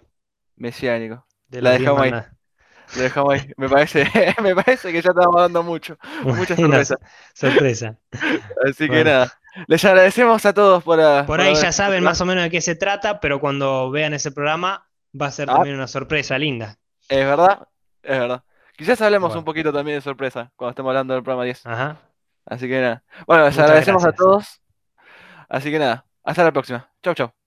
Mesiánico. 0.56 1.26
De 1.48 1.62
La 1.62 1.72
dejamos 1.72 2.02
ahí. 2.04 2.12
Lo 2.12 3.02
dejamos 3.02 3.34
ahí. 3.34 3.52
Me 3.58 3.68
parece, 3.68 4.06
me 4.44 4.56
parece 4.56 4.92
que 4.92 5.02
ya 5.02 5.10
estamos 5.10 5.36
dando 5.36 5.64
mucho. 5.64 5.98
Mucha 6.24 6.56
sorpresa. 6.56 6.98
sorpresa. 7.34 7.98
Así 8.70 8.88
que 8.88 9.04
nada. 9.04 9.34
Les 9.68 9.84
agradecemos 9.84 10.46
a 10.46 10.54
todos 10.54 10.84
por. 10.84 11.02
ah, 11.02 11.24
Por 11.26 11.38
por 11.38 11.42
ahí 11.42 11.56
ya 11.56 11.72
saben 11.72 12.04
más 12.04 12.22
o 12.22 12.26
menos 12.26 12.44
de 12.44 12.50
qué 12.52 12.62
se 12.62 12.76
trata, 12.76 13.20
pero 13.20 13.40
cuando 13.42 13.90
vean 13.92 14.14
ese 14.14 14.32
programa 14.32 14.88
va 15.20 15.26
a 15.26 15.32
ser 15.32 15.50
Ah. 15.50 15.56
también 15.56 15.76
una 15.76 15.88
sorpresa 15.88 16.38
linda. 16.38 16.78
Es 17.10 17.26
verdad, 17.26 17.68
es 18.04 18.20
verdad. 18.20 18.44
Quizás 18.78 19.02
hablemos 19.02 19.30
Bueno. 19.30 19.40
un 19.40 19.46
poquito 19.46 19.74
también 19.74 19.98
de 19.98 20.02
sorpresa 20.02 20.52
cuando 20.56 20.70
estemos 20.72 20.90
hablando 20.92 21.14
del 21.16 21.24
programa 21.24 21.44
10. 21.44 21.66
Ajá. 21.66 21.98
Así 22.52 22.68
que 22.68 22.82
nada. 22.82 23.02
Bueno, 23.26 23.46
les 23.46 23.54
Muchas 23.54 23.70
agradecemos 23.70 24.04
a 24.04 24.12
todos. 24.12 24.62
Así 25.48 25.72
que 25.72 25.80
nada. 25.80 26.06
Hasta 26.22 26.44
la 26.44 26.52
próxima. 26.52 26.92
Chau, 27.02 27.14
chau. 27.14 27.41